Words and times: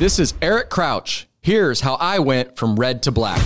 This 0.00 0.18
is 0.18 0.32
Eric 0.40 0.70
Crouch. 0.70 1.28
Here's 1.42 1.82
how 1.82 1.96
I 1.96 2.20
went 2.20 2.56
from 2.56 2.74
red 2.76 3.02
to 3.02 3.12
black. 3.12 3.38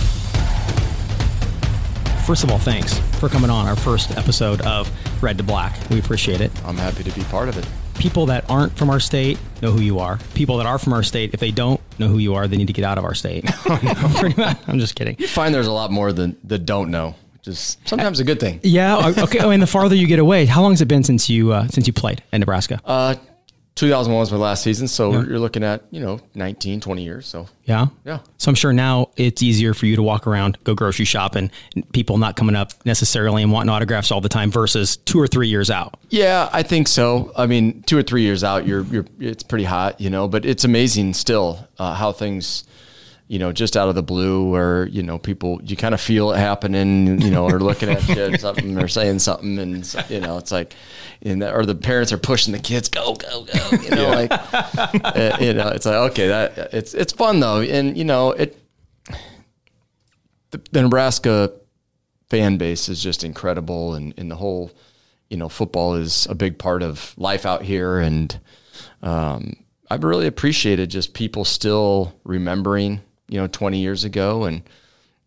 First 2.25 2.45
of 2.45 2.49
all, 2.49 2.59
thanks 2.59 2.97
for 3.19 3.27
coming 3.27 3.49
on 3.49 3.67
our 3.67 3.75
first 3.75 4.17
episode 4.17 4.61
of 4.61 4.89
Red 5.21 5.37
to 5.39 5.43
Black. 5.43 5.77
We 5.89 5.99
appreciate 5.99 6.39
it. 6.39 6.53
I'm 6.63 6.77
happy 6.77 7.03
to 7.03 7.11
be 7.11 7.23
part 7.25 7.49
of 7.49 7.57
it. 7.57 7.67
People 7.99 8.27
that 8.27 8.49
aren't 8.49 8.71
from 8.71 8.89
our 8.89 9.01
state 9.01 9.37
know 9.61 9.71
who 9.71 9.81
you 9.81 9.99
are. 9.99 10.17
People 10.33 10.55
that 10.55 10.65
are 10.65 10.79
from 10.79 10.93
our 10.93 11.03
state, 11.03 11.33
if 11.33 11.41
they 11.41 11.51
don't 11.51 11.81
know 11.99 12.07
who 12.07 12.19
you 12.19 12.35
are, 12.35 12.47
they 12.47 12.55
need 12.55 12.67
to 12.67 12.73
get 12.73 12.85
out 12.85 12.97
of 12.97 13.03
our 13.03 13.15
state. 13.15 13.43
Pretty 14.15 14.39
much. 14.39 14.57
I'm 14.65 14.79
just 14.79 14.95
kidding. 14.95 15.17
You 15.19 15.27
find 15.27 15.53
there's 15.53 15.67
a 15.67 15.73
lot 15.73 15.91
more 15.91 16.13
than 16.13 16.37
the 16.41 16.57
don't 16.57 16.89
know, 16.89 17.15
which 17.33 17.49
is 17.49 17.75
sometimes 17.83 18.21
a 18.21 18.23
good 18.23 18.39
thing. 18.39 18.61
Yeah. 18.63 19.11
Okay. 19.17 19.39
Oh, 19.39 19.49
and 19.49 19.61
the 19.61 19.67
farther 19.67 19.95
you 19.95 20.07
get 20.07 20.19
away, 20.19 20.45
how 20.45 20.61
long 20.61 20.71
has 20.71 20.79
it 20.79 20.87
been 20.87 21.03
since 21.03 21.29
you 21.29 21.51
uh, 21.51 21.67
since 21.67 21.85
you 21.85 21.91
played 21.91 22.23
in 22.31 22.39
Nebraska? 22.39 22.79
Uh, 22.85 23.15
2001 23.75 24.17
was 24.17 24.31
my 24.31 24.37
last 24.37 24.63
season, 24.63 24.87
so 24.87 25.11
yeah. 25.11 25.23
you're 25.25 25.39
looking 25.39 25.61
at, 25.61 25.83
you 25.91 25.99
know, 25.99 26.21
19, 26.33 26.79
20 26.79 27.03
years. 27.03 27.27
So, 27.27 27.49
yeah. 27.65 27.87
Yeah. 28.05 28.19
So 28.37 28.47
I'm 28.47 28.55
sure 28.55 28.71
now 28.71 29.09
it's 29.17 29.43
easier 29.43 29.73
for 29.73 29.85
you 29.85 29.97
to 29.97 30.01
walk 30.01 30.27
around, 30.27 30.57
go 30.63 30.73
grocery 30.73 31.03
shopping, 31.03 31.51
people 31.91 32.17
not 32.17 32.37
coming 32.37 32.55
up 32.55 32.71
necessarily 32.85 33.43
and 33.43 33.51
wanting 33.51 33.69
autographs 33.69 34.11
all 34.11 34.21
the 34.21 34.29
time 34.29 34.49
versus 34.49 34.95
two 34.95 35.19
or 35.19 35.27
three 35.27 35.49
years 35.49 35.69
out. 35.69 35.99
Yeah, 36.09 36.49
I 36.53 36.63
think 36.63 36.87
so. 36.87 37.33
I 37.35 37.47
mean, 37.47 37.81
two 37.83 37.97
or 37.97 38.03
three 38.03 38.21
years 38.21 38.45
out, 38.45 38.65
you're, 38.65 38.83
you're, 38.85 39.05
it's 39.19 39.43
pretty 39.43 39.65
hot, 39.65 39.99
you 39.99 40.09
know, 40.09 40.29
but 40.29 40.45
it's 40.45 40.63
amazing 40.63 41.13
still 41.13 41.67
uh, 41.77 41.95
how 41.95 42.13
things, 42.13 42.63
you 43.27 43.39
know, 43.39 43.51
just 43.51 43.75
out 43.75 43.89
of 43.89 43.95
the 43.95 44.03
blue 44.03 44.49
where, 44.49 44.87
you 44.87 45.01
know, 45.01 45.17
people, 45.17 45.59
you 45.63 45.75
kind 45.75 45.95
of 45.95 46.01
feel 46.01 46.31
it 46.31 46.37
happening, 46.37 47.19
you 47.21 47.31
know, 47.31 47.49
or 47.49 47.59
looking 47.59 47.89
at 47.89 48.07
you 48.07 48.33
or 48.33 48.37
something 48.37 48.77
or 48.77 48.87
saying 48.87 49.17
something. 49.17 49.57
And, 49.57 49.95
you 50.09 50.19
know, 50.19 50.37
it's 50.37 50.51
like, 50.51 50.75
and 51.23 51.41
the, 51.41 51.51
or 51.51 51.65
the 51.65 51.73
parents 51.73 52.11
are 52.11 52.19
pushing 52.19 52.53
the 52.53 52.59
kids, 52.59 52.87
go, 52.87 53.15
go, 53.15 53.45
go, 53.45 53.77
you 53.81 53.89
know, 53.89 54.09
like, 54.09 54.31
uh, 54.31 55.37
you 55.39 55.53
know, 55.53 55.69
it's 55.69 55.87
like, 55.87 56.11
okay, 56.11 56.27
that 56.27 56.69
it's, 56.71 56.93
it's 56.93 57.13
fun 57.13 57.39
though. 57.39 57.61
And, 57.61 57.97
you 57.97 58.03
know, 58.03 58.29
it, 58.31 58.61
the, 60.51 60.61
the 60.71 60.83
Nebraska 60.83 61.51
fan 62.29 62.57
base 62.57 62.89
is 62.89 63.01
just 63.01 63.23
incredible. 63.23 63.95
And, 63.95 64.13
and 64.17 64.29
the 64.29 64.35
whole, 64.35 64.71
you 65.31 65.37
know, 65.37 65.49
football 65.49 65.95
is 65.95 66.27
a 66.29 66.35
big 66.35 66.59
part 66.59 66.83
of 66.83 67.15
life 67.17 67.47
out 67.47 67.63
here. 67.63 67.97
And, 67.97 68.39
um, 69.01 69.55
I've 69.89 70.03
really 70.03 70.27
appreciated 70.27 70.91
just 70.91 71.13
people 71.13 71.43
still 71.45 72.13
remembering 72.23 73.01
you 73.27 73.39
know 73.39 73.47
20 73.47 73.79
years 73.79 74.03
ago, 74.03 74.43
and 74.43 74.61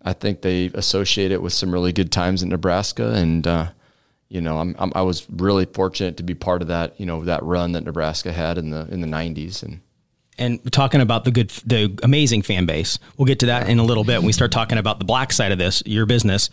I 0.03 0.13
think 0.13 0.43
they 0.43 0.67
associate 0.75 1.33
it 1.33 1.43
with 1.43 1.53
some 1.53 1.73
really 1.73 1.93
good 1.93 2.13
times 2.13 2.43
in 2.43 2.49
Nebraska. 2.49 3.13
And 3.13 3.47
uh, 3.47 3.69
you 4.29 4.41
know, 4.41 4.59
I'm, 4.59 4.75
I'm, 4.79 4.93
i 4.95 5.03
was 5.03 5.27
really 5.31 5.65
fortunate 5.67 6.17
to 6.19 6.23
be 6.23 6.35
part 6.35 6.63
of 6.63 6.69
that 6.69 6.99
you 7.01 7.07
know 7.07 7.25
that 7.25 7.43
run 7.43 7.73
that 7.73 7.85
Nebraska 7.85 8.33
had 8.33 8.59
in 8.59 8.71
the 8.71 8.87
in 8.91 9.01
the 9.01 9.09
90s 9.09 9.63
and. 9.63 9.81
And 10.41 10.73
talking 10.73 11.01
about 11.01 11.25
the 11.25 11.33
good, 11.33 11.49
the 11.67 11.99
amazing 12.05 12.43
fan 12.43 12.65
base, 12.65 13.01
we'll 13.17 13.27
get 13.27 13.41
to 13.41 13.47
that 13.47 13.69
in 13.69 13.81
a 13.81 13.83
little 13.83 14.05
bit 14.05 14.19
when 14.19 14.27
we 14.27 14.33
start 14.33 14.53
talking 14.53 14.79
about 14.79 15.01
the 15.01 15.05
black 15.05 15.33
side 15.33 15.51
of 15.51 15.59
this, 15.59 15.83
your 15.85 16.07
business. 16.07 16.49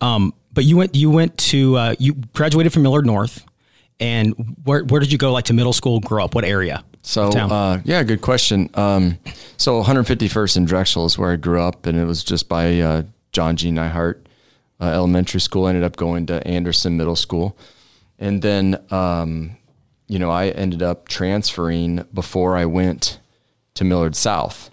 Um, 0.00 0.34
but 0.52 0.64
you 0.64 0.76
went, 0.76 0.96
you 0.96 1.08
went 1.08 1.38
to, 1.38 1.76
uh, 1.76 1.94
you 2.00 2.14
graduated 2.34 2.72
from 2.72 2.82
Millard 2.82 3.06
North, 3.06 3.44
and 4.00 4.56
where 4.64 4.82
where 4.82 5.00
did 5.00 5.12
you 5.12 5.18
go? 5.18 5.32
Like 5.32 5.44
to 5.44 5.54
middle 5.54 5.72
school, 5.72 6.00
grow 6.00 6.24
up? 6.24 6.34
What 6.34 6.44
area? 6.44 6.82
So 7.08 7.30
uh, 7.30 7.80
yeah, 7.84 8.02
good 8.02 8.20
question. 8.20 8.68
Um, 8.74 9.18
so 9.56 9.82
151st 9.82 10.58
in 10.58 10.64
Drexel 10.66 11.06
is 11.06 11.16
where 11.16 11.32
I 11.32 11.36
grew 11.36 11.58
up, 11.58 11.86
and 11.86 11.96
it 11.96 12.04
was 12.04 12.22
just 12.22 12.50
by 12.50 12.80
uh, 12.80 13.04
John 13.32 13.56
G. 13.56 13.70
Neihardt 13.70 14.20
uh, 14.78 14.88
Elementary 14.88 15.40
School. 15.40 15.64
I 15.64 15.70
ended 15.70 15.84
up 15.84 15.96
going 15.96 16.26
to 16.26 16.46
Anderson 16.46 16.98
Middle 16.98 17.16
School, 17.16 17.56
and 18.18 18.42
then 18.42 18.84
um, 18.90 19.56
you 20.06 20.18
know 20.18 20.28
I 20.28 20.48
ended 20.48 20.82
up 20.82 21.08
transferring 21.08 22.04
before 22.12 22.58
I 22.58 22.66
went 22.66 23.20
to 23.72 23.84
Millard 23.84 24.14
South 24.14 24.70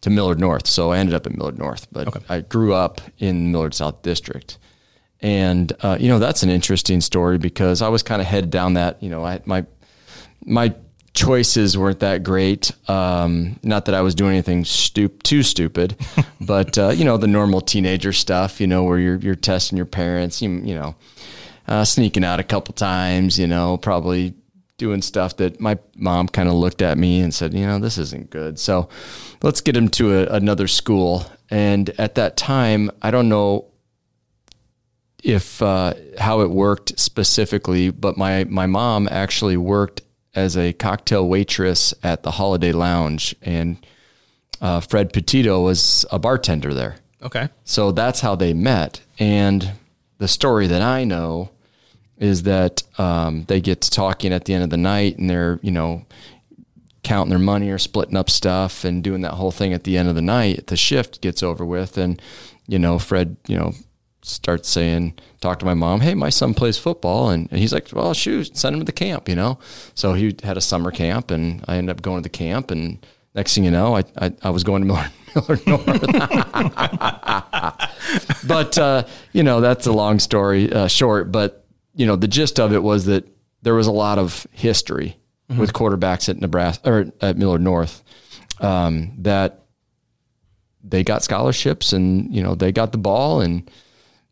to 0.00 0.10
Millard 0.10 0.40
North. 0.40 0.66
So 0.66 0.90
I 0.90 0.98
ended 0.98 1.14
up 1.14 1.24
at 1.24 1.36
Millard 1.36 1.60
North, 1.60 1.86
but 1.92 2.08
okay. 2.08 2.20
I 2.28 2.40
grew 2.40 2.74
up 2.74 3.00
in 3.18 3.52
Millard 3.52 3.74
South 3.74 4.02
District. 4.02 4.58
And 5.20 5.72
uh, 5.82 5.98
you 6.00 6.08
know 6.08 6.18
that's 6.18 6.42
an 6.42 6.50
interesting 6.50 7.00
story 7.00 7.38
because 7.38 7.80
I 7.80 7.90
was 7.90 8.02
kind 8.02 8.20
of 8.20 8.26
headed 8.26 8.50
down 8.50 8.74
that. 8.74 9.00
You 9.00 9.10
know, 9.10 9.24
I 9.24 9.40
my 9.44 9.64
my 10.44 10.74
choices 11.14 11.76
weren't 11.76 12.00
that 12.00 12.22
great. 12.22 12.72
Um, 12.88 13.58
not 13.62 13.86
that 13.86 13.94
I 13.94 14.00
was 14.00 14.14
doing 14.14 14.32
anything 14.32 14.64
stup- 14.64 15.22
too 15.22 15.42
stupid, 15.42 15.96
but 16.40 16.78
uh, 16.78 16.90
you 16.90 17.04
know 17.04 17.16
the 17.16 17.26
normal 17.26 17.60
teenager 17.60 18.12
stuff. 18.12 18.60
You 18.60 18.66
know 18.66 18.84
where 18.84 18.98
you're 18.98 19.16
you're 19.16 19.34
testing 19.34 19.76
your 19.76 19.86
parents. 19.86 20.40
You 20.40 20.50
you 20.50 20.74
know 20.74 20.94
uh, 21.68 21.84
sneaking 21.84 22.24
out 22.24 22.40
a 22.40 22.44
couple 22.44 22.74
times. 22.74 23.38
You 23.38 23.46
know 23.46 23.76
probably 23.76 24.34
doing 24.80 25.02
stuff 25.02 25.36
that 25.36 25.60
my 25.60 25.78
mom 25.94 26.26
kind 26.26 26.48
of 26.48 26.54
looked 26.54 26.80
at 26.80 26.96
me 26.96 27.20
and 27.20 27.34
said, 27.34 27.52
you 27.52 27.66
know 27.66 27.78
this 27.78 27.98
isn't 27.98 28.30
good. 28.30 28.58
So 28.58 28.88
let's 29.42 29.60
get 29.60 29.76
him 29.76 29.88
to 29.90 30.20
a, 30.20 30.34
another 30.34 30.66
school. 30.66 31.26
And 31.50 31.90
at 31.98 32.14
that 32.14 32.38
time, 32.38 32.90
I 33.02 33.10
don't 33.10 33.28
know 33.28 33.66
if 35.22 35.60
uh, 35.60 35.92
how 36.18 36.40
it 36.40 36.50
worked 36.50 36.98
specifically, 36.98 37.90
but 37.90 38.16
my 38.16 38.44
my 38.44 38.66
mom 38.66 39.06
actually 39.10 39.58
worked 39.58 40.00
as 40.34 40.56
a 40.56 40.72
cocktail 40.72 41.28
waitress 41.28 41.92
at 42.02 42.22
the 42.22 42.32
Holiday 42.32 42.72
Lounge, 42.72 43.34
and 43.42 43.84
uh, 44.60 44.80
Fred 44.80 45.12
Petito 45.12 45.62
was 45.62 46.04
a 46.10 46.18
bartender 46.18 46.74
there. 46.74 46.96
Okay, 47.22 47.48
so 47.64 47.92
that's 47.92 48.20
how 48.20 48.34
they 48.34 48.54
met. 48.54 49.00
And 49.18 49.72
the 50.18 50.28
story 50.28 50.66
that 50.68 50.82
I 50.82 51.04
know 51.04 51.50
is 52.18 52.44
that 52.44 52.82
um, 52.98 53.44
they 53.44 53.60
get 53.60 53.80
to 53.82 53.90
talking 53.90 54.32
at 54.32 54.44
the 54.44 54.54
end 54.54 54.64
of 54.64 54.70
the 54.70 54.76
night, 54.76 55.18
and 55.18 55.28
they're 55.28 55.58
you 55.62 55.70
know 55.70 56.04
counting 57.02 57.30
their 57.30 57.38
money 57.38 57.70
or 57.70 57.78
splitting 57.78 58.16
up 58.16 58.28
stuff 58.28 58.84
and 58.84 59.02
doing 59.02 59.22
that 59.22 59.32
whole 59.32 59.50
thing 59.50 59.72
at 59.72 59.84
the 59.84 59.96
end 59.96 60.08
of 60.08 60.14
the 60.14 60.22
night. 60.22 60.66
The 60.66 60.76
shift 60.76 61.20
gets 61.20 61.42
over 61.42 61.64
with, 61.64 61.98
and 61.98 62.20
you 62.66 62.78
know 62.78 62.98
Fred, 62.98 63.36
you 63.46 63.58
know 63.58 63.72
start 64.22 64.66
saying, 64.66 65.14
talk 65.40 65.58
to 65.58 65.64
my 65.64 65.74
mom, 65.74 66.00
hey, 66.00 66.14
my 66.14 66.30
son 66.30 66.54
plays 66.54 66.78
football. 66.78 67.30
And, 67.30 67.48
and, 67.50 67.58
he's 67.58 67.72
like, 67.72 67.88
well, 67.92 68.14
shoot, 68.14 68.56
send 68.56 68.74
him 68.74 68.80
to 68.80 68.84
the 68.84 68.92
camp, 68.92 69.28
you 69.28 69.34
know? 69.34 69.58
So 69.94 70.14
he 70.14 70.36
had 70.42 70.56
a 70.56 70.60
summer 70.60 70.90
camp 70.90 71.30
and 71.30 71.64
I 71.66 71.76
ended 71.76 71.96
up 71.96 72.02
going 72.02 72.18
to 72.18 72.22
the 72.22 72.28
camp. 72.28 72.70
And 72.70 73.04
next 73.34 73.54
thing 73.54 73.64
you 73.64 73.70
know, 73.70 73.96
I, 73.96 74.04
I, 74.18 74.32
I 74.42 74.50
was 74.50 74.64
going 74.64 74.82
to 74.82 74.88
Miller, 74.88 75.10
Miller 75.34 75.58
North. 75.66 75.86
but, 78.46 78.78
uh, 78.78 79.04
you 79.32 79.42
know, 79.42 79.60
that's 79.60 79.86
a 79.86 79.92
long 79.92 80.18
story 80.18 80.72
uh, 80.72 80.88
short. 80.88 81.32
But, 81.32 81.64
you 81.94 82.06
know, 82.06 82.16
the 82.16 82.28
gist 82.28 82.60
of 82.60 82.72
it 82.72 82.82
was 82.82 83.06
that 83.06 83.26
there 83.62 83.74
was 83.74 83.86
a 83.86 83.92
lot 83.92 84.18
of 84.18 84.46
history 84.52 85.16
mm-hmm. 85.50 85.60
with 85.60 85.72
quarterbacks 85.72 86.28
at 86.28 86.38
Nebraska 86.38 86.90
or 86.90 87.06
at 87.20 87.38
Millard 87.38 87.62
North 87.62 88.02
um, 88.60 89.12
that 89.18 89.64
they 90.82 91.04
got 91.04 91.22
scholarships 91.22 91.92
and, 91.92 92.34
you 92.34 92.42
know, 92.42 92.54
they 92.54 92.72
got 92.72 92.92
the 92.92 92.98
ball 92.98 93.40
and, 93.40 93.70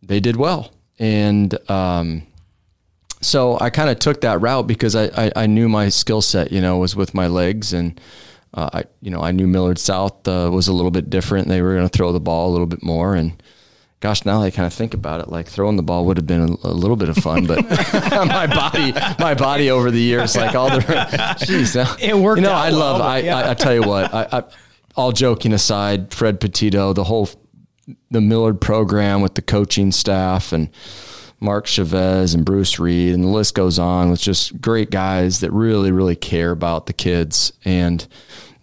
they 0.03 0.20
did 0.20 0.36
well. 0.36 0.72
And 0.98 1.56
um, 1.70 2.26
so 3.20 3.58
I 3.61 3.70
kind 3.70 3.90
of 3.90 3.99
took 3.99 4.20
that 4.22 4.40
route 4.40 4.67
because 4.67 4.94
I, 4.94 5.05
I, 5.26 5.32
I 5.37 5.46
knew 5.46 5.69
my 5.69 5.88
skill 5.88 6.22
set, 6.22 6.52
you 6.52 6.61
know, 6.61 6.78
was 6.78 6.96
with 6.96 7.14
my 7.14 7.26
legs. 7.26 7.72
And, 7.72 8.00
uh, 8.55 8.70
I, 8.72 8.84
you 9.00 9.11
know, 9.11 9.20
I 9.20 9.32
knew 9.32 9.46
Millard 9.46 9.78
South 9.78 10.26
uh, 10.26 10.50
was 10.52 10.69
a 10.69 10.72
little 10.72 10.90
bit 10.90 11.11
different. 11.11 11.49
They 11.49 11.62
were 11.62 11.75
going 11.75 11.88
to 11.88 11.96
throw 11.96 12.12
the 12.12 12.20
ball 12.20 12.50
a 12.50 12.52
little 12.52 12.67
bit 12.67 12.82
more. 12.82 13.14
And 13.14 13.40
gosh, 14.00 14.25
now 14.25 14.43
I 14.43 14.50
kind 14.50 14.67
of 14.67 14.72
think 14.72 14.94
about 14.94 15.20
it, 15.20 15.28
like 15.28 15.49
throwing 15.49 15.76
the 15.76 15.82
ball 15.82 16.05
would 16.06 16.17
have 16.17 16.26
been 16.26 16.43
a, 16.43 16.69
a 16.69 16.72
little 16.72 16.96
bit 16.96 17.08
of 17.08 17.17
fun, 17.17 17.46
but 17.46 17.69
my 18.28 18.46
body, 18.46 18.93
my 19.19 19.34
body 19.34 19.70
over 19.70 19.90
the 19.90 20.00
years, 20.00 20.37
like 20.37 20.55
all 20.55 20.70
the, 20.70 21.37
geez, 21.44 21.75
it 21.76 22.17
worked. 22.17 22.40
You 22.40 22.46
know, 22.46 22.52
I 22.52 22.70
love, 22.70 23.00
well, 23.00 23.08
I, 23.08 23.19
yeah. 23.19 23.37
I, 23.37 23.50
I, 23.50 23.55
tell 23.55 23.75
you 23.75 23.82
what, 23.82 24.12
I, 24.14 24.28
I, 24.32 24.44
all 24.94 25.12
joking 25.12 25.52
aside, 25.52 26.14
Fred 26.14 26.40
Petito, 26.40 26.93
the 26.93 27.05
whole 27.05 27.28
the 28.11 28.20
Millard 28.20 28.61
program 28.61 29.20
with 29.20 29.35
the 29.35 29.43
coaching 29.43 29.93
staff 29.93 30.52
and 30.52 30.70
Mark 31.40 31.67
Chavez 31.67 32.35
and 32.35 32.44
Bruce 32.44 32.79
Reed, 32.79 33.14
and 33.14 33.23
the 33.23 33.29
list 33.29 33.55
goes 33.55 33.79
on 33.79 34.11
with 34.11 34.20
just 34.20 34.61
great 34.61 34.90
guys 34.90 35.40
that 35.40 35.52
really, 35.52 35.93
really 35.93 36.17
care 36.17 36.50
about 36.50 36.87
the 36.87 36.93
kids. 36.93 37.52
And 37.64 38.06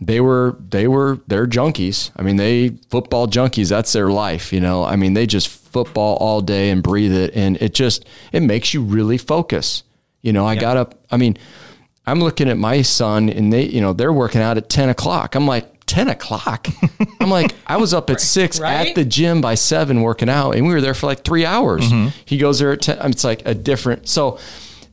they 0.01 0.19
were, 0.19 0.57
they 0.60 0.88
were, 0.88 1.19
they're 1.27 1.48
junkies. 1.48 2.12
I 2.18 2.22
mean, 2.22 2.36
they 2.36 2.69
football 2.89 3.27
junkies. 3.27 3.69
That's 3.69 3.94
their 3.94 4.10
life, 4.10 4.51
you 4.51 4.60
know. 4.60 4.83
I 4.83 4.98
mean, 4.98 5.13
they 5.13 5.25
just 5.25 5.48
football 5.48 6.18
all 6.18 6.42
day 6.42 6.69
and 6.69 6.83
breathe 6.83 7.13
it. 7.13 7.33
And 7.36 7.57
it 7.62 7.74
just, 7.74 8.06
it 8.33 8.42
makes 8.42 8.74
you 8.74 8.81
really 8.81 9.18
focus. 9.18 9.83
You 10.21 10.33
know, 10.33 10.45
I 10.45 10.56
got 10.56 10.75
up, 10.75 10.95
I 11.12 11.18
mean, 11.18 11.38
I'm 12.06 12.19
looking 12.19 12.50
at 12.50 12.57
my 12.57 12.81
son 12.81 13.30
and 13.30 13.54
they, 13.54 13.63
you 13.63 13.80
know, 13.80 13.94
they're 13.94 14.13
working 14.13 14.42
out 14.42 14.57
at 14.57 14.69
10 14.69 14.89
o'clock. 14.89 15.36
I'm 15.36 15.48
like, 15.48 15.75
10 15.87 16.09
o'clock. 16.09 16.67
I'm 17.19 17.29
like, 17.29 17.53
I 17.67 17.77
was 17.77 17.93
up 17.93 18.09
at 18.09 18.19
six 18.19 18.59
right? 18.59 18.89
at 18.89 18.95
the 18.95 19.05
gym 19.05 19.41
by 19.41 19.55
seven 19.55 20.01
working 20.01 20.29
out, 20.29 20.51
and 20.55 20.65
we 20.67 20.73
were 20.73 20.81
there 20.81 20.93
for 20.93 21.05
like 21.05 21.23
three 21.23 21.45
hours. 21.45 21.83
Mm-hmm. 21.91 22.09
He 22.25 22.37
goes 22.37 22.59
there 22.59 22.71
at 22.71 22.81
10. 22.81 22.97
It's 23.11 23.23
like 23.23 23.45
a 23.45 23.53
different. 23.53 24.07
So 24.07 24.39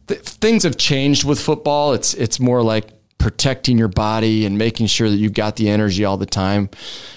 th- 0.09 0.21
things 0.21 0.65
have 0.65 0.77
changed 0.77 1.25
with 1.25 1.41
football. 1.41 1.95
It's 1.95 2.15
it's 2.15 2.39
more 2.39 2.63
like 2.63 2.91
protecting 3.19 3.79
your 3.79 3.89
body 3.89 4.45
and 4.45 4.59
making 4.59 4.87
sure 4.87 5.09
that 5.09 5.17
you've 5.17 5.33
got 5.35 5.57
the 5.57 5.69
energy 5.69 6.05
all 6.05 6.17
the 6.17 6.27
time. 6.27 6.69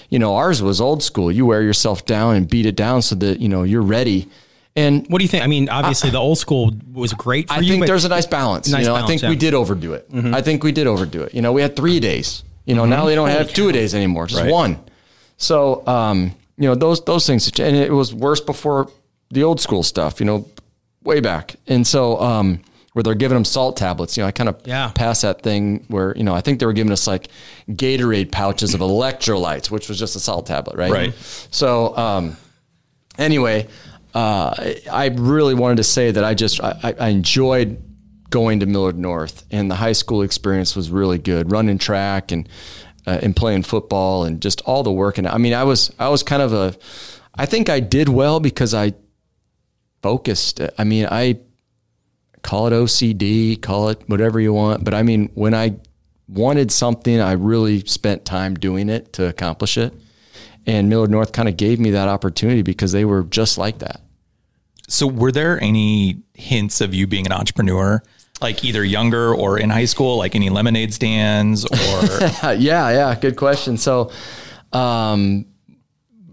You 0.08 0.18
know, 0.18 0.36
ours 0.36 0.62
was 0.62 0.80
old 0.80 1.02
school. 1.02 1.32
You 1.32 1.44
wear 1.46 1.62
yourself 1.62 2.06
down 2.06 2.36
and 2.36 2.48
beat 2.48 2.64
it 2.64 2.76
down 2.76 3.02
so 3.02 3.14
that 3.16 3.40
you 3.40 3.48
know 3.48 3.64
you're 3.64 3.82
ready. 3.82 4.28
And 4.76 5.06
What 5.08 5.18
do 5.18 5.24
you 5.24 5.28
think? 5.28 5.42
I 5.42 5.46
mean, 5.46 5.70
obviously 5.70 6.10
the 6.10 6.18
old 6.18 6.36
school 6.38 6.70
was 6.92 7.14
great 7.14 7.48
for 7.48 7.54
I 7.54 7.60
you. 7.60 7.70
think 7.70 7.82
but- 7.82 7.86
there's 7.86 8.04
a 8.04 8.10
nice 8.10 8.26
balance. 8.26 8.68
Nice 8.68 8.82
you 8.82 8.88
know, 8.88 8.94
I 8.94 9.06
think 9.06 9.22
yeah. 9.22 9.30
we 9.30 9.36
did 9.36 9.54
overdo 9.54 9.94
it. 9.94 10.10
Mm-hmm. 10.12 10.34
I 10.34 10.42
think 10.42 10.62
we 10.62 10.70
did 10.70 10.86
overdo 10.86 11.22
it. 11.22 11.34
You 11.34 11.40
know, 11.40 11.52
we 11.52 11.62
had 11.62 11.74
three 11.76 11.98
days. 11.98 12.44
You 12.66 12.74
know, 12.74 12.84
now 12.84 13.06
they 13.06 13.14
don't 13.14 13.30
have 13.30 13.52
two 13.52 13.72
days 13.72 13.94
anymore, 13.94 14.26
just 14.26 14.42
Right. 14.42 14.50
one. 14.52 14.78
So, 15.38 15.86
um, 15.86 16.32
you 16.58 16.68
know, 16.68 16.74
those 16.74 17.00
those 17.04 17.26
things, 17.26 17.48
and 17.58 17.76
it 17.76 17.92
was 17.92 18.12
worse 18.12 18.40
before 18.40 18.88
the 19.30 19.42
old 19.44 19.60
school 19.60 19.82
stuff. 19.82 20.20
You 20.20 20.26
know, 20.26 20.46
way 21.04 21.20
back, 21.20 21.56
and 21.68 21.86
so 21.86 22.20
um, 22.20 22.60
where 22.92 23.02
they're 23.02 23.14
giving 23.14 23.36
them 23.36 23.44
salt 23.44 23.76
tablets. 23.76 24.16
You 24.16 24.22
know, 24.22 24.28
I 24.28 24.32
kind 24.32 24.48
of 24.48 24.56
Yeah. 24.64 24.90
passed 24.94 25.22
that 25.22 25.42
thing 25.42 25.84
where 25.88 26.12
you 26.16 26.24
know 26.24 26.34
I 26.34 26.40
think 26.40 26.58
they 26.58 26.66
were 26.66 26.72
giving 26.72 26.92
us 26.92 27.06
like 27.06 27.28
Gatorade 27.70 28.32
pouches 28.32 28.74
of 28.74 28.80
electrolytes, 28.80 29.70
which 29.70 29.88
was 29.88 29.98
just 29.98 30.16
a 30.16 30.20
salt 30.20 30.46
tablet, 30.46 30.76
right? 30.76 30.90
Right. 30.90 31.14
So, 31.50 31.96
um, 31.96 32.36
anyway, 33.18 33.66
uh, 34.14 34.54
I- 34.90 35.12
really 35.14 35.54
wanted 35.54 35.76
to 35.76 35.84
say 35.84 36.10
that 36.10 36.24
I 36.24 36.34
just 36.34 36.60
I- 36.62 36.94
I 36.98 37.08
enjoyed 37.08 37.76
going 38.30 38.60
to 38.60 38.66
Millard 38.66 38.98
North, 38.98 39.44
and 39.50 39.70
the 39.70 39.76
high 39.76 39.92
school 39.92 40.22
experience 40.22 40.74
was 40.74 40.90
really 40.90 41.18
good. 41.18 41.50
Running 41.50 41.78
track 41.78 42.32
and 42.32 42.48
uh, 43.06 43.18
and 43.22 43.36
playing 43.36 43.62
football 43.62 44.24
and 44.24 44.42
just 44.42 44.60
all 44.62 44.82
the 44.82 44.92
work. 44.92 45.18
And 45.18 45.26
I 45.26 45.38
mean, 45.38 45.54
I 45.54 45.64
was 45.64 45.92
I 45.98 46.08
was 46.08 46.22
kind 46.22 46.42
of 46.42 46.52
a 46.52 46.74
I 47.34 47.46
think 47.46 47.68
I 47.68 47.80
did 47.80 48.08
well 48.08 48.40
because 48.40 48.74
I 48.74 48.94
focused. 50.02 50.60
I 50.78 50.84
mean, 50.84 51.06
I 51.10 51.38
call 52.42 52.66
it 52.68 52.72
OCD, 52.72 53.60
call 53.60 53.88
it 53.90 54.02
whatever 54.06 54.40
you 54.40 54.52
want, 54.52 54.84
but 54.84 54.94
I 54.94 55.02
mean, 55.02 55.30
when 55.34 55.54
I 55.54 55.76
wanted 56.28 56.70
something, 56.72 57.20
I 57.20 57.32
really 57.32 57.84
spent 57.86 58.24
time 58.24 58.54
doing 58.54 58.88
it 58.88 59.12
to 59.14 59.28
accomplish 59.28 59.76
it. 59.76 59.92
And 60.66 60.88
Millard 60.88 61.10
North 61.10 61.32
kind 61.32 61.48
of 61.48 61.56
gave 61.56 61.78
me 61.78 61.90
that 61.90 62.08
opportunity 62.08 62.62
because 62.62 62.92
they 62.92 63.04
were 63.04 63.22
just 63.24 63.56
like 63.56 63.78
that. 63.78 64.00
So, 64.88 65.06
were 65.06 65.32
there 65.32 65.60
any 65.60 66.22
hints 66.34 66.80
of 66.80 66.94
you 66.94 67.06
being 67.06 67.26
an 67.26 67.32
entrepreneur, 67.32 68.02
like 68.40 68.64
either 68.64 68.84
younger 68.84 69.34
or 69.34 69.58
in 69.58 69.70
high 69.70 69.84
school, 69.86 70.18
like 70.18 70.34
any 70.34 70.50
lemonade 70.50 70.92
stands 70.92 71.64
or? 71.64 71.70
Yeah, 72.56 72.90
yeah, 72.90 73.14
good 73.20 73.36
question. 73.36 73.76
So, 73.78 74.10
um, 74.72 75.46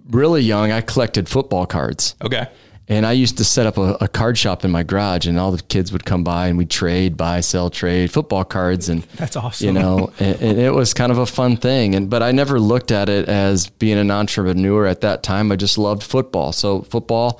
really 0.10 0.42
young, 0.42 0.72
I 0.72 0.82
collected 0.82 1.30
football 1.30 1.66
cards. 1.66 2.16
okay. 2.24 2.48
And 2.90 3.06
I 3.06 3.14
used 3.14 3.38
to 3.38 3.46
set 3.46 3.66
up 3.66 3.78
a, 3.78 3.98
a 4.02 4.08
card 4.10 4.38
shop 4.38 4.66
in 4.66 4.70
my 4.72 4.84
garage, 4.84 5.26
and 5.26 5.40
all 5.40 5.54
the 5.54 5.62
kids 5.64 5.94
would 5.94 6.04
come 6.04 6.26
by 6.26 6.48
and 6.48 6.58
we'd 6.58 6.70
trade, 6.70 7.16
buy, 7.16 7.40
sell, 7.40 7.70
trade 7.70 8.12
football 8.12 8.44
cards. 8.44 8.90
And 8.90 9.04
That's 9.16 9.38
awesome. 9.38 9.68
You 9.68 9.72
know, 9.74 10.12
and, 10.20 10.42
and 10.42 10.60
it 10.60 10.72
was 10.74 10.94
kind 10.94 11.10
of 11.10 11.18
a 11.18 11.26
fun 11.26 11.56
thing. 11.56 11.96
And 11.96 12.10
but 12.10 12.22
I 12.22 12.34
never 12.34 12.60
looked 12.60 12.92
at 12.92 13.08
it 13.08 13.30
as 13.30 13.68
being 13.70 13.98
an 13.98 14.12
entrepreneur 14.12 14.86
at 14.86 15.00
that 15.00 15.24
time. 15.24 15.50
I 15.50 15.56
just 15.56 15.78
loved 15.78 16.04
football. 16.04 16.52
So 16.52 16.82
football, 16.82 17.40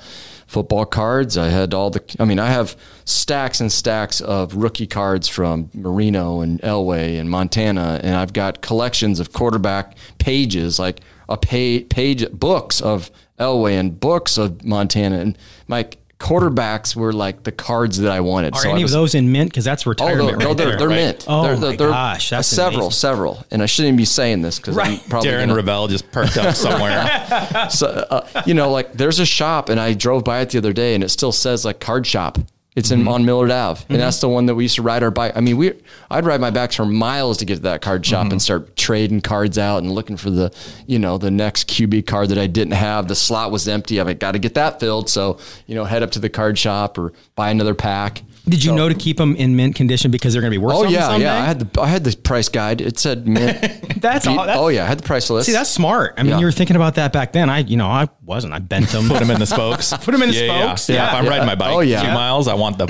football 0.54 0.86
cards. 0.86 1.36
I 1.36 1.48
had 1.48 1.74
all 1.74 1.90
the. 1.90 2.00
I 2.20 2.24
mean, 2.24 2.38
I 2.38 2.46
have 2.46 2.76
stacks 3.04 3.60
and 3.60 3.70
stacks 3.70 4.20
of 4.20 4.54
rookie 4.54 4.86
cards 4.86 5.26
from 5.26 5.68
Marino 5.74 6.42
and 6.42 6.60
Elway 6.62 7.18
and 7.18 7.28
Montana, 7.28 8.00
and 8.04 8.14
I've 8.14 8.32
got 8.32 8.62
collections 8.62 9.18
of 9.18 9.32
quarterback 9.32 9.96
pages, 10.18 10.78
like 10.78 11.00
a 11.28 11.36
page, 11.36 11.88
page 11.88 12.30
books 12.30 12.80
of 12.80 13.10
Elway 13.40 13.78
and 13.80 13.98
books 13.98 14.38
of 14.38 14.64
Montana, 14.64 15.18
and 15.18 15.36
my 15.66 15.88
quarterbacks 16.18 16.94
were 16.96 17.12
like 17.12 17.42
the 17.42 17.52
cards 17.52 17.98
that 17.98 18.10
I 18.10 18.20
wanted. 18.20 18.54
Are 18.54 18.60
So 18.62 18.70
any 18.70 18.82
was- 18.82 18.92
of 18.94 19.00
those 19.00 19.14
in 19.14 19.30
mint? 19.32 19.50
Because 19.50 19.64
that's 19.64 19.86
Oh, 19.86 19.90
retirement 19.90 20.38
no, 20.38 20.46
right 20.48 20.56
they're, 20.56 20.68
there. 20.68 20.76
they're 20.78 20.88
right? 20.88 20.94
mint. 20.96 21.24
Oh 21.28 21.42
they're, 21.42 21.56
they're, 21.56 21.76
they're 21.76 21.88
gosh, 21.90 22.30
that's 22.30 22.48
several, 22.48 22.86
amazing. 22.86 22.90
several. 22.92 23.44
And 23.50 23.62
I 23.62 23.66
shouldn't 23.66 23.88
even 23.88 23.96
be 23.96 24.04
saying 24.04 24.42
this 24.42 24.58
because 24.58 24.76
I'm 24.78 24.98
probably 25.08 25.30
Darren 25.30 25.48
gonna, 25.48 25.62
Rovell 25.62 25.88
just 25.88 26.10
perked 26.12 26.36
up 26.36 26.54
somewhere. 26.54 27.68
so, 27.70 27.86
uh, 27.88 28.42
you 28.46 28.54
know, 28.54 28.70
like 28.70 28.92
there's 28.92 29.18
a 29.18 29.26
shop, 29.26 29.68
and 29.68 29.78
I 29.80 29.94
drove 29.94 30.24
by 30.24 30.40
it 30.40 30.50
the 30.50 30.58
other 30.58 30.72
day, 30.72 30.94
and 30.94 31.02
it 31.04 31.08
still 31.10 31.32
says 31.32 31.64
like 31.64 31.80
card 31.80 32.06
shop. 32.06 32.38
It's 32.76 32.90
in 32.90 33.00
mm-hmm. 33.00 33.08
on 33.08 33.24
Millard 33.24 33.52
Ave, 33.52 33.84
and 33.88 34.00
that's 34.00 34.16
mm-hmm. 34.16 34.26
the 34.26 34.28
one 34.30 34.46
that 34.46 34.56
we 34.56 34.64
used 34.64 34.74
to 34.74 34.82
ride 34.82 35.04
our 35.04 35.12
bike. 35.12 35.32
I 35.36 35.40
mean, 35.40 35.56
we 35.56 35.74
I'd 36.10 36.24
ride 36.24 36.40
my 36.40 36.50
bikes 36.50 36.74
for 36.74 36.84
miles 36.84 37.36
to 37.38 37.44
get 37.44 37.56
to 37.56 37.62
that 37.62 37.82
card 37.82 38.04
shop 38.04 38.24
mm-hmm. 38.24 38.32
and 38.32 38.42
start 38.42 38.76
trading 38.76 39.20
cards 39.20 39.58
out 39.58 39.84
and 39.84 39.92
looking 39.92 40.16
for 40.16 40.30
the, 40.30 40.52
you 40.88 40.98
know, 40.98 41.16
the 41.16 41.30
next 41.30 41.68
QB 41.68 42.06
card 42.06 42.30
that 42.30 42.38
I 42.38 42.48
didn't 42.48 42.72
have. 42.72 43.06
The 43.06 43.14
slot 43.14 43.52
was 43.52 43.68
empty. 43.68 44.00
I've 44.00 44.18
got 44.18 44.32
to 44.32 44.40
get 44.40 44.54
that 44.54 44.80
filled. 44.80 45.08
So 45.08 45.38
you 45.66 45.76
know, 45.76 45.84
head 45.84 46.02
up 46.02 46.10
to 46.12 46.18
the 46.18 46.28
card 46.28 46.58
shop 46.58 46.98
or 46.98 47.12
buy 47.36 47.50
another 47.50 47.74
pack. 47.74 48.22
Did 48.46 48.62
you 48.62 48.72
So- 48.72 48.76
know 48.76 48.88
to 48.88 48.94
keep 48.94 49.18
them 49.18 49.36
in 49.36 49.54
mint 49.56 49.74
condition 49.76 50.10
because 50.10 50.32
they're 50.32 50.42
going 50.42 50.52
to 50.52 50.58
be 50.58 50.62
worth 50.62 50.74
Oh 50.74 50.78
something 50.82 50.94
yeah, 50.94 51.06
someday? 51.08 51.24
yeah. 51.24 51.42
I 51.42 51.44
had 51.44 51.60
the 51.60 51.80
I 51.80 51.86
had 51.86 52.04
the 52.04 52.14
price 52.16 52.48
guide. 52.48 52.80
It 52.80 52.98
said 52.98 53.26
mint. 53.26 54.00
That's 54.02 54.26
all. 54.26 54.44
That's, 54.44 54.58
oh 54.58 54.68
yeah, 54.68 54.84
I 54.84 54.86
had 54.86 54.98
the 54.98 55.02
price 55.02 55.30
list. 55.30 55.46
See, 55.46 55.52
that's 55.52 55.70
smart. 55.70 56.14
I 56.18 56.22
mean, 56.22 56.32
Yeah. 56.32 56.40
you 56.40 56.44
were 56.44 56.52
thinking 56.52 56.76
about 56.76 56.96
that 56.96 57.10
back 57.12 57.32
then. 57.32 57.48
I, 57.48 57.60
you 57.60 57.78
know, 57.78 57.86
I 57.86 58.08
wasn't. 58.22 58.52
I 58.52 58.58
bent 58.58 58.88
them. 58.88 59.08
Put 59.08 59.20
them 59.20 59.30
in 59.30 59.38
the 59.38 59.46
spokes. 59.46 59.94
Put 59.96 60.12
'em 60.12 60.22
in 60.22 60.28
the 60.28 60.34
spokes, 60.46 60.88
Yeah. 60.90 60.96
yeah. 60.96 61.08
If 61.08 61.14
I'm 61.14 61.26
riding 61.26 61.46
my 61.46 61.54
bike 61.54 61.72
Oh, 61.72 61.80
yeah. 61.80 62.02
two 62.02 62.08
miles, 62.08 62.48
I 62.48 62.54
want 62.54 62.63
the. 62.72 62.86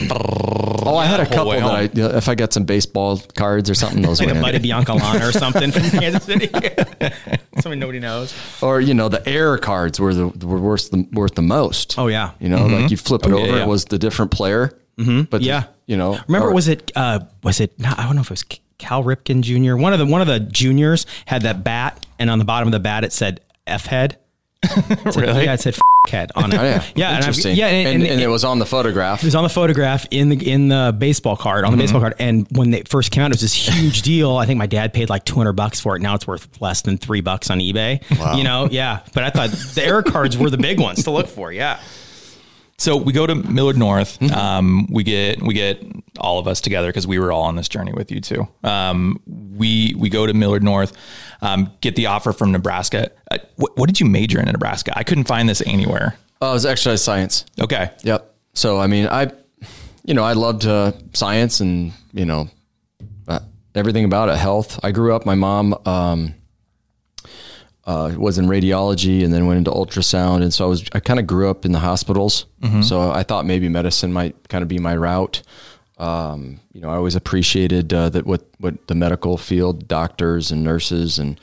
Oh, 0.86 0.96
I 0.96 1.06
had 1.06 1.20
a 1.20 1.26
couple 1.26 1.52
that 1.52 1.62
I, 1.64 1.82
if 2.16 2.28
I 2.28 2.34
got 2.34 2.52
some 2.52 2.64
baseball 2.64 3.18
cards 3.36 3.68
or 3.68 3.74
something, 3.74 4.02
those 4.02 4.20
like 4.20 4.26
went 4.28 4.36
a 4.38 4.40
in. 4.40 4.42
Buddy 4.44 4.68
Biancalana 4.70 5.28
or 5.28 5.32
something 5.32 5.70
from 5.72 5.82
Kansas 6.00 6.24
City. 6.24 6.48
Something 7.60 7.78
nobody 7.78 8.00
knows. 8.00 8.34
Or 8.62 8.80
you 8.80 8.94
know, 8.94 9.08
the 9.08 9.26
air 9.28 9.56
cards 9.58 10.00
were 10.00 10.12
the 10.12 10.26
were 10.46 10.58
worth 10.58 10.90
the 10.90 11.06
worth 11.12 11.34
the 11.36 11.42
most. 11.42 11.98
Oh, 11.98 12.08
yeah. 12.08 12.32
you 12.40 12.48
know, 12.48 12.66
like 12.66 12.90
you 12.90 12.96
flip 12.96 13.24
it 13.26 13.32
Oh, 13.32 13.38
over, 13.38 13.56
yeah. 13.56 13.62
it 13.62 13.68
was 13.68 13.84
the 13.86 13.98
different 13.98 14.30
player. 14.32 14.76
Mm-hmm. 14.98 15.22
But 15.22 15.38
the- 15.40 15.46
Yeah. 15.46 15.64
you 15.86 15.96
know, 15.96 16.18
Remember, 16.26 16.48
or- 16.48 16.54
was 16.54 16.66
it? 16.68 16.90
Uh, 16.96 17.20
was 17.42 17.60
it? 17.60 17.78
No, 17.78 17.92
I 17.96 18.04
don't 18.04 18.16
know 18.16 18.22
if 18.22 18.26
it 18.26 18.30
was 18.30 18.44
Cal 18.78 19.04
Ripken 19.04 19.42
Jr. 19.42 19.76
One 19.76 19.92
of 19.92 19.98
the 20.00 20.06
one 20.06 20.20
of 20.20 20.26
the 20.26 20.40
juniors 20.40 21.06
had 21.26 21.42
that 21.42 21.62
bat, 21.64 22.04
and 22.18 22.28
on 22.28 22.38
the 22.40 22.44
bottom 22.44 22.68
of 22.68 22.72
the 22.72 22.80
bat 22.80 23.04
it 23.04 23.12
said 23.12 23.40
"F 23.66 23.86
head." 23.86 24.18
really? 25.16 25.44
Yeah, 25.44 25.54
it 25.54 25.60
said 25.60 25.76
head 26.08 26.32
on 26.34 26.52
it. 26.52 26.58
Oh, 26.58 26.62
yeah, 26.62 26.84
yeah, 26.94 27.08
and 27.08 27.16
I've- 27.16 27.26
interesting. 27.28 27.56
yeah, 27.56 27.66
and, 27.66 28.02
and, 28.02 28.20
it 28.20 28.28
was 28.28 28.44
on 28.44 28.58
the 28.58 28.66
photograph. 28.66 29.22
It 29.22 29.26
was 29.26 29.34
on 29.34 29.42
the 29.42 29.48
photograph 29.48 30.06
in 30.10 30.28
the 30.28 30.50
in 30.50 30.68
the 30.68 30.94
baseball 30.96 31.36
card 31.36 31.64
on 31.64 31.72
the 31.72 31.76
mm-hmm. 31.76 31.82
baseball 31.82 32.00
card. 32.00 32.14
And 32.18 32.46
when 32.50 32.70
they 32.70 32.82
first 32.82 33.10
came 33.10 33.22
out, 33.22 33.30
it 33.30 33.34
was 33.34 33.40
this 33.40 33.54
huge 33.54 34.02
deal. 34.02 34.36
I 34.36 34.46
think 34.46 34.58
my 34.58 34.66
dad 34.66 34.92
paid 34.92 35.08
like 35.10 35.24
two 35.24 35.36
hundred 35.36 35.54
bucks 35.54 35.80
for 35.80 35.96
it. 35.96 36.02
Now 36.02 36.14
it's 36.14 36.26
worth 36.26 36.60
less 36.60 36.82
than 36.82 36.98
three 36.98 37.20
bucks 37.20 37.50
on 37.50 37.58
eBay. 37.60 38.02
You 38.36 38.44
know, 38.44 38.68
yeah. 38.70 39.00
But 39.12 39.24
I 39.24 39.30
thought 39.30 39.50
the 39.50 39.84
air 39.84 40.02
cards 40.02 40.36
were 40.36 40.50
the 40.50 40.58
big 40.58 40.80
ones 40.80 41.04
to 41.04 41.10
look 41.10 41.28
for. 41.28 41.52
Yeah. 41.52 41.80
So 42.76 42.96
we 42.96 43.12
go 43.12 43.26
to 43.26 43.34
Millard 43.34 43.78
North. 43.78 44.18
Mm-hmm. 44.18 44.34
Um, 44.34 44.86
we 44.90 45.04
get 45.04 45.40
we 45.42 45.54
get 45.54 45.82
all 46.18 46.38
of 46.38 46.48
us 46.48 46.60
together 46.60 46.88
because 46.88 47.06
we 47.06 47.18
were 47.18 47.32
all 47.32 47.42
on 47.42 47.56
this 47.56 47.68
journey 47.68 47.92
with 47.92 48.10
you 48.10 48.20
too. 48.20 48.48
Um, 48.62 49.20
we 49.26 49.94
we 49.96 50.08
go 50.08 50.26
to 50.26 50.34
Millard 50.34 50.62
North, 50.62 50.96
um, 51.40 51.72
get 51.80 51.96
the 51.96 52.06
offer 52.06 52.32
from 52.32 52.52
Nebraska. 52.52 53.10
Uh, 53.30 53.38
what, 53.56 53.76
what 53.76 53.86
did 53.86 54.00
you 54.00 54.06
major 54.06 54.40
in 54.40 54.48
in 54.48 54.52
Nebraska? 54.52 54.92
I 54.96 55.04
couldn't 55.04 55.24
find 55.24 55.48
this 55.48 55.62
anywhere. 55.66 56.16
Oh, 56.40 56.50
it 56.50 56.54
was 56.54 56.66
exercise 56.66 57.02
science. 57.02 57.46
Okay, 57.60 57.90
Yep. 58.02 58.34
So 58.54 58.78
I 58.78 58.86
mean, 58.86 59.06
I, 59.08 59.30
you 60.04 60.14
know, 60.14 60.24
I 60.24 60.32
loved 60.32 60.66
uh, 60.66 60.92
science 61.12 61.60
and 61.60 61.92
you 62.12 62.24
know, 62.24 62.48
uh, 63.28 63.40
everything 63.74 64.04
about 64.04 64.28
it. 64.28 64.36
Health. 64.36 64.80
I 64.82 64.90
grew 64.92 65.14
up. 65.14 65.26
My 65.26 65.34
mom 65.34 65.74
um, 65.86 66.34
uh, 67.86 68.14
was 68.16 68.38
in 68.38 68.46
radiology 68.46 69.22
and 69.24 69.32
then 69.32 69.46
went 69.46 69.58
into 69.58 69.70
ultrasound, 69.70 70.42
and 70.42 70.52
so 70.54 70.64
I 70.64 70.68
was. 70.68 70.84
I 70.92 71.00
kind 71.00 71.20
of 71.20 71.26
grew 71.26 71.50
up 71.50 71.64
in 71.64 71.72
the 71.72 71.80
hospitals. 71.80 72.46
So 72.82 73.10
I 73.10 73.22
thought 73.22 73.44
maybe 73.44 73.68
medicine 73.68 74.12
might 74.12 74.48
kind 74.48 74.62
of 74.62 74.68
be 74.68 74.78
my 74.78 74.96
route. 74.96 75.42
Um, 75.98 76.60
you 76.72 76.80
know, 76.80 76.88
I 76.88 76.96
always 76.96 77.14
appreciated 77.14 77.92
uh, 77.92 78.08
that 78.10 78.26
what 78.26 78.46
what 78.58 78.86
the 78.86 78.94
medical 78.94 79.36
field, 79.36 79.86
doctors 79.86 80.50
and 80.50 80.64
nurses 80.64 81.18
and 81.18 81.38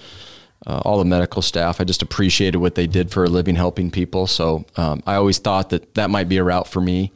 uh, 0.65 0.81
all 0.83 0.97
the 0.97 1.05
medical 1.05 1.41
staff. 1.41 1.79
I 1.79 1.83
just 1.83 2.01
appreciated 2.01 2.57
what 2.57 2.75
they 2.75 2.87
did 2.87 3.11
for 3.11 3.23
a 3.23 3.29
living, 3.29 3.55
helping 3.55 3.91
people. 3.91 4.27
So 4.27 4.65
um, 4.75 5.01
I 5.05 5.15
always 5.15 5.37
thought 5.37 5.69
that 5.69 5.93
that 5.95 6.09
might 6.09 6.27
be 6.27 6.37
a 6.37 6.43
route 6.43 6.67
for 6.67 6.81
me. 6.81 7.11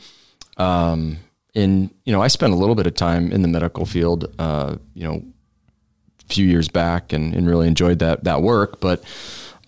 Um, 0.58 1.18
and 1.54 1.90
you 2.06 2.14
know, 2.14 2.22
I 2.22 2.28
spent 2.28 2.54
a 2.54 2.56
little 2.56 2.76
bit 2.76 2.88
of 2.88 2.96
time 2.96 3.32
in 3.32 3.42
the 3.42 3.48
medical 3.48 3.86
field. 3.86 4.34
Uh, 4.40 4.78
you 4.94 5.04
know, 5.04 5.24
few 6.28 6.46
years 6.48 6.68
back, 6.68 7.14
and, 7.14 7.34
and 7.34 7.48
really 7.48 7.68
enjoyed 7.68 8.00
that 8.00 8.24
that 8.24 8.42
work. 8.42 8.80
But 8.80 9.04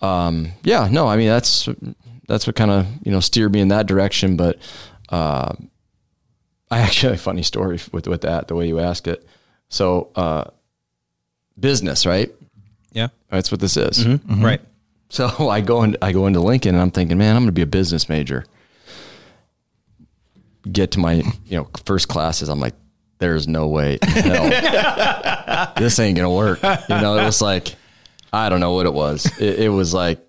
um, 0.00 0.52
yeah, 0.62 0.88
no, 0.90 1.06
I 1.06 1.16
mean 1.16 1.28
that's 1.28 1.68
that's 2.26 2.46
what 2.46 2.56
kind 2.56 2.70
of 2.70 2.86
you 3.04 3.12
know 3.12 3.20
steered 3.20 3.52
me 3.52 3.60
in 3.60 3.68
that 3.68 3.86
direction. 3.86 4.36
But 4.36 4.58
uh, 5.08 5.54
I 6.70 6.78
actually 6.80 7.12
have 7.12 7.20
a 7.20 7.22
funny 7.22 7.42
story 7.42 7.78
with 7.92 8.06
with 8.06 8.22
that 8.22 8.48
the 8.48 8.54
way 8.54 8.68
you 8.68 8.80
ask 8.80 9.06
it. 9.06 9.26
So 9.68 10.10
uh, 10.14 10.44
business, 11.58 12.06
right? 12.06 12.30
Yeah. 12.92 13.08
That's 13.30 13.50
what 13.50 13.60
this 13.60 13.76
is. 13.76 14.06
Right. 14.42 14.60
So 15.10 15.28
I 15.50 15.60
go 15.60 15.82
in, 15.82 15.96
I 16.02 16.12
go 16.12 16.26
into 16.26 16.40
Lincoln 16.40 16.74
and 16.74 16.82
I'm 16.82 16.90
thinking, 16.90 17.18
man, 17.18 17.36
I'm 17.36 17.42
going 17.42 17.48
to 17.48 17.52
be 17.52 17.62
a 17.62 17.66
business 17.66 18.08
major. 18.08 18.44
get 20.70 20.90
to 20.92 20.98
my 20.98 21.14
you 21.46 21.56
know 21.58 21.68
first 21.84 22.08
classes, 22.08 22.48
I'm 22.48 22.60
like, 22.60 22.74
there's 23.18 23.48
no 23.48 23.68
way 23.68 23.98
in 24.02 24.08
hell 24.08 25.72
this 25.76 25.98
ain't 25.98 26.16
gonna 26.16 26.30
work. 26.30 26.62
You 26.62 27.00
know, 27.00 27.18
it 27.18 27.24
was 27.24 27.42
like 27.42 27.74
I 28.32 28.48
don't 28.48 28.60
know 28.60 28.72
what 28.72 28.86
it 28.86 28.94
was. 28.94 29.26
It, 29.40 29.60
it 29.60 29.68
was 29.68 29.94
like 29.94 30.20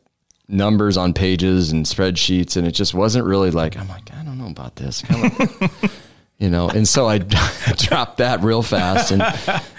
numbers 0.47 0.97
on 0.97 1.13
pages 1.13 1.71
and 1.71 1.85
spreadsheets, 1.85 2.57
and 2.57 2.67
it 2.67 2.71
just 2.71 2.93
wasn't 2.93 3.25
really 3.25 3.51
like 3.51 3.77
I'm 3.77 3.87
like 3.87 4.11
I 4.13 4.23
don't 4.23 4.37
know 4.37 4.47
about 4.47 4.75
this. 4.75 5.03
you 6.39 6.49
know, 6.49 6.69
and 6.69 6.87
so 6.87 7.07
I 7.07 7.17
dropped 7.75 8.17
that 8.17 8.41
real 8.41 8.63
fast 8.63 9.11
and 9.11 9.21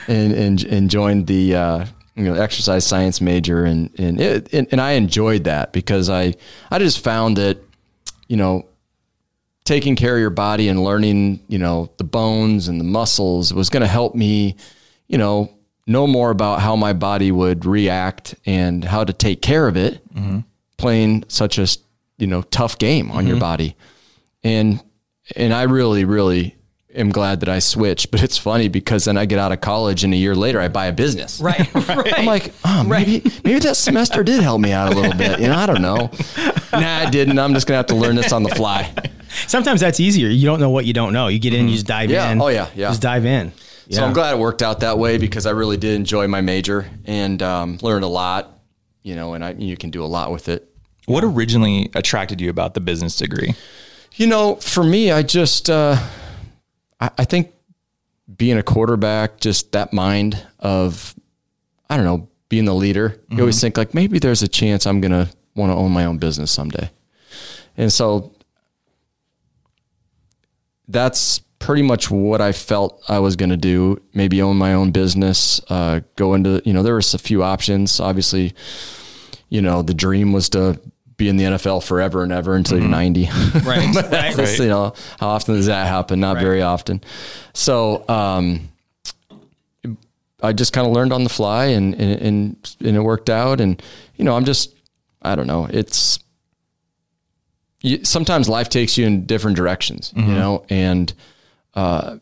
and 0.09 0.33
and, 0.33 0.65
and 0.65 0.91
joined 0.91 1.27
the 1.27 1.55
uh, 1.55 1.87
you 2.15 2.25
know 2.25 2.35
exercise 2.35 2.87
science 2.87 3.21
major, 3.21 3.65
and 3.65 3.91
and 3.99 4.21
it 4.21 4.53
and, 4.53 4.69
and 4.71 4.81
I 4.81 4.93
enjoyed 4.93 5.45
that 5.45 5.73
because 5.73 6.09
I 6.09 6.35
I 6.71 6.79
just 6.79 7.03
found 7.03 7.37
that 7.37 7.59
you 8.29 8.37
know 8.37 8.67
taking 9.71 9.95
care 9.95 10.15
of 10.15 10.21
your 10.21 10.31
body 10.31 10.69
and 10.69 10.83
learning 10.83 11.41
you 11.47 11.59
know 11.59 11.91
the 11.99 12.05
bones 12.05 12.67
and 12.67 12.81
the 12.81 12.85
muscles 12.85 13.55
was 13.55 13.71
going 13.71 13.83
to 13.83 13.87
help 13.87 14.15
me 14.15 14.57
you 15.07 15.17
know 15.17 15.49
know 15.87 16.07
more 16.07 16.31
about 16.31 16.61
how 16.61 16.75
my 16.75 16.93
body 16.93 17.31
would 17.31 17.65
react 17.65 18.35
and 18.47 18.85
how 18.85 19.05
to 19.05 19.13
take 19.13 19.41
care 19.41 19.69
of 19.69 19.77
it 19.77 20.07
mm-hmm. 20.13 20.41
playing 20.77 21.25
such 21.29 21.57
a 21.59 21.67
you 22.19 22.27
know 22.27 22.43
tough 22.43 22.79
game 22.79 23.11
on 23.13 23.19
mm-hmm. 23.19 23.29
your 23.29 23.39
body 23.39 23.77
and 24.43 24.83
and 25.37 25.53
I 25.53 25.63
really, 25.63 26.05
really 26.05 26.57
am 26.95 27.11
glad 27.11 27.41
that 27.41 27.49
I 27.49 27.61
switched. 27.61 28.11
But 28.11 28.23
it's 28.23 28.37
funny 28.37 28.69
because 28.69 29.05
then 29.05 29.17
I 29.17 29.27
get 29.27 29.39
out 29.39 29.53
of 29.53 29.61
college 29.61 30.05
and 30.05 30.13
a 30.13 30.17
year 30.17 30.35
later 30.35 30.61
I 30.61 30.69
buy 30.69 30.87
a 30.87 30.93
business. 30.93 31.41
Right. 31.41 31.73
right. 31.75 32.19
I'm 32.19 32.27
like, 32.27 32.53
oh, 32.65 32.85
maybe 32.85 33.21
right. 33.21 33.45
maybe 33.45 33.59
that 33.61 33.77
semester 33.77 34.25
did 34.25 34.43
help 34.43 34.61
me 34.61 34.73
out 34.73 34.93
a 34.93 34.97
little 34.97 35.17
bit. 35.17 35.41
You 35.41 35.49
know, 35.49 35.57
I 35.57 35.67
don't 35.67 35.83
know. 35.83 36.11
nah, 36.73 36.99
I 36.99 37.11
didn't. 37.11 37.39
I'm 37.39 37.55
just 37.55 37.67
gonna 37.67 37.79
have 37.79 37.87
to 37.87 37.97
learn 37.97 38.17
this 38.17 38.33
on 38.33 38.43
the 38.43 38.51
fly. 38.51 38.93
Sometimes 39.47 39.81
that's 39.81 40.01
easier. 40.01 40.29
You 40.29 40.47
don't 40.47 40.61
know 40.61 40.71
what 40.71 40.85
you 40.85 40.93
don't 40.93 41.13
know. 41.13 41.29
You 41.29 41.39
get 41.39 41.55
in, 41.55 41.69
you 41.69 41.75
just 41.75 41.87
dive 41.87 42.11
yeah. 42.11 42.31
in. 42.31 42.41
Oh 42.41 42.49
yeah, 42.49 42.69
yeah. 42.75 42.89
Just 42.89 43.03
dive 43.03 43.25
in. 43.25 43.53
Yeah. 43.87 43.97
So 43.97 44.05
I'm 44.05 44.13
glad 44.13 44.35
it 44.35 44.39
worked 44.39 44.63
out 44.63 44.81
that 44.81 44.99
way 44.99 45.19
because 45.19 45.47
I 45.47 45.51
really 45.51 45.77
did 45.77 45.95
enjoy 45.95 46.29
my 46.29 46.41
major 46.41 46.89
and 47.07 47.43
um, 47.43 47.79
learned 47.83 48.05
a 48.05 48.09
lot. 48.09 48.59
You 49.03 49.15
know, 49.15 49.35
and 49.35 49.45
I 49.45 49.53
you 49.53 49.77
can 49.77 49.91
do 49.91 50.05
a 50.05 50.07
lot 50.07 50.31
with 50.31 50.49
it. 50.49 50.67
What 51.07 51.25
originally 51.25 51.91
attracted 51.95 52.41
you 52.41 52.51
about 52.51 52.75
the 52.75 52.81
business 52.81 53.17
degree? 53.17 53.55
You 54.15 54.27
know, 54.27 54.57
for 54.57 54.85
me, 54.85 55.11
I 55.11 55.23
just, 55.23 55.71
uh, 55.71 55.97
I, 57.01 57.11
I 57.19 57.25
think 57.25 57.53
being 58.37 58.59
a 58.59 58.63
quarterback, 58.63 59.41
just 59.41 59.73
that 59.73 59.93
mind 59.93 60.41
of, 60.59 61.15
I 61.89 61.97
don't 61.97 62.05
know, 62.05 62.29
being 62.49 62.65
the 62.65 62.75
leader. 62.75 63.09
Mm-hmm. 63.09 63.35
You 63.35 63.41
always 63.41 63.57
mm-hmm. 63.57 63.61
think 63.63 63.77
like 63.79 63.95
maybe 63.95 64.19
there's 64.19 64.43
a 64.43 64.49
chance 64.49 64.87
I'm 64.87 65.01
going 65.01 65.13
to 65.13 65.29
want 65.55 65.73
to 65.73 65.77
own 65.77 65.91
my 65.91 66.05
own 66.05 66.19
business 66.19 66.51
someday. 66.51 66.91
And 67.77 67.93
so 67.93 68.35
that's 70.91 71.41
pretty 71.59 71.83
much 71.83 72.11
what 72.11 72.41
I 72.41 72.53
felt 72.53 73.03
I 73.09 73.21
was 73.21 73.37
going 73.37 73.51
to 73.51 73.57
do. 73.57 74.01
Maybe 74.13 74.43
own 74.43 74.57
my 74.57 74.75
own 74.75 74.91
business, 74.91 75.61
uh, 75.69 76.01
go 76.17 76.35
into, 76.35 76.61
you 76.65 76.73
know, 76.73 76.83
there 76.83 76.95
was 76.95 77.15
a 77.15 77.19
few 77.19 77.43
options. 77.43 78.01
Obviously, 78.01 78.55
you 79.49 79.63
know, 79.63 79.83
the 79.83 79.95
dream 79.95 80.33
was 80.33 80.49
to 80.51 80.81
be 81.17 81.29
in 81.29 81.37
the 81.37 81.45
NFL 81.45 81.85
forever 81.85 82.23
and 82.23 82.33
ever 82.33 82.57
until 82.57 82.79
mm-hmm. 82.79 82.87
you're 82.87 82.91
90. 82.91 83.29
Right. 83.65 83.95
right. 84.11 84.37
Just, 84.37 84.59
you 84.59 84.69
know, 84.69 84.95
how 85.19 85.29
often 85.29 85.55
does 85.55 85.67
that 85.67 85.87
happen? 85.87 86.19
Not 86.19 86.37
right. 86.37 86.43
very 86.43 86.63
often. 86.63 87.05
So, 87.53 88.09
um, 88.09 88.69
I 90.43 90.55
just 90.55 90.73
kind 90.73 90.87
of 90.87 90.95
learned 90.95 91.13
on 91.13 91.23
the 91.23 91.31
fly 91.31 91.67
and, 91.67 91.95
and, 91.95 92.23
and, 92.23 92.77
and 92.81 92.97
it 92.97 93.01
worked 93.01 93.29
out. 93.29 93.61
And, 93.61 93.81
you 94.17 94.25
know, 94.25 94.35
I'm 94.35 94.47
just, 94.47 94.75
I 95.21 95.35
don't 95.35 95.47
know. 95.47 95.67
It's, 95.71 96.19
you, 97.83 98.05
sometimes 98.05 98.49
life 98.49 98.69
takes 98.69 98.99
you 98.99 99.07
in 99.07 99.27
different 99.27 99.57
directions, 99.57 100.13
mm-hmm. 100.13 100.29
you 100.29 100.35
know, 100.35 100.65
and, 100.69 101.13
uh, 101.75 102.19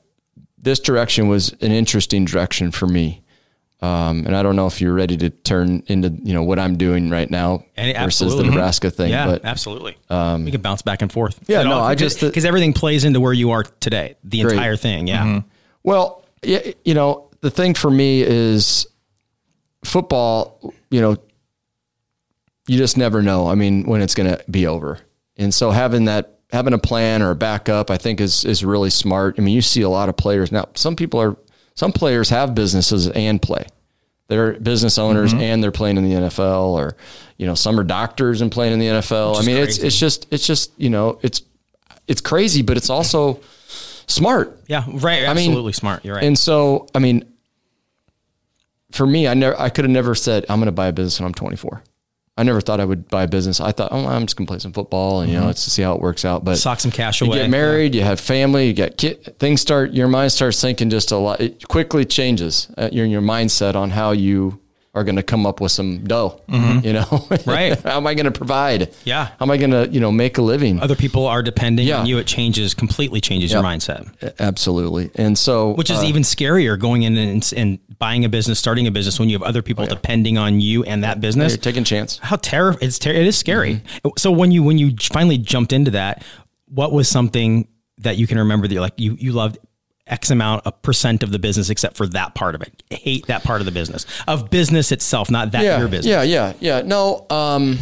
this 0.60 0.80
direction 0.80 1.28
was 1.28 1.50
an 1.60 1.72
interesting 1.72 2.24
direction 2.24 2.70
for 2.70 2.86
me. 2.86 3.22
Um, 3.80 4.26
and 4.26 4.36
I 4.36 4.42
don't 4.42 4.56
know 4.56 4.66
if 4.66 4.80
you're 4.80 4.92
ready 4.92 5.16
to 5.18 5.30
turn 5.30 5.84
into 5.86 6.10
you 6.10 6.34
know 6.34 6.42
what 6.42 6.58
I'm 6.58 6.76
doing 6.76 7.10
right 7.10 7.30
now 7.30 7.64
and 7.76 7.96
versus 7.96 8.36
the 8.36 8.42
Nebraska 8.42 8.90
thing. 8.90 9.10
Yeah, 9.10 9.26
but, 9.26 9.44
absolutely. 9.44 9.96
Um, 10.10 10.44
we 10.44 10.50
can 10.50 10.60
bounce 10.60 10.82
back 10.82 11.00
and 11.00 11.12
forth. 11.12 11.38
Yeah, 11.46 11.62
no, 11.62 11.78
I 11.78 11.94
just 11.94 12.20
because 12.20 12.44
everything 12.44 12.72
plays 12.72 13.04
into 13.04 13.20
where 13.20 13.32
you 13.32 13.52
are 13.52 13.62
today. 13.62 14.16
The 14.24 14.42
great. 14.42 14.54
entire 14.54 14.74
thing. 14.74 15.06
Yeah. 15.06 15.24
Mm-hmm. 15.24 15.48
Well, 15.84 16.24
yeah, 16.42 16.72
you 16.84 16.94
know 16.94 17.30
the 17.40 17.52
thing 17.52 17.74
for 17.74 17.88
me 17.88 18.22
is 18.22 18.88
football. 19.84 20.74
You 20.90 21.00
know, 21.00 21.16
you 22.66 22.78
just 22.78 22.96
never 22.96 23.22
know. 23.22 23.46
I 23.46 23.54
mean, 23.54 23.84
when 23.84 24.02
it's 24.02 24.16
going 24.16 24.28
to 24.28 24.44
be 24.50 24.66
over, 24.66 24.98
and 25.38 25.52
so 25.54 25.70
having 25.70 26.06
that 26.06 26.38
having 26.50 26.72
a 26.72 26.78
plan 26.78 27.22
or 27.22 27.30
a 27.30 27.36
backup, 27.36 27.90
I 27.90 27.96
think 27.96 28.20
is 28.20 28.44
is 28.44 28.64
really 28.64 28.90
smart. 28.90 29.36
I 29.38 29.42
mean, 29.42 29.54
you 29.54 29.62
see 29.62 29.82
a 29.82 29.88
lot 29.88 30.08
of 30.08 30.16
players 30.16 30.52
now. 30.52 30.68
Some 30.74 30.96
people 30.96 31.20
are 31.20 31.36
some 31.74 31.92
players 31.92 32.30
have 32.30 32.54
businesses 32.54 33.08
and 33.08 33.40
play. 33.40 33.66
They're 34.28 34.54
business 34.54 34.98
owners 34.98 35.32
mm-hmm. 35.32 35.42
and 35.42 35.62
they're 35.62 35.70
playing 35.70 35.96
in 35.96 36.04
the 36.04 36.14
NFL, 36.14 36.72
or 36.72 36.96
you 37.38 37.46
know, 37.46 37.54
some 37.54 37.78
are 37.80 37.84
doctors 37.84 38.42
and 38.42 38.52
playing 38.52 38.74
in 38.74 38.78
the 38.78 38.86
NFL. 38.86 39.36
I 39.36 39.46
mean, 39.46 39.56
crazy. 39.56 39.62
it's 39.62 39.78
it's 39.78 39.98
just 39.98 40.26
it's 40.30 40.46
just 40.46 40.72
you 40.76 40.90
know 40.90 41.18
it's 41.22 41.42
it's 42.06 42.20
crazy, 42.20 42.62
but 42.62 42.76
it's 42.76 42.90
also 42.90 43.40
smart. 44.06 44.58
Yeah, 44.66 44.84
right. 44.86 45.24
Absolutely 45.24 45.60
I 45.60 45.64
mean, 45.64 45.72
smart. 45.72 46.04
You're 46.04 46.16
right. 46.16 46.24
And 46.24 46.38
so, 46.38 46.88
I 46.94 46.98
mean, 46.98 47.24
for 48.90 49.06
me, 49.06 49.28
I 49.28 49.34
never 49.34 49.58
I 49.58 49.70
could 49.70 49.84
have 49.84 49.92
never 49.92 50.14
said 50.14 50.46
I'm 50.48 50.58
going 50.58 50.66
to 50.66 50.72
buy 50.72 50.88
a 50.88 50.92
business 50.92 51.20
when 51.20 51.26
I'm 51.26 51.34
24. 51.34 51.82
I 52.38 52.44
never 52.44 52.60
thought 52.60 52.78
I 52.78 52.84
would 52.84 53.08
buy 53.08 53.24
a 53.24 53.28
business. 53.28 53.60
I 53.60 53.72
thought, 53.72 53.90
oh, 53.90 54.06
I'm 54.06 54.24
just 54.24 54.36
gonna 54.36 54.46
play 54.46 54.60
some 54.60 54.72
football 54.72 55.20
and 55.20 55.28
you 55.28 55.34
know, 55.34 55.40
mm-hmm. 55.40 55.48
let's 55.48 55.62
see 55.62 55.82
how 55.82 55.94
it 55.94 56.00
works 56.00 56.24
out. 56.24 56.44
But 56.44 56.56
sock 56.56 56.78
some 56.78 56.92
cash 56.92 57.20
you 57.20 57.26
away. 57.26 57.38
You 57.38 57.42
get 57.42 57.50
married, 57.50 57.94
yeah. 57.94 58.02
you 58.02 58.06
have 58.06 58.20
family, 58.20 58.68
you 58.68 58.72
get 58.72 58.96
kid, 58.96 59.36
things 59.40 59.60
start. 59.60 59.92
Your 59.92 60.06
mind 60.06 60.30
starts 60.30 60.60
thinking 60.60 60.88
just 60.88 61.10
a 61.10 61.16
lot. 61.16 61.40
It 61.40 61.66
quickly 61.66 62.04
changes 62.04 62.68
uh, 62.78 62.90
your 62.92 63.06
your 63.06 63.22
mindset 63.22 63.74
on 63.74 63.90
how 63.90 64.12
you 64.12 64.60
are 64.98 65.04
going 65.04 65.16
to 65.16 65.22
come 65.22 65.46
up 65.46 65.60
with 65.60 65.72
some 65.72 66.04
dough. 66.04 66.40
Mm-hmm. 66.48 66.86
You 66.86 66.92
know, 66.94 67.26
right? 67.46 67.80
How 67.80 67.96
am 67.96 68.06
I 68.06 68.14
going 68.14 68.26
to 68.26 68.32
provide? 68.32 68.94
Yeah. 69.04 69.26
How 69.26 69.46
am 69.46 69.50
I 69.50 69.56
going 69.56 69.70
to 69.70 69.88
you 69.88 70.00
know 70.00 70.12
make 70.12 70.38
a 70.38 70.42
living? 70.42 70.80
Other 70.80 70.96
people 70.96 71.26
are 71.26 71.42
depending 71.42 71.86
yeah. 71.86 72.00
on 72.00 72.06
you. 72.06 72.18
It 72.18 72.26
changes 72.26 72.74
completely 72.74 73.20
changes 73.20 73.52
your 73.52 73.62
mindset. 73.62 74.08
Absolutely. 74.38 75.10
And 75.14 75.38
so, 75.38 75.72
which 75.72 75.90
is 75.90 76.00
uh, 76.00 76.04
even 76.06 76.22
scarier 76.22 76.78
going 76.78 77.02
in 77.02 77.16
and, 77.16 77.52
and, 77.56 77.78
buying 77.98 78.24
a 78.24 78.28
business, 78.28 78.60
starting 78.60 78.86
a 78.86 78.92
business 78.92 79.18
when 79.18 79.28
you 79.28 79.36
have 79.36 79.42
other 79.42 79.60
people 79.60 79.82
oh, 79.82 79.88
yeah. 79.88 79.94
depending 79.94 80.38
on 80.38 80.60
you 80.60 80.84
and 80.84 81.02
that 81.02 81.20
business. 81.20 81.54
Yeah, 81.54 81.60
taking 81.62 81.82
chance. 81.82 82.18
How 82.18 82.36
terrible! 82.36 82.78
It's 82.80 82.98
ter- 82.98 83.10
it 83.10 83.26
is 83.26 83.36
scary. 83.36 83.76
Mm-hmm. 83.76 84.10
So 84.16 84.30
when 84.30 84.52
you 84.52 84.62
when 84.62 84.78
you 84.78 84.94
finally 85.00 85.38
jumped 85.38 85.72
into 85.72 85.90
that, 85.92 86.22
what 86.66 86.92
was 86.92 87.08
something 87.08 87.66
that 87.98 88.16
you 88.16 88.26
can 88.26 88.38
remember 88.38 88.68
that 88.68 88.74
you 88.74 88.80
like 88.80 88.94
you 88.98 89.16
you 89.18 89.32
loved 89.32 89.58
X 90.08 90.30
amount, 90.30 90.62
a 90.64 90.72
percent 90.72 91.22
of 91.22 91.30
the 91.30 91.38
business, 91.38 91.70
except 91.70 91.96
for 91.96 92.06
that 92.08 92.34
part 92.34 92.54
of 92.54 92.62
it. 92.62 92.82
I 92.90 92.94
hate 92.94 93.26
that 93.26 93.44
part 93.44 93.60
of 93.60 93.66
the 93.66 93.72
business 93.72 94.06
of 94.26 94.50
business 94.50 94.92
itself, 94.92 95.30
not 95.30 95.52
that 95.52 95.64
yeah, 95.64 95.78
your 95.78 95.88
business. 95.88 96.06
Yeah, 96.06 96.22
yeah, 96.22 96.52
yeah. 96.60 96.82
No, 96.82 97.26
um, 97.30 97.78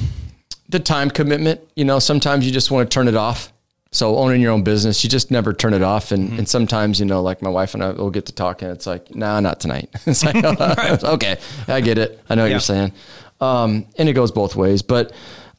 the 0.68 0.80
time 0.80 1.10
commitment. 1.10 1.60
You 1.74 1.84
know, 1.84 1.98
sometimes 1.98 2.46
you 2.46 2.52
just 2.52 2.70
want 2.70 2.90
to 2.90 2.94
turn 2.94 3.08
it 3.08 3.16
off. 3.16 3.52
So 3.92 4.16
owning 4.16 4.42
your 4.42 4.52
own 4.52 4.62
business, 4.62 5.02
you 5.02 5.08
just 5.08 5.30
never 5.30 5.52
turn 5.54 5.72
it 5.72 5.82
off. 5.82 6.12
And, 6.12 6.28
mm-hmm. 6.28 6.38
and 6.40 6.48
sometimes, 6.48 7.00
you 7.00 7.06
know, 7.06 7.22
like 7.22 7.40
my 7.40 7.48
wife 7.48 7.72
and 7.72 7.82
I 7.82 7.90
will 7.90 8.10
get 8.10 8.26
to 8.26 8.32
talking. 8.32 8.68
It's 8.68 8.86
like, 8.86 9.14
nah, 9.14 9.40
not 9.40 9.60
tonight. 9.60 9.88
it's 10.06 10.22
like, 10.24 10.36
okay, 11.04 11.38
I 11.68 11.80
get 11.80 11.96
it. 11.96 12.20
I 12.28 12.34
know 12.34 12.42
what 12.42 12.48
yeah. 12.48 12.54
you're 12.54 12.60
saying. 12.60 12.92
Um, 13.40 13.86
and 13.96 14.08
it 14.08 14.12
goes 14.12 14.32
both 14.32 14.54
ways. 14.54 14.82
But, 14.82 15.12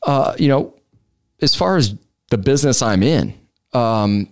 uh, 0.03 0.35
you 0.37 0.49
know, 0.49 0.75
as 1.41 1.55
far 1.55 1.77
as 1.77 1.95
the 2.29 2.37
business 2.37 2.81
I'm 2.81 3.01
in, 3.01 3.33
um, 3.73 4.29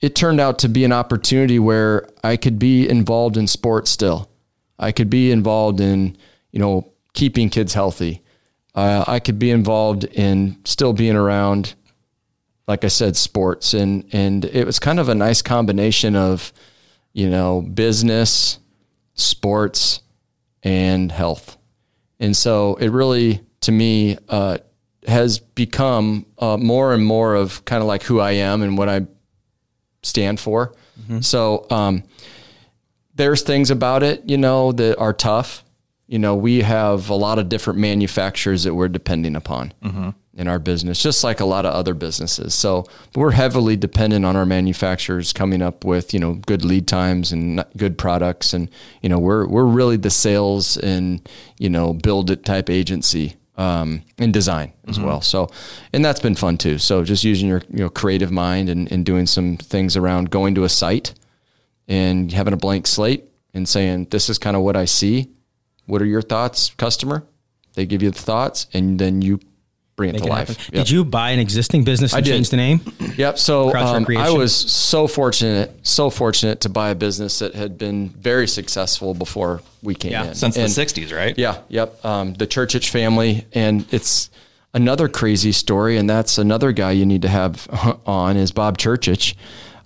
it 0.00 0.14
turned 0.14 0.40
out 0.40 0.58
to 0.60 0.68
be 0.68 0.84
an 0.84 0.92
opportunity 0.92 1.58
where 1.58 2.08
I 2.24 2.36
could 2.36 2.58
be 2.58 2.88
involved 2.88 3.36
in 3.36 3.46
sports 3.46 3.90
still. 3.90 4.30
I 4.78 4.92
could 4.92 5.10
be 5.10 5.30
involved 5.30 5.80
in, 5.80 6.16
you 6.52 6.58
know, 6.58 6.90
keeping 7.12 7.50
kids 7.50 7.74
healthy. 7.74 8.22
Uh, 8.74 9.04
I 9.06 9.20
could 9.20 9.38
be 9.38 9.50
involved 9.50 10.04
in 10.04 10.58
still 10.64 10.92
being 10.92 11.16
around, 11.16 11.74
like 12.66 12.84
I 12.84 12.88
said, 12.88 13.16
sports, 13.16 13.74
and 13.74 14.04
and 14.12 14.44
it 14.44 14.64
was 14.64 14.78
kind 14.78 15.00
of 15.00 15.08
a 15.08 15.14
nice 15.14 15.42
combination 15.42 16.16
of, 16.16 16.52
you 17.12 17.28
know, 17.28 17.62
business, 17.62 18.58
sports, 19.14 20.02
and 20.62 21.10
health, 21.10 21.58
and 22.20 22.36
so 22.36 22.76
it 22.76 22.90
really, 22.90 23.40
to 23.62 23.72
me, 23.72 24.16
uh, 24.28 24.58
has 25.06 25.40
become 25.40 26.26
uh, 26.38 26.56
more 26.56 26.94
and 26.94 27.04
more 27.04 27.34
of 27.34 27.64
kind 27.64 27.82
of 27.82 27.88
like 27.88 28.04
who 28.04 28.20
I 28.20 28.32
am 28.32 28.62
and 28.62 28.78
what 28.78 28.88
I 28.88 29.06
stand 30.02 30.40
for. 30.40 30.74
Mm-hmm. 31.02 31.20
So 31.20 31.66
um, 31.70 32.04
there's 33.14 33.42
things 33.42 33.70
about 33.70 34.02
it, 34.02 34.28
you 34.28 34.38
know, 34.38 34.72
that 34.72 34.98
are 34.98 35.12
tough. 35.12 35.64
You 36.06 36.18
know, 36.18 36.34
we 36.34 36.62
have 36.62 37.08
a 37.10 37.14
lot 37.14 37.38
of 37.38 37.48
different 37.48 37.78
manufacturers 37.78 38.64
that 38.64 38.74
we're 38.74 38.88
depending 38.88 39.36
upon 39.36 39.72
mm-hmm. 39.82 40.10
in 40.34 40.48
our 40.48 40.58
business, 40.58 41.00
just 41.00 41.22
like 41.22 41.38
a 41.38 41.44
lot 41.44 41.64
of 41.64 41.72
other 41.72 41.94
businesses. 41.94 42.52
So 42.52 42.86
we're 43.14 43.30
heavily 43.30 43.76
dependent 43.76 44.24
on 44.24 44.34
our 44.34 44.46
manufacturers 44.46 45.32
coming 45.32 45.62
up 45.62 45.84
with, 45.84 46.12
you 46.12 46.18
know, 46.18 46.34
good 46.34 46.64
lead 46.64 46.88
times 46.88 47.30
and 47.30 47.64
good 47.76 47.96
products. 47.96 48.52
And, 48.54 48.68
you 49.02 49.08
know, 49.08 49.20
we're, 49.20 49.46
we're 49.46 49.66
really 49.66 49.98
the 49.98 50.10
sales 50.10 50.76
and, 50.76 51.28
you 51.58 51.70
know, 51.70 51.92
build 51.92 52.30
it 52.30 52.44
type 52.44 52.68
agency 52.68 53.36
um, 53.60 54.02
and 54.18 54.32
design 54.32 54.72
as 54.88 54.96
Mm-hmm. 54.96 55.06
well. 55.06 55.20
So, 55.20 55.50
and 55.92 56.02
that's 56.04 56.20
been 56.20 56.34
fun 56.34 56.56
too. 56.56 56.78
So 56.78 57.04
just 57.04 57.24
using 57.24 57.48
your, 57.48 57.62
you 57.70 57.80
know, 57.84 57.90
creative 57.90 58.32
mind 58.32 58.68
and, 58.70 58.90
and 58.90 59.04
doing 59.04 59.26
some 59.26 59.56
things 59.58 59.96
around 59.96 60.30
going 60.30 60.54
to 60.54 60.64
a 60.64 60.68
site 60.68 61.12
and 61.86 62.32
having 62.32 62.54
a 62.54 62.56
blank 62.56 62.86
slate 62.86 63.24
and 63.52 63.68
saying, 63.68 64.06
this 64.10 64.30
is 64.30 64.38
kind 64.38 64.56
of 64.56 64.62
what 64.62 64.76
I 64.76 64.86
see. 64.86 65.28
What 65.86 66.00
are 66.00 66.06
your 66.06 66.22
thoughts, 66.22 66.70
customer? 66.76 67.26
They 67.74 67.84
give 67.84 68.02
you 68.02 68.10
the 68.10 68.18
thoughts 68.18 68.66
and 68.72 68.98
then 68.98 69.20
you 69.22 69.40
bring 70.00 70.10
it 70.10 70.12
Make 70.14 70.22
to 70.22 70.28
it 70.28 70.30
life. 70.30 70.48
Yep. 70.72 70.84
Did 70.86 70.90
you 70.90 71.04
buy 71.04 71.30
an 71.32 71.38
existing 71.38 71.84
business 71.84 72.14
and 72.14 72.24
change 72.24 72.48
the 72.48 72.56
name? 72.56 72.80
Yep. 73.18 73.38
So 73.38 73.74
um, 73.76 74.06
I 74.16 74.30
was 74.30 74.54
so 74.54 75.06
fortunate, 75.06 75.72
so 75.82 76.08
fortunate 76.08 76.62
to 76.62 76.70
buy 76.70 76.88
a 76.88 76.94
business 76.94 77.40
that 77.40 77.54
had 77.54 77.76
been 77.76 78.08
very 78.08 78.48
successful 78.48 79.12
before 79.12 79.60
we 79.82 79.94
came 79.94 80.12
Yeah. 80.12 80.28
in. 80.28 80.34
Since 80.34 80.56
And- 80.56 80.66
the 80.70 80.70
60s, 80.70 81.14
right? 81.14 81.36
Yeah. 81.36 81.58
Yep. 81.68 82.02
Um, 82.04 82.32
the 82.34 82.46
Churchich 82.46 82.88
family, 82.88 83.44
and 83.52 83.84
it's 83.92 84.30
another 84.72 85.06
crazy 85.08 85.52
story, 85.52 85.98
and 85.98 86.08
that's 86.08 86.38
another 86.38 86.72
guy 86.72 86.92
you 86.92 87.04
need 87.04 87.22
to 87.22 87.28
have 87.28 87.68
on 88.06 88.38
is 88.38 88.52
Bob 88.52 88.78
Churchich, 88.78 89.34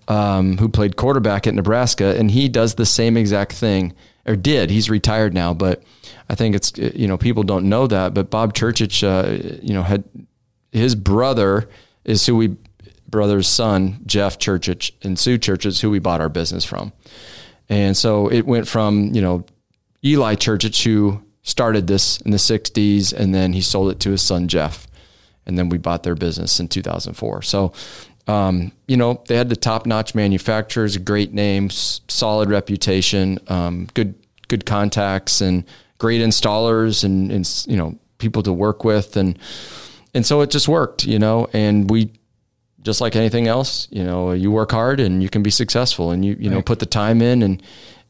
um, 0.07 0.59
who 0.59 0.69
played 0.69 0.95
quarterback 0.95 1.49
at 1.49 1.55
Nebraska, 1.55 2.17
and 2.17 2.31
he 2.31 2.49
does 2.49 2.75
the 2.75 2.87
same 2.87 3.17
exact 3.17 3.53
thing, 3.53 3.93
or 4.27 4.37
did. 4.37 4.71
He's 4.71 4.91
retired 4.91 5.35
now, 5.35 5.55
but 5.55 5.83
I 6.29 6.35
think 6.35 6.55
it's 6.55 6.73
you 6.77 7.07
know 7.07 7.17
people 7.19 7.43
don't 7.43 7.69
know 7.69 7.87
that, 7.87 8.15
but 8.15 8.31
Bob 8.31 8.55
Churchich, 8.55 9.03
uh, 9.03 9.59
you 9.63 9.75
know, 9.75 9.83
had 9.83 10.05
his 10.73 10.95
brother 10.95 11.69
is 12.05 12.27
who 12.27 12.37
we 12.37 12.57
brother's 13.09 13.47
son 13.47 14.01
Jeff 14.07 14.39
Churchich 14.39 14.93
and 15.03 15.19
Sue 15.19 15.39
Churchich, 15.39 15.81
who 15.81 15.91
we 15.91 15.99
bought 15.99 16.21
our 16.21 16.29
business 16.29 16.65
from, 16.65 16.93
and 17.69 17.97
so 17.97 18.29
it 18.29 18.47
went 18.47 18.67
from 18.67 19.15
you 19.15 19.21
know 19.21 19.45
Eli 20.05 20.35
Churchich, 20.35 20.83
who 20.85 21.23
started 21.45 21.87
this 21.87 22.21
in 22.23 22.31
the 22.31 22.37
60s, 22.39 23.13
and 23.13 23.35
then 23.35 23.53
he 23.53 23.61
sold 23.61 23.91
it 23.91 24.01
to 24.01 24.11
his 24.11 24.23
son 24.23 24.49
Jeff. 24.49 24.87
And 25.47 25.59
then 25.59 25.69
we 25.69 25.77
bought 25.77 26.03
their 26.03 26.15
business 26.15 26.59
in 26.59 26.69
2004. 26.69 27.43
So, 27.43 27.75
um, 28.27 28.73
you 28.89 28.97
know, 28.97 29.23
they 29.29 29.37
had 29.37 29.49
the 29.49 29.57
top 29.57 29.87
notch 29.87 30.15
manufacturers, 30.15 30.97
a 30.97 30.99
great 31.01 31.33
name, 31.35 31.67
s- 31.67 32.01
solid 32.09 32.49
reputation, 32.51 33.39
um, 33.49 33.87
good, 33.95 34.15
good 34.49 34.65
contacts, 34.67 35.41
and 35.41 35.65
great 35.99 36.21
installers, 36.21 37.05
and, 37.05 37.31
and, 37.31 37.65
you 37.67 37.77
know, 37.77 37.99
people 38.19 38.43
to 38.43 38.53
work 38.53 38.85
with. 38.85 39.17
And, 39.17 39.39
and 40.15 40.25
so 40.25 40.41
it 40.41 40.51
just 40.51 40.69
worked, 40.69 41.05
you 41.05 41.19
know, 41.19 41.49
and 41.53 41.91
we, 41.91 42.11
just 42.83 43.01
like 43.01 43.17
anything 43.17 43.49
else, 43.49 43.89
you 43.91 44.05
know, 44.05 44.33
you 44.33 44.51
work 44.51 44.71
hard 44.71 45.01
and 45.01 45.23
you 45.23 45.31
can 45.31 45.43
be 45.43 45.51
successful 45.51 46.11
and 46.11 46.23
you, 46.23 46.37
you 46.39 46.51
know, 46.51 46.61
put 46.63 46.81
the 46.81 46.87
time 46.87 47.23
in 47.23 47.43
and, 47.43 47.63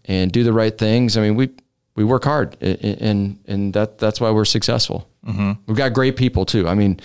and 0.07 0.33
do 0.33 0.43
the 0.43 0.53
right 0.53 0.77
things. 0.77 1.17
I 1.17 1.21
mean, 1.21 1.37
we, 1.37 1.51
we 1.95 2.03
work 2.03 2.25
hard 2.25 2.57
and, 2.61 3.39
and 3.47 3.73
that, 3.75 3.99
that's 3.99 4.21
why 4.21 4.33
we're 4.33 4.45
successful. 4.45 5.09
We've 5.69 5.77
got 5.77 5.93
great 5.93 6.17
people 6.17 6.45
too. 6.45 6.67
I 6.67 6.75
mean, 6.75 6.99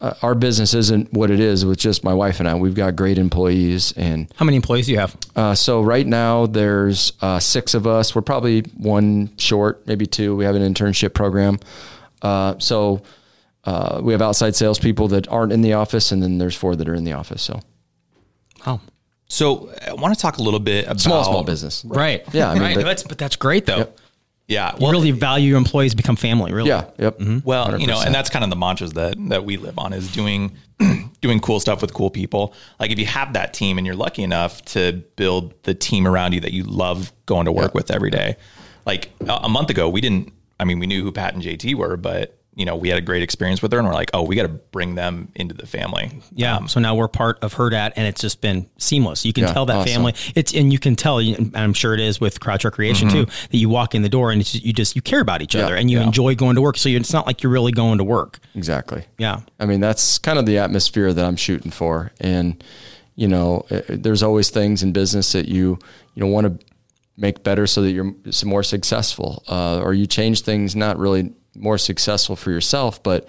uh, 0.00 0.12
our 0.22 0.34
business 0.34 0.74
isn't 0.74 1.12
what 1.12 1.30
it 1.30 1.40
is 1.40 1.64
with 1.64 1.78
just 1.78 2.04
my 2.04 2.12
wife 2.12 2.38
and 2.40 2.48
I. 2.48 2.54
We've 2.54 2.74
got 2.74 2.96
great 2.96 3.16
employees. 3.18 3.92
And 3.92 4.30
How 4.36 4.44
many 4.44 4.56
employees 4.56 4.86
do 4.86 4.92
you 4.92 4.98
have? 4.98 5.16
uh, 5.34 5.54
so 5.54 5.80
right 5.82 6.06
now 6.06 6.46
there's 6.46 7.12
uh, 7.22 7.38
six 7.38 7.72
of 7.74 7.86
us. 7.86 8.14
We're 8.14 8.22
probably 8.22 8.60
one 8.76 9.36
short, 9.38 9.86
maybe 9.86 10.06
two. 10.06 10.36
We 10.36 10.44
have 10.44 10.54
an 10.54 10.62
internship 10.62 11.14
program. 11.14 11.58
Uh, 12.22 12.56
so 12.58 13.02
uh, 13.64 14.00
we 14.02 14.12
have 14.12 14.22
outside 14.22 14.54
salespeople 14.54 15.08
that 15.08 15.28
aren't 15.28 15.52
in 15.52 15.62
the 15.62 15.72
office, 15.72 16.12
and 16.12 16.22
then 16.22 16.38
there's 16.38 16.54
four 16.56 16.76
that 16.76 16.88
are 16.88 16.94
in 16.94 17.04
the 17.04 17.12
office. 17.12 17.42
So 17.42 17.60
Oh, 18.66 18.80
So 19.28 19.72
I 19.86 19.92
want 19.94 20.14
to 20.14 20.20
talk 20.20 20.38
a 20.38 20.42
little 20.42 20.60
bit 20.60 20.84
about 20.84 21.00
small, 21.00 21.24
small 21.24 21.42
business. 21.44 21.84
right. 21.86 22.22
Yeah, 22.32 22.50
I 22.50 22.54
mean, 22.54 22.62
right. 22.62 22.74
but- 22.76 22.84
that's 22.84 23.02
but 23.02 23.18
that's 23.18 23.36
great 23.36 23.66
though. 23.66 23.88
Yeah. 24.48 24.76
You 24.78 24.90
really 24.90 25.10
value 25.10 25.48
your 25.48 25.58
employees 25.58 25.94
become 25.94 26.16
family. 26.16 26.52
Really. 26.52 26.68
Yeah. 26.68 26.90
Yep. 26.98 27.18
Mm-hmm. 27.18 27.38
Well, 27.44 27.80
you 27.80 27.86
know, 27.86 27.96
100%. 27.96 28.06
and 28.06 28.14
that's 28.14 28.30
kind 28.30 28.44
of 28.44 28.50
the 28.50 28.56
mantras 28.56 28.92
that 28.92 29.16
that 29.28 29.44
we 29.44 29.56
live 29.56 29.78
on 29.78 29.92
is 29.92 30.10
doing 30.12 30.56
doing 31.20 31.40
cool 31.40 31.60
stuff 31.60 31.82
with 31.82 31.92
cool 31.92 32.10
people. 32.10 32.54
Like 32.78 32.90
if 32.90 32.98
you 32.98 33.06
have 33.06 33.32
that 33.32 33.54
team 33.54 33.78
and 33.78 33.86
you're 33.86 33.96
lucky 33.96 34.22
enough 34.22 34.64
to 34.66 35.02
build 35.16 35.54
the 35.64 35.74
team 35.74 36.06
around 36.06 36.32
you 36.32 36.40
that 36.40 36.52
you 36.52 36.62
love 36.62 37.12
going 37.26 37.46
to 37.46 37.52
work 37.52 37.74
with 37.74 37.90
every 37.90 38.10
day. 38.10 38.36
Like 38.84 39.10
a, 39.26 39.40
a 39.44 39.48
month 39.48 39.70
ago, 39.70 39.88
we 39.88 40.00
didn't. 40.00 40.32
I 40.58 40.64
mean, 40.64 40.78
we 40.78 40.86
knew 40.86 41.02
who 41.02 41.12
Pat 41.12 41.34
and 41.34 41.42
JT 41.42 41.74
were, 41.74 41.96
but 41.96 42.35
you 42.56 42.64
know, 42.64 42.74
we 42.74 42.88
had 42.88 42.96
a 42.96 43.02
great 43.02 43.22
experience 43.22 43.60
with 43.60 43.70
her, 43.72 43.78
and 43.78 43.86
we're 43.86 43.92
like, 43.94 44.10
oh, 44.14 44.22
we 44.22 44.34
got 44.34 44.44
to 44.44 44.48
bring 44.48 44.94
them 44.94 45.30
into 45.34 45.54
the 45.54 45.66
family. 45.66 46.20
Yeah. 46.32 46.56
Um, 46.56 46.68
so 46.68 46.80
now 46.80 46.94
we're 46.94 47.06
part 47.06 47.38
of 47.42 47.54
Hurrdat, 47.54 47.92
and 47.96 48.06
it's 48.08 48.20
just 48.22 48.40
been 48.40 48.66
seamless. 48.78 49.26
You 49.26 49.34
can 49.34 49.44
Yeah, 49.44 49.52
tell 49.52 49.66
that 49.66 49.76
awesome. 49.76 49.92
family. 49.92 50.14
It's 50.34 50.54
and 50.54 50.72
you 50.72 50.78
can 50.78 50.96
tell. 50.96 51.18
and 51.18 51.54
I'm 51.54 51.74
sure 51.74 51.92
it 51.92 52.00
is 52.00 52.18
with 52.18 52.40
Crouch 52.40 52.64
Recreation 52.64 53.10
too. 53.10 53.26
That 53.26 53.56
you 53.58 53.68
walk 53.68 53.94
in 53.94 54.00
the 54.00 54.08
door 54.08 54.32
and 54.32 54.40
it's, 54.40 54.54
you 54.54 54.72
just 54.72 54.96
you 54.96 55.02
care 55.02 55.20
about 55.20 55.42
each 55.42 55.54
other 55.54 55.76
and 55.76 55.90
you 55.90 56.00
enjoy 56.00 56.34
going 56.34 56.54
to 56.56 56.62
work. 56.62 56.78
So 56.78 56.88
you, 56.88 56.96
it's 56.96 57.12
not 57.12 57.26
like 57.26 57.42
you're 57.42 57.52
really 57.52 57.72
going 57.72 57.98
to 57.98 58.04
work. 58.04 58.38
Exactly. 58.54 59.04
Yeah. 59.18 59.40
I 59.60 59.66
mean, 59.66 59.80
that's 59.80 60.16
kind 60.18 60.38
of 60.38 60.46
the 60.46 60.56
atmosphere 60.56 61.12
that 61.12 61.24
I'm 61.26 61.36
shooting 61.36 61.70
for. 61.70 62.10
And, 62.20 62.64
you 63.16 63.28
know, 63.28 63.66
uh, 63.70 63.82
there's 63.88 64.22
always 64.22 64.48
things 64.48 64.82
in 64.82 64.92
business 64.92 65.32
that 65.32 65.46
you, 65.46 65.78
you 66.14 66.20
know, 66.22 66.26
want 66.26 66.46
to 66.58 66.66
make 67.18 67.42
better 67.44 67.66
so 67.66 67.82
that 67.82 67.90
you're 67.92 68.14
s- 68.26 68.44
more 68.44 68.62
successful, 68.62 69.42
uh, 69.48 69.80
or 69.80 69.92
you 69.94 70.06
change 70.06 70.40
things, 70.40 70.74
not 70.74 70.98
really 70.98 71.32
more 71.58 71.78
successful 71.78 72.36
for 72.36 72.50
yourself, 72.50 73.02
but 73.02 73.28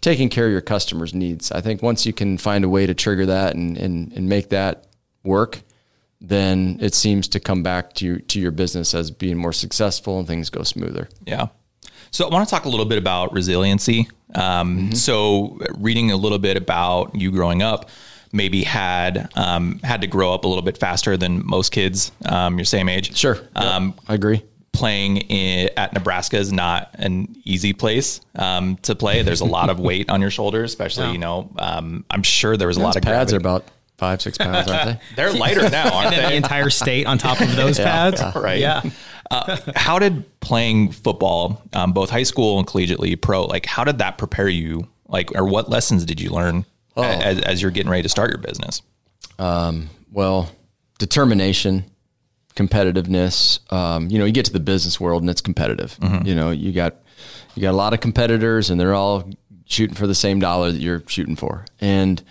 taking 0.00 0.28
care 0.28 0.46
of 0.46 0.52
your 0.52 0.60
customers' 0.60 1.14
needs. 1.14 1.50
I 1.50 1.60
think 1.60 1.82
once 1.82 2.06
you 2.06 2.12
can 2.12 2.38
find 2.38 2.64
a 2.64 2.68
way 2.68 2.86
to 2.86 2.94
trigger 2.94 3.26
that 3.26 3.54
and, 3.54 3.76
and, 3.76 4.12
and 4.12 4.28
make 4.28 4.50
that 4.50 4.86
work, 5.24 5.62
then 6.20 6.78
it 6.80 6.94
seems 6.94 7.28
to 7.28 7.40
come 7.40 7.62
back 7.62 7.94
to 7.94 8.06
your, 8.06 8.18
to 8.18 8.40
your 8.40 8.50
business 8.50 8.94
as 8.94 9.10
being 9.10 9.36
more 9.36 9.52
successful 9.52 10.18
and 10.18 10.26
things 10.26 10.50
go 10.50 10.62
smoother. 10.62 11.08
Yeah. 11.26 11.48
So 12.10 12.26
I 12.26 12.32
want 12.32 12.48
to 12.48 12.50
talk 12.50 12.64
a 12.64 12.68
little 12.68 12.86
bit 12.86 12.98
about 12.98 13.32
resiliency. 13.32 14.08
Um, 14.34 14.78
Mm-hmm. 14.78 14.94
So 14.94 15.58
reading 15.78 16.10
a 16.10 16.16
little 16.16 16.38
bit 16.38 16.56
about 16.56 17.14
you 17.14 17.30
growing 17.30 17.62
up, 17.62 17.88
maybe 18.32 18.62
had 18.62 19.30
um, 19.36 19.80
had 19.82 20.02
to 20.02 20.06
grow 20.06 20.34
up 20.34 20.44
a 20.44 20.48
little 20.48 20.62
bit 20.62 20.76
faster 20.76 21.16
than 21.16 21.46
most 21.46 21.72
kids 21.72 22.12
um, 22.26 22.58
your 22.58 22.64
same 22.64 22.88
age. 22.88 23.16
Sure. 23.16 23.38
Um, 23.56 23.94
I 24.06 24.14
agree. 24.14 24.42
Playing 24.78 25.18
in, 25.18 25.70
at 25.76 25.92
Nebraska 25.92 26.36
is 26.38 26.52
not 26.52 26.90
an 26.94 27.34
easy 27.44 27.72
place 27.72 28.20
um, 28.36 28.76
to 28.82 28.94
play. 28.94 29.22
There's 29.22 29.40
a 29.40 29.44
lot 29.46 29.68
of 29.70 29.80
weight 29.80 30.08
on 30.08 30.20
your 30.20 30.30
shoulders, 30.30 30.70
especially 30.70 31.12
you 31.12 31.18
know. 31.18 31.50
Um, 31.58 32.04
I'm 32.10 32.22
sure 32.22 32.56
there 32.56 32.68
was 32.68 32.76
a 32.76 32.80
lot 32.80 32.96
of 32.96 33.02
pads 33.02 33.32
are 33.32 33.36
about 33.36 33.64
five, 33.98 34.22
six 34.22 34.38
pounds, 34.38 34.68
aren't 34.70 34.84
they? 34.86 35.00
They're 35.16 35.32
lighter 35.32 35.68
now, 35.68 35.90
aren't 35.94 36.06
And 36.06 36.16
then 36.16 36.22
the 36.22 36.28
they? 36.30 36.36
entire 36.36 36.70
state 36.70 37.06
on 37.06 37.18
top 37.18 37.40
of 37.40 37.54
those 37.56 37.78
pads. 37.90 38.22
right. 38.36 38.60
Yeah. 38.60 38.82
Uh, 39.30 39.56
how 39.76 39.98
did 39.98 40.24
playing 40.40 40.92
football, 40.92 41.60
um, 41.74 41.92
both 41.92 42.08
high 42.08 42.22
school 42.22 42.58
and 42.58 42.66
collegiately 42.66 43.20
pro, 43.20 43.44
like 43.44 43.66
how 43.66 43.84
did 43.84 43.98
that 43.98 44.16
prepare 44.16 44.48
you? 44.48 44.86
Like, 45.08 45.32
or 45.34 45.44
what 45.44 45.68
lessons 45.68 46.04
did 46.04 46.20
you 46.20 46.30
learn 46.30 46.64
Oh. 46.96 47.02
as, 47.02 47.40
as 47.40 47.60
you're 47.62 47.70
getting 47.70 47.90
ready 47.90 48.02
to 48.04 48.08
start 48.08 48.30
your 48.30 48.38
business? 48.38 48.82
well, 49.38 50.50
determination, 50.98 51.84
competitiveness. 52.58 53.60
Um, 53.72 54.10
you 54.10 54.18
know, 54.18 54.24
you 54.24 54.32
get 54.32 54.46
to 54.46 54.52
the 54.52 54.60
business 54.60 54.98
world 54.98 55.22
and 55.22 55.30
it's 55.30 55.40
competitive. 55.40 55.96
You 56.26 56.34
know, 56.34 56.50
you 56.50 56.72
got 56.72 56.96
you 57.54 57.62
got 57.62 57.70
a 57.70 57.76
lot 57.76 57.94
of 57.94 58.00
competitors 58.00 58.70
and 58.70 58.80
they're 58.80 58.94
all 58.94 59.30
shooting 59.66 59.94
for 59.94 60.06
the 60.06 60.14
same 60.14 60.40
dollar 60.40 60.72
that 60.72 60.78
you're 60.80 61.02
shooting 61.06 61.36
for, 61.36 61.64
and 61.80 62.22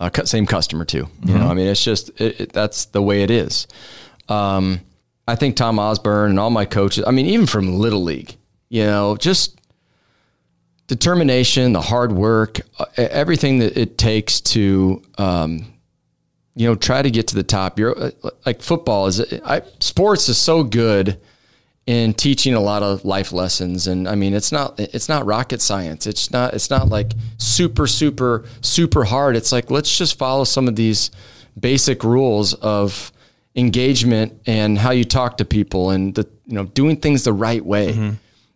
uh, 0.00 0.10
same 0.24 0.46
customer 0.46 0.84
too. 0.84 1.08
You 1.24 1.34
know, 1.34 1.48
I 1.48 1.54
mean, 1.54 1.68
it's 1.68 1.84
just 1.84 2.10
it, 2.20 2.40
it, 2.40 2.52
that's 2.52 2.86
the 2.86 3.02
way 3.02 3.22
it 3.22 3.30
is. 3.30 3.66
Um, 4.28 4.80
I 5.26 5.36
think 5.36 5.56
Tom 5.56 5.78
Osborne 5.78 6.30
and 6.30 6.40
all 6.40 6.50
my 6.50 6.64
coaches. 6.64 7.04
I 7.06 7.10
mean, 7.10 7.26
even 7.26 7.46
from 7.46 7.78
Little 7.78 8.02
League, 8.02 8.36
you 8.70 8.84
know, 8.84 9.16
just 9.16 9.60
determination, 10.86 11.72
the 11.72 11.82
hard 11.82 12.12
work, 12.12 12.60
uh, 12.78 12.86
everything 12.96 13.58
that 13.58 13.76
it 13.76 13.98
takes 13.98 14.40
to 14.40 15.02
um, 15.18 15.72
you 16.58 16.66
know, 16.66 16.74
try 16.74 17.02
to 17.02 17.10
get 17.10 17.28
to 17.28 17.36
the 17.36 17.44
top. 17.44 17.78
You're 17.78 17.96
uh, 17.96 18.10
like 18.44 18.60
football 18.60 19.06
is 19.06 19.20
I, 19.44 19.62
sports 19.78 20.28
is 20.28 20.38
so 20.38 20.64
good 20.64 21.20
in 21.86 22.12
teaching 22.14 22.52
a 22.52 22.60
lot 22.60 22.82
of 22.82 23.04
life 23.04 23.32
lessons. 23.32 23.86
And 23.86 24.08
I 24.08 24.16
mean, 24.16 24.34
it's 24.34 24.50
not, 24.50 24.78
it's 24.80 25.08
not 25.08 25.24
rocket 25.24 25.62
science. 25.62 26.08
It's 26.08 26.32
not, 26.32 26.54
it's 26.54 26.68
not 26.68 26.88
like 26.88 27.12
super, 27.38 27.86
super, 27.86 28.44
super 28.60 29.04
hard. 29.04 29.36
It's 29.36 29.52
like, 29.52 29.70
let's 29.70 29.96
just 29.96 30.18
follow 30.18 30.42
some 30.42 30.66
of 30.66 30.74
these 30.74 31.12
basic 31.58 32.02
rules 32.02 32.54
of 32.54 33.12
engagement 33.54 34.42
and 34.44 34.76
how 34.76 34.90
you 34.90 35.04
talk 35.04 35.36
to 35.36 35.44
people 35.44 35.90
and 35.90 36.12
the, 36.12 36.28
you 36.44 36.54
know, 36.54 36.64
doing 36.64 36.96
things 36.96 37.22
the 37.22 37.32
right 37.32 37.64
way. 37.64 37.92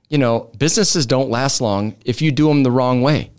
You 0.09 0.19
know, 0.19 0.51
businesses 0.59 1.07
don't 1.07 1.31
last 1.31 1.61
long 1.61 1.95
if 2.05 2.21
you 2.21 2.33
do 2.33 2.49
them 2.49 2.65
the 2.65 2.71
wrong 2.73 3.01
way. 3.01 3.31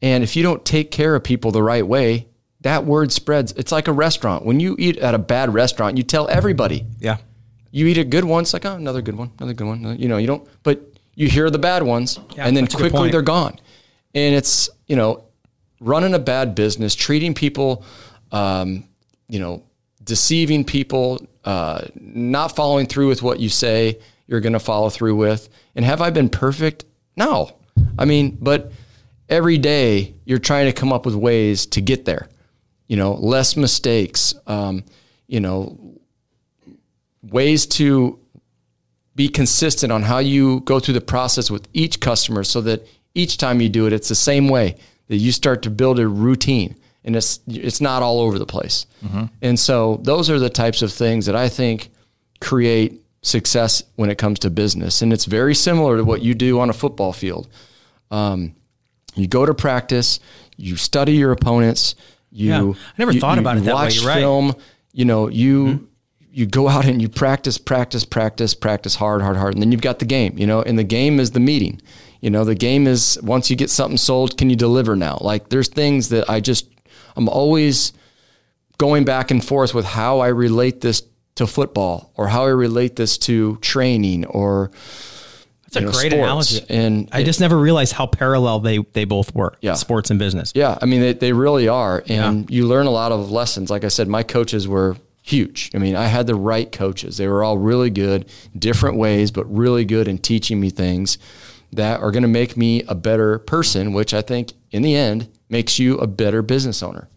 And 0.00 0.24
if 0.24 0.36
you 0.36 0.42
don't 0.42 0.64
take 0.64 0.90
care 0.90 1.14
of 1.14 1.22
people 1.22 1.50
the 1.52 1.62
right 1.62 1.86
way, 1.86 2.29
that 2.62 2.84
word 2.84 3.12
spreads. 3.12 3.52
It's 3.52 3.72
like 3.72 3.88
a 3.88 3.92
restaurant. 3.92 4.44
When 4.44 4.60
you 4.60 4.76
eat 4.78 4.98
at 4.98 5.14
a 5.14 5.18
bad 5.18 5.52
restaurant, 5.54 5.96
you 5.96 6.02
tell 6.02 6.28
everybody. 6.28 6.86
Yeah. 6.98 7.18
You 7.70 7.86
eat 7.86 7.98
a 7.98 8.04
good 8.04 8.24
one, 8.24 8.42
it's 8.42 8.52
like, 8.52 8.64
oh, 8.64 8.74
another 8.74 9.02
good 9.02 9.16
one, 9.16 9.30
another 9.38 9.54
good 9.54 9.66
one. 9.66 9.98
You 9.98 10.08
know, 10.08 10.16
you 10.16 10.26
don't, 10.26 10.46
but 10.62 10.82
you 11.14 11.28
hear 11.28 11.50
the 11.50 11.58
bad 11.58 11.82
ones 11.82 12.18
Yeah, 12.34 12.46
and 12.46 12.56
then 12.56 12.64
that's 12.64 12.74
a 12.74 12.78
good 12.78 12.90
quickly 12.90 13.10
they're 13.10 13.22
gone. 13.22 13.58
And 14.14 14.34
it's, 14.34 14.68
you 14.86 14.96
know, 14.96 15.24
running 15.80 16.14
a 16.14 16.18
bad 16.18 16.54
business, 16.54 16.94
treating 16.94 17.32
people, 17.32 17.84
um, 18.32 18.84
you 19.28 19.38
know, 19.38 19.62
deceiving 20.02 20.64
people, 20.64 21.24
uh, 21.44 21.82
not 21.94 22.56
following 22.56 22.86
through 22.86 23.08
with 23.08 23.22
what 23.22 23.38
you 23.38 23.48
say 23.48 23.98
you're 24.26 24.40
going 24.40 24.52
to 24.52 24.60
follow 24.60 24.90
through 24.90 25.16
with. 25.16 25.48
And 25.74 25.84
have 25.84 26.00
I 26.00 26.10
been 26.10 26.28
perfect? 26.28 26.84
No. 27.16 27.56
I 27.98 28.04
mean, 28.04 28.38
but 28.40 28.72
every 29.28 29.58
day 29.58 30.14
you're 30.24 30.38
trying 30.38 30.66
to 30.66 30.72
come 30.72 30.92
up 30.92 31.06
with 31.06 31.14
ways 31.14 31.66
to 31.66 31.80
get 31.80 32.04
there. 32.04 32.28
You 32.90 32.96
know, 32.96 33.12
less 33.14 33.56
mistakes. 33.56 34.34
Um, 34.48 34.82
you 35.28 35.38
know, 35.38 35.78
ways 37.22 37.66
to 37.66 38.18
be 39.14 39.28
consistent 39.28 39.92
on 39.92 40.02
how 40.02 40.18
you 40.18 40.60
go 40.60 40.80
through 40.80 40.94
the 40.94 41.00
process 41.00 41.50
with 41.50 41.68
each 41.72 42.00
customer, 42.00 42.42
so 42.44 42.60
that 42.62 42.86
each 43.14 43.36
time 43.36 43.60
you 43.60 43.68
do 43.68 43.86
it, 43.86 43.92
it's 43.92 44.08
the 44.08 44.14
same 44.14 44.48
way. 44.48 44.74
That 45.06 45.18
you 45.18 45.30
start 45.30 45.62
to 45.62 45.70
build 45.70 46.00
a 46.00 46.08
routine, 46.08 46.74
and 47.04 47.14
it's 47.14 47.38
it's 47.46 47.80
not 47.80 48.02
all 48.02 48.20
over 48.20 48.38
the 48.40 48.46
place. 48.46 48.86
And 49.40 49.58
so 49.58 50.00
those 50.02 50.28
are 50.28 50.40
the 50.40 50.50
types 50.50 50.82
of 50.82 50.92
things 50.92 51.26
that 51.26 51.36
I 51.36 51.48
think 51.48 51.90
create 52.40 53.00
success 53.22 53.84
when 53.96 54.10
it 54.10 54.18
comes 54.18 54.40
to 54.40 54.50
business. 54.50 55.02
And 55.02 55.12
it's 55.12 55.26
very 55.26 55.54
similar 55.54 55.98
to 55.98 56.04
what 56.04 56.22
you 56.22 56.34
do 56.34 56.58
on 56.58 56.70
a 56.70 56.72
football 56.72 57.12
field. 57.12 57.46
Um, 58.10 58.54
you 59.14 59.28
go 59.28 59.46
to 59.46 59.54
practice, 59.54 60.18
you 60.56 60.76
study 60.76 61.12
your 61.12 61.32
opponents, 61.32 61.94
you 62.32 62.48
Yeah. 62.48 62.60
I 62.62 62.74
never 62.98 63.12
you- 63.12 63.20
thought 63.20 63.36
you 63.36 63.40
about 63.40 63.56
it 63.56 63.60
that 63.64 63.74
way. 63.74 63.82
watch 63.84 63.96
You're 63.96 64.06
right. 64.08 64.18
film, 64.20 64.54
you 64.92 65.04
know, 65.04 65.28
you 65.28 65.72
hmm? 65.74 65.84
you 66.32 66.46
go 66.46 66.68
out 66.68 66.84
and 66.84 67.02
you 67.02 67.08
practice, 67.08 67.58
practice, 67.58 68.04
practice, 68.04 68.54
practice 68.54 68.94
hard, 68.94 69.20
hard, 69.20 69.36
hard, 69.36 69.54
and 69.54 69.62
then 69.62 69.72
you've 69.72 69.80
got 69.80 69.98
the 69.98 70.04
game, 70.04 70.38
you 70.38 70.46
know, 70.46 70.62
and 70.62 70.78
the 70.78 70.84
game 70.84 71.18
is 71.18 71.32
the 71.32 71.40
meeting. 71.40 71.80
You 72.20 72.30
know, 72.30 72.44
the 72.44 72.54
game 72.54 72.86
is 72.86 73.18
once 73.22 73.50
you 73.50 73.56
get 73.56 73.68
something 73.70 73.96
sold, 73.96 74.36
can 74.38 74.48
you 74.50 74.54
deliver 74.56 74.94
now? 74.94 75.18
Like 75.20 75.48
there's 75.48 75.68
things 75.68 76.10
that 76.10 76.30
I 76.30 76.38
just 76.40 76.66
I'm 77.16 77.28
always 77.28 77.92
going 78.78 79.04
back 79.04 79.30
and 79.30 79.44
forth 79.44 79.74
with 79.74 79.84
how 79.84 80.20
I 80.20 80.28
relate 80.28 80.80
this 80.82 81.02
to 81.36 81.46
football 81.46 82.12
or 82.16 82.28
how 82.28 82.44
I 82.44 82.48
relate 82.50 82.96
this 82.96 83.18
to 83.18 83.56
training 83.56 84.24
or 84.26 84.70
That's 85.72 85.84
a 85.84 85.86
know, 85.86 85.92
great 85.92 86.12
analogy. 86.12 86.64
And 86.68 87.08
I 87.12 87.22
just 87.22 87.40
never 87.40 87.56
realized 87.56 87.92
how 87.92 88.06
parallel 88.06 88.60
they 88.60 88.78
they 88.78 89.04
both 89.04 89.34
were. 89.34 89.56
Yeah. 89.60 89.74
Sports 89.74 90.10
and 90.10 90.18
business. 90.18 90.52
Yeah, 90.54 90.76
I 90.80 90.86
mean 90.86 91.00
they, 91.00 91.12
they 91.12 91.32
really 91.32 91.68
are, 91.68 92.02
and 92.08 92.50
you 92.50 92.66
learn 92.66 92.86
a 92.86 92.90
lot 92.90 93.12
of 93.12 93.30
lessons. 93.30 93.70
Like 93.70 93.84
I 93.84 93.88
said, 93.88 94.08
my 94.08 94.22
coaches 94.22 94.66
were 94.66 94.96
huge. 95.22 95.70
I 95.74 95.78
mean, 95.78 95.94
I 95.94 96.06
had 96.06 96.26
the 96.26 96.34
right 96.34 96.70
coaches. 96.70 97.16
They 97.16 97.28
were 97.28 97.44
all 97.44 97.56
really 97.56 97.90
good, 97.90 98.28
different 98.58 98.96
ways, 98.96 99.30
but 99.30 99.44
really 99.44 99.84
good 99.84 100.08
in 100.08 100.18
teaching 100.18 100.60
me 100.60 100.70
things 100.70 101.18
that 101.72 102.00
are 102.00 102.10
going 102.10 102.22
to 102.22 102.28
make 102.28 102.56
me 102.56 102.82
a 102.84 102.94
better 102.94 103.38
person. 103.38 103.92
Which 103.92 104.12
I 104.12 104.22
think, 104.22 104.52
in 104.72 104.82
the 104.82 104.96
end, 104.96 105.28
makes 105.48 105.78
you 105.78 105.98
a 105.98 106.06
better 106.06 106.42
business 106.42 106.82
owner. 106.82 107.08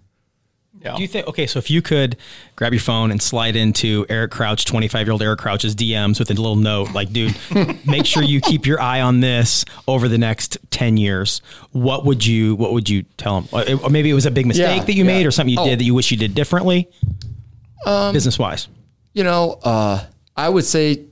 Yeah. 0.84 0.96
Do 0.96 1.02
you 1.02 1.08
think 1.08 1.28
okay? 1.28 1.48
So 1.48 1.60
if 1.60 1.69
you 1.72 1.82
could 1.82 2.17
grab 2.58 2.74
your 2.74 2.82
phone 2.82 3.10
and 3.12 3.22
slide 3.22 3.56
into 3.56 4.06
Eric 4.10 4.32
Crouch, 4.32 4.65
twenty 4.65 4.88
five 4.89 5.08
year 5.08 5.13
old 5.13 5.22
Eric 5.22 5.39
Crouch's 5.39 5.76
DMs 5.76 6.19
with 6.19 6.30
a 6.30 6.34
little 6.34 6.58
note 6.58 6.91
like, 6.91 7.13
"Dude, 7.13 7.34
make 7.86 8.06
sure 8.06 8.22
you 8.22 8.41
keep 8.41 8.65
your 8.65 8.82
eye 8.82 9.00
on 9.00 9.22
this 9.22 9.63
over 9.88 10.10
the 10.10 10.17
next 10.17 10.58
ten 10.72 10.98
years." 10.98 11.41
What 11.72 12.06
would 12.06 12.26
you 12.26 12.56
What 12.56 12.74
would 12.74 12.89
you 12.89 13.04
tell 13.17 13.41
him? 13.41 13.80
Or 13.82 13.89
maybe 13.89 14.10
it 14.10 14.13
was 14.13 14.26
a 14.26 14.32
big 14.32 14.46
mistake 14.46 14.80
Yeah, 14.80 14.84
that 14.84 14.93
you 14.93 15.06
yeah. 15.06 15.12
made, 15.17 15.26
or 15.26 15.32
something 15.32 15.54
you 15.54 15.60
Oh. 15.62 15.65
did 15.65 15.80
that 15.80 15.86
you 15.86 15.93
wish 15.93 16.12
you 16.12 16.17
did 16.17 16.36
differently, 16.36 16.89
business 18.12 18.38
wise. 18.38 18.67
You 19.13 19.24
know, 19.24 19.60
uh, 19.63 20.04
I 20.36 20.50
would 20.50 20.65
say 20.65 21.04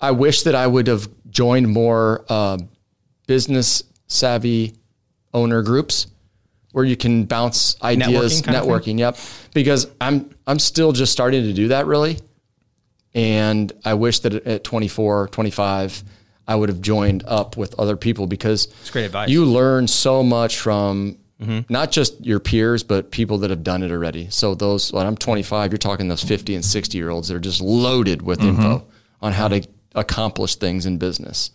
I 0.00 0.12
wish 0.12 0.42
that 0.44 0.54
I 0.54 0.66
would 0.66 0.86
have 0.86 1.08
joined 1.30 1.68
more 1.68 2.24
uh, 2.28 2.58
business 3.26 3.82
savvy 4.06 4.74
owner 5.34 5.62
groups 5.62 6.06
where 6.72 6.84
you 6.84 6.96
can 6.96 7.24
bounce 7.24 7.76
ideas, 7.82 8.40
Networking 8.40 8.44
kind 8.44 8.56
of 8.56 8.64
thing? 8.84 8.96
networking. 8.96 8.98
Yep, 8.98 9.16
because 9.54 9.86
I'm 10.00 10.30
I'm 10.46 10.58
still 10.58 10.92
just 10.92 11.12
starting 11.12 11.42
to 11.44 11.52
do 11.52 11.68
that 11.68 11.86
really, 11.86 12.18
and 13.14 13.72
I 13.84 13.94
wish 13.94 14.20
that 14.20 14.34
at 14.46 14.64
24, 14.64 15.28
25, 15.28 16.04
I 16.46 16.54
would 16.54 16.68
have 16.68 16.80
joined 16.80 17.24
up 17.26 17.56
with 17.56 17.78
other 17.78 17.96
people 17.96 18.26
because 18.26 18.66
it's 18.80 18.90
great 18.90 19.04
advice. 19.06 19.28
You 19.28 19.44
learn 19.44 19.86
so 19.88 20.22
much 20.22 20.58
from. 20.58 21.18
Mm-hmm. 21.40 21.72
Not 21.72 21.92
just 21.92 22.26
your 22.26 22.40
peers, 22.40 22.82
but 22.82 23.12
people 23.12 23.38
that 23.38 23.50
have 23.50 23.62
done 23.62 23.84
it 23.84 23.92
already. 23.92 24.28
So 24.28 24.56
those, 24.56 24.92
when 24.92 25.06
I'm 25.06 25.16
25, 25.16 25.70
you're 25.70 25.78
talking 25.78 26.08
those 26.08 26.24
50 26.24 26.56
and 26.56 26.64
60 26.64 26.98
year 26.98 27.10
olds 27.10 27.28
that 27.28 27.36
are 27.36 27.38
just 27.38 27.60
loaded 27.60 28.22
with 28.22 28.40
Mm-hmm. 28.40 28.60
info 28.60 28.88
on 29.22 29.32
how 29.32 29.46
to 29.46 29.64
accomplish 29.94 30.56
things 30.56 30.84
in 30.84 30.98
business, 30.98 31.52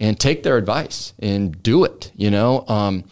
and 0.00 0.18
take 0.18 0.44
their 0.44 0.56
advice 0.56 1.12
and 1.18 1.62
do 1.62 1.84
it. 1.84 2.10
You 2.16 2.30
know, 2.30 2.64
um, 2.68 3.04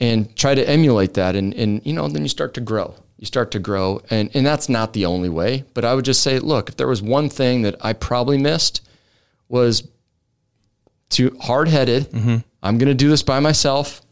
and 0.00 0.34
try 0.36 0.54
to 0.54 0.68
emulate 0.68 1.14
that, 1.14 1.36
and 1.36 1.54
and 1.54 1.84
you 1.84 1.92
know, 1.92 2.08
then 2.08 2.22
you 2.22 2.28
start 2.28 2.54
to 2.54 2.60
grow. 2.60 2.94
You 3.18 3.26
start 3.26 3.50
to 3.52 3.58
grow, 3.58 4.02
and 4.10 4.30
and 4.34 4.46
that's 4.46 4.68
not 4.68 4.92
the 4.92 5.06
only 5.06 5.28
way. 5.28 5.64
But 5.74 5.84
I 5.84 5.94
would 5.94 6.04
just 6.04 6.22
say, 6.22 6.38
look, 6.38 6.68
if 6.68 6.76
there 6.76 6.88
was 6.88 7.02
one 7.02 7.28
thing 7.28 7.62
that 7.62 7.76
I 7.80 7.92
probably 7.92 8.38
missed, 8.38 8.86
was 9.48 9.88
too 11.08 11.36
hard 11.40 11.68
headed. 11.68 12.10
Mm-hmm. 12.10 12.36
I'm 12.62 12.78
going 12.78 12.88
to 12.88 12.94
do 12.94 13.08
this 13.08 13.22
by 13.22 13.40
myself. 13.40 14.02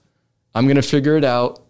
I'm 0.54 0.66
going 0.66 0.76
to 0.76 0.82
figure 0.82 1.16
it 1.16 1.24
out. 1.24 1.60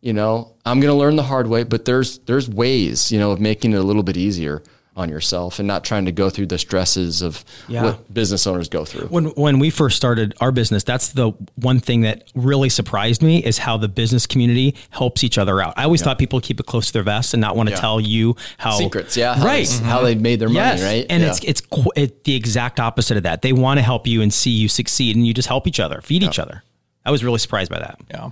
You 0.00 0.12
know, 0.12 0.56
I'm 0.66 0.80
going 0.80 0.92
to 0.92 0.98
learn 0.98 1.16
the 1.16 1.22
hard 1.22 1.46
way, 1.46 1.62
but 1.62 1.86
there's 1.86 2.18
there's 2.20 2.48
ways, 2.48 3.10
you 3.10 3.18
know, 3.18 3.30
of 3.30 3.40
making 3.40 3.72
it 3.72 3.76
a 3.76 3.82
little 3.82 4.02
bit 4.02 4.16
easier 4.16 4.62
on 4.96 5.08
yourself 5.08 5.58
and 5.58 5.66
not 5.66 5.82
trying 5.82 6.04
to 6.04 6.12
go 6.12 6.30
through 6.30 6.46
the 6.46 6.56
stresses 6.58 7.20
of 7.20 7.44
Yeah. 7.66 7.82
what 7.82 8.14
business 8.14 8.46
owners 8.46 8.68
go 8.68 8.84
through. 8.84 9.06
When 9.08 9.26
when 9.30 9.58
we 9.58 9.70
first 9.70 9.96
started 9.96 10.34
our 10.40 10.52
business, 10.52 10.84
that's 10.84 11.08
the 11.08 11.32
one 11.56 11.80
thing 11.80 12.02
that 12.02 12.28
really 12.36 12.68
surprised 12.68 13.20
me 13.20 13.42
is 13.44 13.58
how 13.58 13.76
the 13.76 13.88
business 13.88 14.24
community 14.26 14.76
helps 14.90 15.24
each 15.24 15.36
other 15.36 15.60
out. 15.60 15.74
I 15.76 15.82
always 15.84 16.00
thought 16.00 16.16
people 16.18 16.40
keep 16.40 16.60
it 16.60 16.66
close 16.66 16.86
to 16.86 16.92
their 16.92 17.02
vest 17.02 17.34
and 17.34 17.40
not 17.40 17.56
want 17.56 17.70
to 17.70 17.74
tell 17.76 18.00
you 18.00 18.36
how 18.56 18.78
Secrets, 18.78 19.16
yeah, 19.16 19.34
how 19.34 19.44
right, 19.44 19.66
they- 19.66 19.84
how 19.84 20.02
they 20.02 20.14
made 20.14 20.38
their 20.38 20.48
money, 20.48 20.58
yes. 20.78 20.82
right? 20.82 21.06
And 21.10 21.22
Yeah. 21.24 21.30
it's 21.30 21.40
it's 21.42 21.60
qu- 21.60 21.90
it, 21.96 22.22
the 22.22 22.36
exact 22.36 22.78
opposite 22.78 23.16
of 23.16 23.24
that. 23.24 23.42
They 23.42 23.52
want 23.52 23.78
to 23.78 23.82
help 23.82 24.06
you 24.06 24.22
and 24.22 24.32
see 24.32 24.50
you 24.50 24.68
succeed, 24.68 25.16
and 25.16 25.26
you 25.26 25.34
just 25.34 25.48
help 25.48 25.66
each 25.66 25.80
other, 25.80 26.00
feed 26.02 26.22
each 26.22 26.38
other. 26.38 26.62
I 27.04 27.10
was 27.10 27.24
really 27.24 27.38
surprised 27.40 27.70
by 27.70 27.80
that. 27.80 27.98
Yeah. 28.10 28.30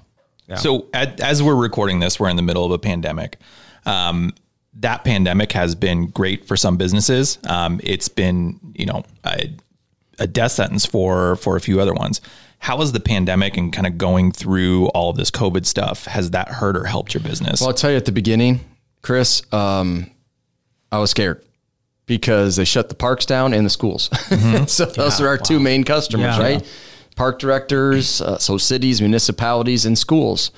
So 0.57 0.87
at, 0.95 1.19
as 1.21 1.43
we're 1.43 1.55
recording 1.57 1.99
this, 2.01 2.21
we're 2.21 2.29
in 2.29 2.37
the 2.37 2.43
middle 2.43 2.65
of 2.65 2.71
a 2.73 2.79
pandemic. 2.79 3.39
Um, 3.87 4.33
that 4.75 5.05
pandemic 5.05 5.53
has 5.53 5.75
been 5.75 6.07
great 6.07 6.47
for 6.47 6.57
some 6.57 6.77
businesses. 6.77 7.39
Um, 7.47 7.81
it's 7.83 8.09
been, 8.09 8.59
you 8.75 8.87
know, 8.87 9.05
a, 9.25 9.51
a 10.19 10.27
death 10.27 10.53
sentence 10.53 10.87
for 10.87 11.37
for 11.37 11.57
a 11.57 11.61
few 11.61 11.81
other 11.81 11.93
ones. 11.95 12.21
How 12.59 12.79
has 12.79 12.93
the 12.93 13.01
pandemic 13.01 13.57
and 13.57 13.73
kind 13.73 13.87
of 13.87 13.99
going 13.99 14.31
through 14.33 14.87
all 14.89 15.11
of 15.11 15.17
this 15.17 15.31
COVID 15.33 15.67
stuff 15.67 16.05
has 16.07 16.31
that 16.31 16.49
hurt 16.49 16.77
or 16.77 16.85
helped 16.85 17.13
your 17.13 17.23
business? 17.23 17.61
Well, 17.61 17.71
I'll 17.71 17.75
tell 17.75 17.91
you 17.91 17.97
at 17.97 18.05
the 18.05 18.13
beginning, 18.13 18.61
Chris, 19.03 19.43
um, 19.53 20.11
I 20.93 20.99
was 20.99 21.11
scared 21.11 21.45
because 22.07 22.57
they 22.57 22.65
shut 22.65 22.89
the 22.89 22.95
parks 22.95 23.27
down 23.27 23.53
and 23.53 23.67
the 23.67 23.71
schools. 23.71 24.11
so 24.73 24.85
those 24.85 25.21
are 25.21 25.27
our 25.27 25.39
two 25.39 25.59
main 25.59 25.83
customers, 25.83 26.37
Yeah. 26.37 26.43
right? 26.43 26.77
Park 27.17 27.39
directors, 27.41 28.21
uh, 28.23 28.39
so 28.39 28.59
cities, 28.59 29.01
municipalities, 29.01 29.85
and 29.85 29.99
schools. 29.99 30.51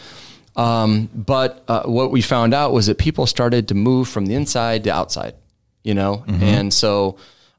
Um, 0.56 1.08
but 1.14 1.64
uh, 1.66 1.82
what 1.84 2.10
we 2.10 2.22
found 2.22 2.54
out 2.54 2.72
was 2.72 2.86
that 2.86 2.98
people 2.98 3.26
started 3.26 3.68
to 3.68 3.74
move 3.74 4.08
from 4.08 4.26
the 4.26 4.34
inside 4.34 4.84
to 4.84 4.90
outside, 4.90 5.34
you 5.82 5.94
know, 5.94 6.24
and 6.42 6.72
so. 6.72 7.16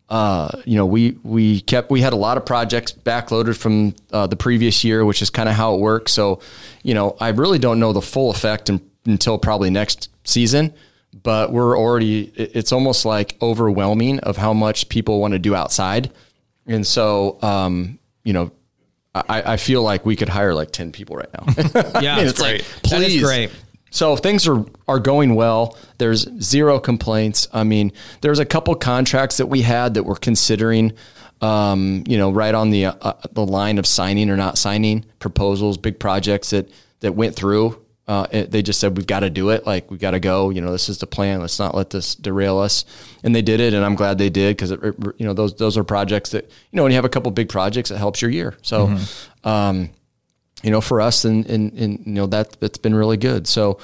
Uh, 0.07 0.61
you 0.65 0.77
know, 0.77 0.85
we 0.85 1.17
we 1.23 1.61
kept 1.61 1.89
we 1.89 1.99
had 1.99 2.13
a 2.13 2.15
lot 2.15 2.37
of 2.37 2.45
projects 2.45 2.91
backloaded 2.91 3.57
from 3.57 3.95
uh, 4.13 4.27
the 4.27 4.35
previous 4.35 4.83
year, 4.83 5.03
which 5.03 5.19
is 5.23 5.31
kind 5.31 5.49
of 5.49 5.55
how 5.55 5.73
it 5.73 5.79
works. 5.79 6.11
So, 6.11 6.41
you 6.83 6.93
know, 6.93 7.17
I 7.19 7.29
really 7.29 7.57
don't 7.57 7.79
know 7.79 7.91
the 7.91 8.03
full 8.03 8.29
effect 8.29 8.69
in, 8.69 8.87
until 9.07 9.39
probably 9.39 9.71
next 9.71 10.09
season, 10.23 10.75
but 11.23 11.51
we're 11.51 11.75
already. 11.75 12.31
It's 12.35 12.71
almost 12.71 13.03
like 13.03 13.35
overwhelming 13.41 14.19
of 14.19 14.37
how 14.37 14.53
much 14.53 14.89
people 14.89 15.19
want 15.19 15.31
to 15.31 15.39
do 15.39 15.55
outside, 15.55 16.11
and 16.67 16.85
so 16.85 17.41
um, 17.41 17.97
you 18.23 18.33
know, 18.33 18.51
I, 19.15 19.53
I 19.53 19.57
feel 19.57 19.81
like 19.81 20.05
we 20.05 20.15
could 20.15 20.29
hire 20.29 20.53
like 20.53 20.71
ten 20.71 20.91
people 20.91 21.15
right 21.15 21.29
now. 21.33 21.45
Yeah, 22.01 22.15
mean, 22.17 22.27
it's 22.27 22.39
like, 22.39 22.65
great. 22.83 23.01
Is 23.01 23.13
please. 23.13 23.23
great. 23.23 23.51
So 23.91 24.17
things 24.17 24.47
are 24.47 24.65
are 24.87 24.99
going 24.99 25.35
well. 25.35 25.77
There's 25.97 26.27
zero 26.41 26.79
complaints. 26.79 27.47
I 27.53 27.63
mean, 27.63 27.93
there's 28.21 28.39
a 28.39 28.45
couple 28.45 28.75
contracts 28.75 29.37
that 29.37 29.45
we 29.45 29.61
had 29.61 29.93
that 29.93 30.03
we're 30.03 30.15
considering, 30.15 30.91
um, 31.39 32.03
you 32.07 32.17
know, 32.17 32.29
right 32.31 32.53
on 32.53 32.71
the 32.71 32.87
uh, 32.87 33.13
the 33.31 33.45
line 33.45 33.77
of 33.77 33.87
signing 33.87 34.29
or 34.29 34.35
not 34.35 34.57
signing 34.57 35.05
proposals, 35.19 35.77
big 35.77 35.97
projects 35.97 36.49
that 36.49 36.69
that 36.99 37.13
went 37.15 37.35
through. 37.35 37.81
Uh, 38.07 38.27
it, 38.31 38.51
they 38.51 38.61
just 38.61 38.79
said 38.79 38.95
we've 38.97 39.07
got 39.07 39.21
to 39.21 39.29
do 39.29 39.49
it. 39.49 39.65
Like 39.65 39.89
we've 39.89 39.99
got 39.99 40.11
to 40.11 40.19
go. 40.19 40.51
You 40.51 40.61
know, 40.61 40.71
this 40.71 40.89
is 40.89 40.99
the 40.99 41.07
plan. 41.07 41.41
Let's 41.41 41.57
not 41.57 41.73
let 41.73 41.89
this 41.89 42.13
derail 42.15 42.59
us. 42.59 42.85
And 43.23 43.35
they 43.35 43.41
did 43.41 43.59
it, 43.59 43.73
and 43.73 43.83
I'm 43.83 43.95
glad 43.95 44.17
they 44.19 44.29
did 44.29 44.57
because 44.57 44.71
you 44.71 45.25
know 45.25 45.33
those 45.33 45.55
those 45.55 45.77
are 45.77 45.83
projects 45.83 46.29
that 46.31 46.45
you 46.45 46.77
know 46.77 46.83
when 46.83 46.91
you 46.91 46.97
have 46.97 47.05
a 47.05 47.09
couple 47.09 47.31
big 47.31 47.49
projects, 47.49 47.91
it 47.91 47.97
helps 47.97 48.21
your 48.21 48.31
year. 48.31 48.55
So. 48.61 48.95
Um, 49.43 49.89
you 50.63 50.71
know, 50.71 50.81
for 50.81 50.99
us, 50.99 51.25
and, 51.25 51.45
and, 51.47 51.71
and 51.73 51.99
you 52.07 52.13
know 52.13 52.25
that 52.27 52.59
that's 52.59 52.79
been 52.79 52.95
really 52.95 53.17
good. 53.17 53.45
So, 53.45 53.77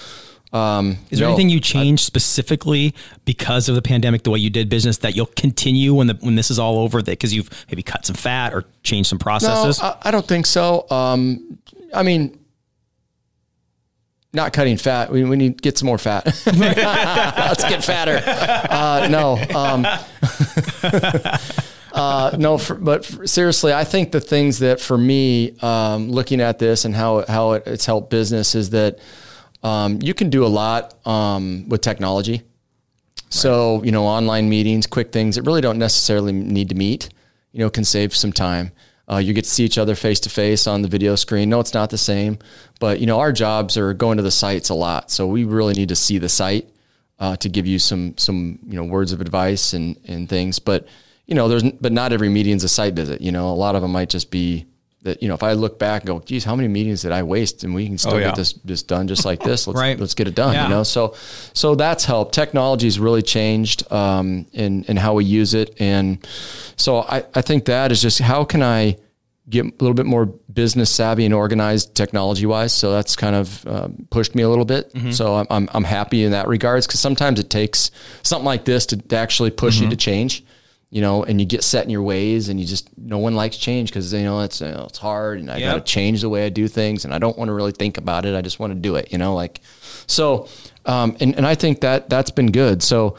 um, 0.51 0.97
Is 1.11 1.19
there 1.19 1.27
no, 1.27 1.33
anything 1.33 1.49
you 1.49 1.59
changed 1.59 2.03
specifically 2.03 2.95
because 3.23 3.69
of 3.69 3.75
the 3.75 3.81
pandemic, 3.83 4.23
the 4.23 4.31
way 4.31 4.39
you 4.39 4.49
did 4.49 4.67
business, 4.67 4.97
that 4.99 5.15
you'll 5.15 5.27
continue 5.27 5.93
when 5.93 6.07
the 6.07 6.15
when 6.21 6.35
this 6.35 6.49
is 6.49 6.57
all 6.57 6.79
over? 6.79 7.01
That 7.01 7.11
because 7.11 7.33
you've 7.35 7.49
maybe 7.69 7.83
cut 7.83 8.05
some 8.05 8.15
fat 8.15 8.53
or 8.53 8.65
changed 8.81 9.09
some 9.09 9.17
No, 9.17 9.23
processes. 9.23 9.79
I, 9.79 9.95
I 10.01 10.11
don't 10.11 10.27
think 10.27 10.47
so. 10.47 10.89
Um, 10.89 11.59
I 11.93 12.01
mean, 12.01 12.39
not 14.33 14.53
cutting 14.53 14.77
fat. 14.77 15.11
We, 15.11 15.23
we 15.23 15.35
need 15.35 15.57
to 15.57 15.61
get 15.61 15.77
some 15.77 15.87
more 15.87 15.97
fat. 15.97 16.25
Let's 16.45 17.63
get 17.65 17.83
fatter. 17.83 18.21
Uh, 18.25 19.07
no. 19.09 19.37
Um, 19.53 19.85
uh, 21.93 22.35
no, 22.37 22.57
for, 22.57 22.75
but 22.75 23.05
for, 23.05 23.27
seriously, 23.27 23.73
I 23.73 23.83
think 23.83 24.11
the 24.11 24.21
things 24.21 24.59
that 24.59 24.79
for 24.79 24.97
me, 24.97 25.57
um, 25.59 26.09
looking 26.09 26.39
at 26.39 26.59
this 26.59 26.85
and 26.85 26.95
how 26.95 27.25
how 27.27 27.53
it, 27.53 27.63
it's 27.65 27.85
helped 27.85 28.09
business 28.09 28.55
is 28.55 28.69
that 28.69 28.99
um, 29.63 29.99
you 30.01 30.13
can 30.13 30.29
do 30.29 30.45
a 30.45 30.47
lot 30.47 31.05
um, 31.05 31.67
with 31.67 31.81
technology. 31.81 32.43
So 33.29 33.83
you 33.83 33.91
know, 33.91 34.05
online 34.05 34.49
meetings, 34.49 34.87
quick 34.87 35.11
things 35.11 35.35
that 35.35 35.43
really 35.43 35.61
don't 35.61 35.79
necessarily 35.79 36.31
need 36.31 36.69
to 36.69 36.75
meet. 36.75 37.09
You 37.51 37.59
know, 37.59 37.69
can 37.69 37.83
save 37.83 38.15
some 38.15 38.31
time. 38.31 38.71
Uh, 39.11 39.17
you 39.17 39.33
get 39.33 39.43
to 39.43 39.49
see 39.49 39.65
each 39.65 39.77
other 39.77 39.93
face 39.93 40.21
to 40.21 40.29
face 40.29 40.67
on 40.67 40.81
the 40.81 40.87
video 40.87 41.15
screen. 41.15 41.49
No, 41.49 41.59
it's 41.59 41.73
not 41.73 41.89
the 41.89 41.97
same, 41.97 42.39
but 42.79 42.99
you 42.99 43.05
know, 43.05 43.19
our 43.19 43.33
jobs 43.33 43.75
are 43.77 43.93
going 43.93 44.17
to 44.17 44.23
the 44.23 44.31
sites 44.31 44.69
a 44.69 44.73
lot, 44.73 45.11
so 45.11 45.27
we 45.27 45.43
really 45.43 45.73
need 45.73 45.89
to 45.89 45.95
see 45.95 46.17
the 46.17 46.29
site 46.29 46.69
uh, 47.19 47.35
to 47.37 47.49
give 47.49 47.67
you 47.67 47.77
some 47.77 48.17
some 48.17 48.59
you 48.65 48.75
know 48.75 48.83
words 48.85 49.11
of 49.11 49.19
advice 49.19 49.73
and 49.73 49.99
and 50.07 50.29
things. 50.29 50.59
But 50.59 50.87
you 51.27 51.35
know, 51.35 51.49
there's 51.49 51.63
but 51.63 51.91
not 51.91 52.13
every 52.13 52.29
meeting 52.29 52.55
is 52.55 52.63
a 52.63 52.69
site 52.69 52.93
visit. 52.93 53.19
You 53.21 53.31
know, 53.33 53.49
a 53.49 53.55
lot 53.55 53.75
of 53.75 53.81
them 53.81 53.91
might 53.91 54.09
just 54.09 54.31
be 54.31 54.65
that. 55.03 55.21
You 55.21 55.27
know, 55.29 55.35
if 55.35 55.43
I 55.43 55.53
look 55.53 55.79
back 55.79 56.01
and 56.03 56.07
go, 56.07 56.19
geez, 56.19 56.43
how 56.43 56.55
many 56.55 56.67
meetings 56.67 57.01
did 57.01 57.11
I 57.11 57.23
waste? 57.23 57.63
And 57.63 57.73
we 57.73 57.85
can 57.87 57.97
still 57.97 58.13
Oh, 58.13 58.17
yeah. 58.17 58.27
get 58.27 58.35
this 58.35 58.53
this 58.53 58.83
done 58.83 59.07
just 59.07 59.25
like 59.25 59.41
this. 59.43 59.67
Let's 59.67 59.79
Right. 59.79 59.99
let's 59.99 60.13
get 60.13 60.27
it 60.27 60.35
done. 60.35 60.53
Yeah. 60.53 60.63
You 60.63 60.69
know, 60.69 60.83
so 60.83 61.15
so 61.53 61.75
that's 61.75 62.05
helped. 62.05 62.33
Technology's 62.33 62.99
really 62.99 63.21
changed 63.21 63.91
um, 63.91 64.45
in 64.53 64.83
in 64.85 64.97
how 64.97 65.13
we 65.15 65.25
use 65.25 65.53
it, 65.53 65.75
and 65.79 66.25
so 66.77 66.99
I 66.99 67.23
I 67.33 67.41
think 67.41 67.65
that 67.65 67.91
is 67.91 68.01
just 68.01 68.19
how 68.19 68.43
can 68.43 68.61
I 68.63 68.97
get 69.49 69.65
a 69.65 69.71
little 69.79 69.95
bit 69.95 70.05
more 70.05 70.27
business 70.53 70.89
savvy 70.89 71.25
and 71.25 71.33
organized 71.33 71.93
technology 71.93 72.45
wise. 72.45 72.71
So 72.71 72.91
that's 72.93 73.17
kind 73.17 73.35
of 73.35 73.67
um, 73.67 74.07
pushed 74.09 74.33
me 74.33 74.43
a 74.43 74.49
little 74.49 74.63
bit. 74.65 74.91
So 75.11 75.35
I'm, 75.35 75.47
I'm, 75.49 75.69
I'm 75.73 75.83
happy 75.83 76.23
in 76.23 76.31
that 76.31 76.47
regards 76.47 76.87
because 76.87 77.01
sometimes 77.01 77.37
it 77.37 77.49
takes 77.49 77.91
something 78.23 78.45
like 78.45 78.63
this 78.63 78.85
to, 78.87 78.97
to 78.97 79.15
actually 79.17 79.49
push 79.51 79.81
you 79.81 79.89
to 79.89 79.95
change, 79.97 80.45
you 80.91 81.01
know, 81.01 81.23
and 81.23 81.39
you 81.39 81.47
get 81.47 81.63
set 81.63 81.85
in 81.85 81.89
your 81.89 82.03
ways 82.03 82.49
and 82.49 82.59
you 82.59 82.65
just, 82.65 82.89
no 82.97 83.17
one 83.17 83.33
likes 83.33 83.55
change 83.55 83.89
because, 83.89 84.13
you 84.13 84.23
know, 84.23 84.41
it's, 84.41 84.59
you 84.59 84.67
know, 84.67 84.85
it's 84.89 84.97
hard 84.97 85.39
and 85.39 85.49
I 85.49 85.59
got 85.61 85.73
to 85.75 85.81
change 85.81 86.19
the 86.21 86.27
way 86.27 86.45
I 86.45 86.49
do 86.49 86.67
things 86.67 87.05
and 87.05 87.13
I 87.13 87.17
don't 87.17 87.37
want 87.37 87.47
to 87.47 87.53
really 87.53 87.71
think 87.71 87.97
about 87.97 88.25
it. 88.25 88.35
I 88.35 88.41
just 88.41 88.59
want 88.59 88.73
to 88.73 88.79
do 88.79 88.97
it, 88.97 89.09
you 89.09 89.17
know, 89.17 89.33
like, 89.33 89.61
so, 90.05 90.49
um, 90.85 91.15
and, 91.21 91.33
and 91.37 91.47
I 91.47 91.55
think 91.55 91.79
that 91.81 92.09
that's 92.09 92.29
been 92.29 92.51
good. 92.51 92.83
So, 92.83 93.15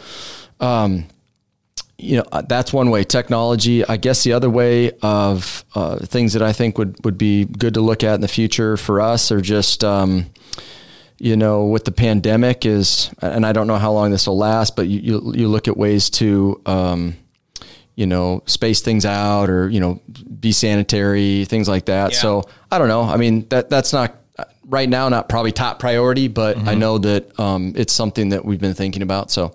um, 0.60 1.06
you 2.02 2.16
know 2.16 2.24
uh, 2.32 2.42
that's 2.42 2.72
one 2.72 2.90
way 2.90 3.04
technology 3.04 3.84
i 3.86 3.96
guess 3.96 4.24
the 4.24 4.32
other 4.32 4.50
way 4.50 4.90
of 5.02 5.64
uh, 5.76 5.98
things 5.98 6.32
that 6.32 6.42
i 6.42 6.52
think 6.52 6.76
would 6.76 7.02
would 7.04 7.16
be 7.16 7.44
good 7.44 7.74
to 7.74 7.80
look 7.80 8.02
at 8.02 8.14
in 8.16 8.20
the 8.20 8.28
future 8.28 8.76
for 8.76 9.00
us 9.00 9.30
are 9.30 9.40
just 9.40 9.84
um, 9.84 10.26
you 11.18 11.36
know 11.36 11.66
with 11.66 11.84
the 11.84 11.92
pandemic 11.92 12.66
is 12.66 13.10
and 13.20 13.46
i 13.46 13.52
don't 13.52 13.68
know 13.68 13.76
how 13.76 13.92
long 13.92 14.10
this 14.10 14.26
will 14.26 14.36
last 14.36 14.74
but 14.74 14.88
you 14.88 14.98
you, 14.98 15.32
you 15.36 15.48
look 15.48 15.68
at 15.68 15.76
ways 15.76 16.10
to 16.10 16.60
um, 16.66 17.14
you 18.02 18.06
know 18.14 18.42
space 18.46 18.80
things 18.82 19.04
out 19.06 19.48
or 19.48 19.68
you 19.70 19.78
know 19.80 19.92
be 20.40 20.50
sanitary 20.50 21.44
things 21.44 21.68
like 21.68 21.84
that 21.86 22.08
Yeah. 22.12 22.18
so 22.18 22.30
i 22.72 22.78
don't 22.78 22.88
know 22.88 23.02
i 23.02 23.16
mean 23.16 23.46
that 23.50 23.70
that's 23.70 23.92
not 23.92 24.08
right 24.66 24.88
now 24.88 25.08
not 25.08 25.28
probably 25.28 25.52
top 25.52 25.78
priority 25.78 26.26
but 26.26 26.56
i 26.66 26.74
know 26.74 26.98
that 26.98 27.22
um, 27.38 27.72
it's 27.76 27.92
something 27.92 28.30
that 28.30 28.44
we've 28.44 28.60
been 28.60 28.74
thinking 28.74 29.02
about 29.02 29.30
so 29.30 29.54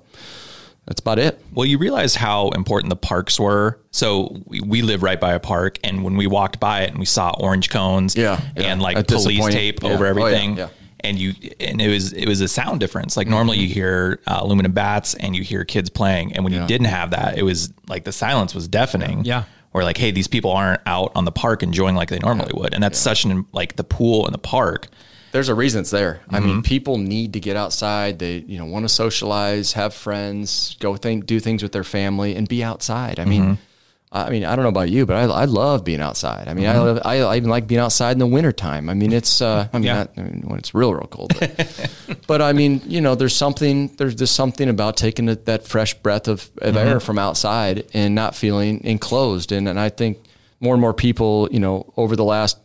that's 0.85 1.01
about 1.01 1.19
it 1.19 1.33
Well, 1.53 1.65
you 1.65 1.77
realize 1.77 2.15
how 2.15 2.47
important 2.61 2.89
the 2.91 2.95
parks 2.95 3.37
were. 3.37 3.77
So 3.91 4.37
we, 4.45 4.61
we 4.61 4.81
live 4.81 5.03
right 5.03 5.19
by 5.19 5.33
a 5.33 5.39
park, 5.53 5.79
and 5.83 6.01
when 6.05 6.15
we 6.15 6.27
walked 6.27 6.61
by 6.61 6.83
it 6.83 6.91
and 6.91 6.99
we 6.99 7.05
saw 7.05 7.31
orange 7.37 7.69
cones, 7.69 8.15
Yeah, 8.15 8.39
yeah. 8.55 8.71
and 8.71 8.81
like 8.81 8.95
That's 8.95 9.11
police 9.21 9.45
tape 9.53 9.83
Yeah. 9.83 9.89
over 9.91 10.05
Oh, 10.05 10.09
everything, 10.09 10.55
yeah. 10.55 10.69
And 11.01 11.17
you 11.19 11.33
and 11.59 11.81
it 11.81 11.89
was 11.89 12.13
it 12.13 12.27
was 12.27 12.41
a 12.41 12.47
sound 12.47 12.79
difference. 12.79 13.15
Like 13.17 13.27
normally 13.27 13.57
you 13.59 13.67
hear 13.67 14.19
uh, 14.27 14.39
aluminum 14.41 14.71
bats 14.71 15.13
and 15.15 15.35
you 15.35 15.43
hear 15.43 15.63
kids 15.65 15.89
playing, 15.89 16.33
and 16.33 16.43
when 16.43 16.53
you 16.53 16.65
didn't 16.67 16.87
have 16.87 17.11
that, 17.11 17.37
it 17.37 17.43
was 17.43 17.71
like 17.87 18.03
the 18.03 18.11
silence 18.11 18.53
was 18.55 18.67
deafening. 18.67 19.23
Yeah. 19.25 19.43
Or 19.73 19.83
like, 19.83 19.97
hey, 19.97 20.09
these 20.11 20.27
people 20.27 20.51
aren't 20.51 20.81
out 20.87 21.11
on 21.13 21.25
the 21.25 21.31
park 21.31 21.61
enjoying 21.61 21.95
like 21.95 22.09
they 22.09 22.17
normally 22.19 22.51
would, 22.55 22.73
and 22.73 22.81
that's 22.81 22.97
such 22.97 23.25
an 23.25 23.45
like 23.51 23.75
the 23.75 23.83
pool 23.83 24.25
and 24.25 24.33
the 24.33 24.39
park. 24.39 24.87
there's 25.33 25.49
a 25.49 25.53
reason 25.55 25.81
it's 25.81 25.91
there. 25.91 26.21
I 26.29 26.37
Mm-hmm. 26.39 26.47
mean, 26.47 26.61
people 26.63 26.97
need 26.97 27.33
to 27.33 27.39
get 27.39 27.55
outside. 27.57 28.17
They, 28.17 28.37
you 28.47 28.57
know, 28.57 28.65
want 28.65 28.85
to 28.85 28.89
socialize, 28.89 29.73
have 29.73 29.93
friends, 29.93 30.75
go 30.79 30.95
think, 30.95 31.25
do 31.27 31.39
things 31.39 31.61
with 31.61 31.73
their 31.73 31.83
family, 31.83 32.35
and 32.35 32.47
be 32.47 32.63
outside. 32.63 33.19
I 33.19 33.25
mean, 33.25 33.41
Mm-hmm. 33.43 33.53
I 34.11 34.29
mean, 34.29 34.45
I 34.45 34.55
don't 34.55 34.63
know 34.63 34.69
about 34.69 34.89
you, 34.89 35.05
but 35.05 35.17
I, 35.17 35.23
I 35.23 35.45
love 35.45 35.83
being 35.83 35.99
outside. 35.99 36.47
I 36.47 36.53
mean, 36.53 36.63
Mm-hmm. 36.65 36.75
I, 36.79 36.81
love, 36.81 37.01
I, 37.03 37.19
I 37.19 37.35
even 37.37 37.49
like 37.49 37.67
being 37.67 37.81
outside 37.81 38.11
in 38.13 38.19
the 38.19 38.25
wintertime. 38.27 38.89
I 38.89 38.93
mean, 38.93 39.11
it's, 39.11 39.41
uh, 39.41 39.67
I 39.73 39.77
mean, 39.77 39.83
Yeah. 39.85 39.93
not, 39.95 40.11
I 40.17 40.21
mean, 40.21 40.43
when 40.47 40.57
it's 40.59 40.73
real, 40.73 40.93
real 40.93 41.07
cold. 41.07 41.33
But, 41.37 41.91
but 42.27 42.41
I 42.41 42.53
mean, 42.53 42.81
you 42.85 43.01
know, 43.01 43.15
there's 43.15 43.35
something, 43.35 43.87
there's 43.97 44.15
just 44.15 44.33
something 44.35 44.69
about 44.69 44.95
taking 44.95 45.25
that- 45.25 45.45
that 45.45 45.67
fresh 45.67 45.93
breath 45.95 46.27
of, 46.29 46.49
of 46.61 46.75
Mm-hmm. 46.75 46.87
air 46.87 46.99
from 47.01 47.19
outside 47.19 47.85
and 47.93 48.15
not 48.15 48.33
feeling 48.33 48.81
enclosed. 48.85 49.51
And, 49.51 49.67
and 49.67 49.77
I 49.79 49.89
think 49.89 50.19
more 50.61 50.73
and 50.73 50.81
more 50.81 50.93
people, 50.93 51.49
you 51.51 51.59
know, 51.59 51.91
over 51.97 52.15
the 52.15 52.23
last 52.23 52.57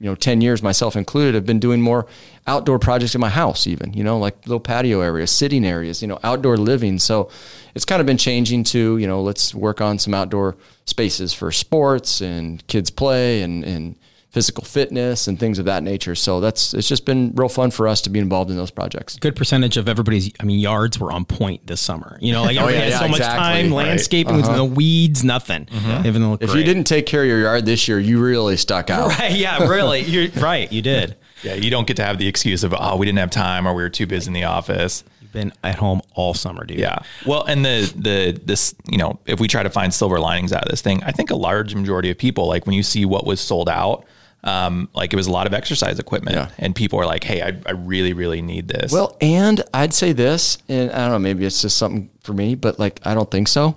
you 0.00 0.06
know, 0.06 0.14
10 0.14 0.40
years, 0.40 0.62
myself 0.62 0.96
included, 0.96 1.34
have 1.34 1.46
been 1.46 1.60
doing 1.60 1.80
more 1.80 2.06
outdoor 2.46 2.78
projects 2.78 3.14
in 3.14 3.20
my 3.20 3.28
house, 3.28 3.66
even, 3.66 3.92
you 3.92 4.02
know, 4.02 4.18
like 4.18 4.36
little 4.46 4.60
patio 4.60 5.00
areas, 5.00 5.30
sitting 5.30 5.64
areas, 5.64 6.02
you 6.02 6.08
know, 6.08 6.18
outdoor 6.24 6.56
living. 6.56 6.98
So 6.98 7.30
it's 7.74 7.84
kind 7.84 8.00
of 8.00 8.06
been 8.06 8.18
changing 8.18 8.64
to, 8.64 8.98
you 8.98 9.06
know, 9.06 9.22
let's 9.22 9.54
work 9.54 9.80
on 9.80 9.98
some 9.98 10.12
outdoor 10.12 10.56
spaces 10.86 11.32
for 11.32 11.50
sports 11.52 12.20
and 12.20 12.66
kids 12.66 12.90
play 12.90 13.42
and, 13.42 13.64
and 13.64 13.96
physical 14.34 14.64
fitness 14.64 15.28
and 15.28 15.38
things 15.38 15.60
of 15.60 15.64
that 15.66 15.84
nature. 15.84 16.16
So 16.16 16.40
that's, 16.40 16.74
it's 16.74 16.88
just 16.88 17.06
been 17.06 17.32
real 17.36 17.48
fun 17.48 17.70
for 17.70 17.86
us 17.86 18.00
to 18.02 18.10
be 18.10 18.18
involved 18.18 18.50
in 18.50 18.56
those 18.56 18.72
projects. 18.72 19.16
good 19.16 19.36
percentage 19.36 19.76
of 19.76 19.88
everybody's 19.88 20.32
I 20.40 20.44
mean 20.44 20.58
yards 20.58 20.98
were 20.98 21.12
on 21.12 21.24
point 21.24 21.68
this 21.68 21.80
summer. 21.80 22.18
You 22.20 22.32
know, 22.32 22.42
like 22.42 22.56
oh, 22.58 22.66
everybody 22.66 22.74
Oh, 22.76 22.78
yeah, 22.78 22.84
had 22.84 22.90
yeah, 22.90 22.98
so 22.98 23.08
much 23.08 23.20
exactly. 23.20 23.38
time 23.44 23.64
Right. 23.72 23.86
landscaping 23.86 24.34
with 24.36 24.46
uh-huh. 24.46 24.56
no 24.56 24.64
weeds, 24.64 25.22
nothing. 25.22 25.66
Mm-hmm. 25.66 26.06
Even 26.06 26.30
look 26.32 26.42
If 26.42 26.50
great. 26.50 26.58
you 26.58 26.64
didn't 26.64 26.84
take 26.84 27.06
care 27.06 27.22
of 27.22 27.28
your 27.28 27.40
yard 27.40 27.64
this 27.64 27.86
year, 27.86 28.00
you 28.00 28.20
really 28.20 28.56
stuck 28.56 28.90
out. 28.90 29.16
Right, 29.18 29.32
yeah, 29.32 29.68
really. 29.68 30.00
You're 30.00 30.28
right, 30.42 30.70
you 30.72 30.82
did. 30.82 31.16
Yeah, 31.44 31.54
you 31.54 31.68
don't 31.68 31.86
get 31.86 31.96
to 31.98 32.04
have 32.04 32.16
the 32.16 32.26
excuse 32.26 32.64
of 32.64 32.72
oh 32.74 32.96
we 32.96 33.04
didn't 33.04 33.18
have 33.18 33.28
time 33.30 33.66
or 33.68 33.74
we 33.74 33.82
were 33.82 33.90
too 33.90 34.06
busy 34.06 34.28
in 34.28 34.32
the 34.32 34.44
office. 34.44 35.04
You've 35.20 35.32
been 35.32 35.52
at 35.62 35.74
home 35.74 36.00
all 36.14 36.32
summer, 36.32 36.64
dude. 36.64 36.78
Yeah. 36.78 37.00
Well, 37.26 37.44
and 37.44 37.62
the 37.62 37.92
the 37.94 38.40
this 38.42 38.74
you 38.90 38.96
know 38.96 39.18
if 39.26 39.40
we 39.40 39.46
try 39.46 39.62
to 39.62 39.68
find 39.68 39.92
silver 39.92 40.18
linings 40.18 40.54
out 40.54 40.62
of 40.64 40.70
this 40.70 40.80
thing, 40.80 41.02
I 41.04 41.12
think 41.12 41.30
a 41.30 41.36
large 41.36 41.74
majority 41.74 42.10
of 42.10 42.16
people 42.16 42.48
like 42.48 42.64
when 42.66 42.74
you 42.74 42.82
see 42.82 43.04
what 43.04 43.26
was 43.26 43.40
sold 43.42 43.68
out, 43.68 44.06
um, 44.44 44.88
like 44.94 45.12
it 45.12 45.16
was 45.16 45.26
a 45.26 45.32
lot 45.32 45.46
of 45.46 45.54
exercise 45.54 45.98
equipment, 45.98 46.36
Yeah. 46.36 46.50
and 46.58 46.74
people 46.74 47.00
are 47.00 47.06
like, 47.06 47.24
hey, 47.24 47.42
I, 47.42 47.58
I 47.66 47.72
really 47.72 48.12
really 48.12 48.42
need 48.42 48.68
this. 48.68 48.92
Well, 48.92 49.16
and 49.20 49.62
I'd 49.72 49.92
say 49.94 50.12
this, 50.12 50.58
and 50.68 50.90
I 50.92 50.98
don't 50.98 51.10
know, 51.12 51.18
maybe 51.18 51.44
it's 51.44 51.62
just 51.62 51.76
something 51.78 52.10
for 52.22 52.32
me, 52.34 52.54
but 52.54 52.78
like 52.78 53.00
I 53.04 53.14
don't 53.14 53.30
think 53.30 53.48
so, 53.48 53.76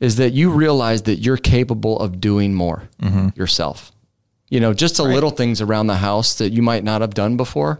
is 0.00 0.16
that 0.16 0.32
you 0.32 0.50
realize 0.50 1.02
that 1.02 1.16
you're 1.16 1.36
capable 1.36 1.98
of 1.98 2.20
doing 2.20 2.52
more 2.54 2.88
yourself. 3.34 3.92
You 4.50 4.60
know, 4.60 4.72
just 4.72 4.96
the 4.96 5.02
little 5.04 5.30
things 5.30 5.60
around 5.60 5.88
the 5.88 5.96
house 5.96 6.34
that 6.38 6.50
you 6.52 6.62
might 6.62 6.82
not 6.82 7.00
have 7.02 7.12
done 7.14 7.36
before. 7.36 7.78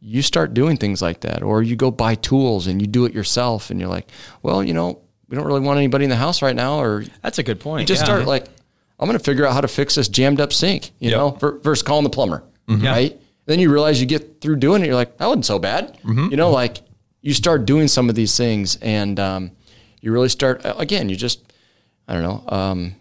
You 0.00 0.22
start 0.22 0.54
doing 0.54 0.76
things 0.76 1.02
like 1.02 1.20
that, 1.20 1.42
or 1.42 1.62
you 1.62 1.76
go 1.76 1.90
buy 1.90 2.14
tools 2.14 2.66
and 2.66 2.80
you 2.80 2.86
do 2.86 3.04
it 3.04 3.12
yourself, 3.12 3.70
and 3.70 3.78
you're 3.80 3.88
like, 3.90 4.08
well, 4.42 4.62
you 4.64 4.72
know, 4.72 5.00
we 5.28 5.36
don't 5.36 5.44
really 5.46 5.60
want 5.60 5.76
anybody 5.78 6.04
in 6.04 6.10
the 6.10 6.16
house 6.16 6.40
right 6.40 6.54
now, 6.56 6.80
or 6.80 7.04
That's 7.22 7.38
a 7.38 7.42
good 7.42 7.60
point. 7.60 7.80
you 7.82 7.86
just 7.86 8.00
yeah. 8.02 8.04
start 8.06 8.26
like, 8.26 8.46
I'm 9.00 9.06
going 9.06 9.18
to 9.18 9.24
figure 9.24 9.46
out 9.46 9.52
how 9.52 9.60
to 9.60 9.68
fix 9.68 9.94
this 9.94 10.08
jammed 10.08 10.40
up 10.40 10.52
sink, 10.52 10.90
you 10.98 11.10
Yep. 11.10 11.18
know, 11.18 11.30
ver- 11.30 11.58
versus 11.60 11.82
calling 11.82 12.04
the 12.04 12.10
plumber, 12.10 12.42
Yeah. 12.68 12.90
right? 12.90 13.20
Then 13.46 13.60
you 13.60 13.70
realize 13.72 14.00
you 14.00 14.06
get 14.06 14.40
through 14.40 14.56
doing 14.56 14.82
it, 14.82 14.86
you're 14.86 14.94
like, 14.94 15.16
that 15.18 15.26
wasn't 15.26 15.46
so 15.46 15.58
bad, 15.58 15.96
you 16.04 16.36
know, 16.36 16.50
like 16.50 16.78
you 17.22 17.32
start 17.34 17.64
doing 17.64 17.88
some 17.88 18.08
of 18.08 18.14
these 18.14 18.36
things, 18.36 18.76
and 18.82 19.18
um, 19.20 19.50
you 20.00 20.12
really 20.12 20.28
start 20.28 20.60
again. 20.64 21.08
You 21.08 21.16
just, 21.16 21.40
I 22.06 22.12
don't 22.14 22.22
know, 22.22 22.44
um, 22.48 22.94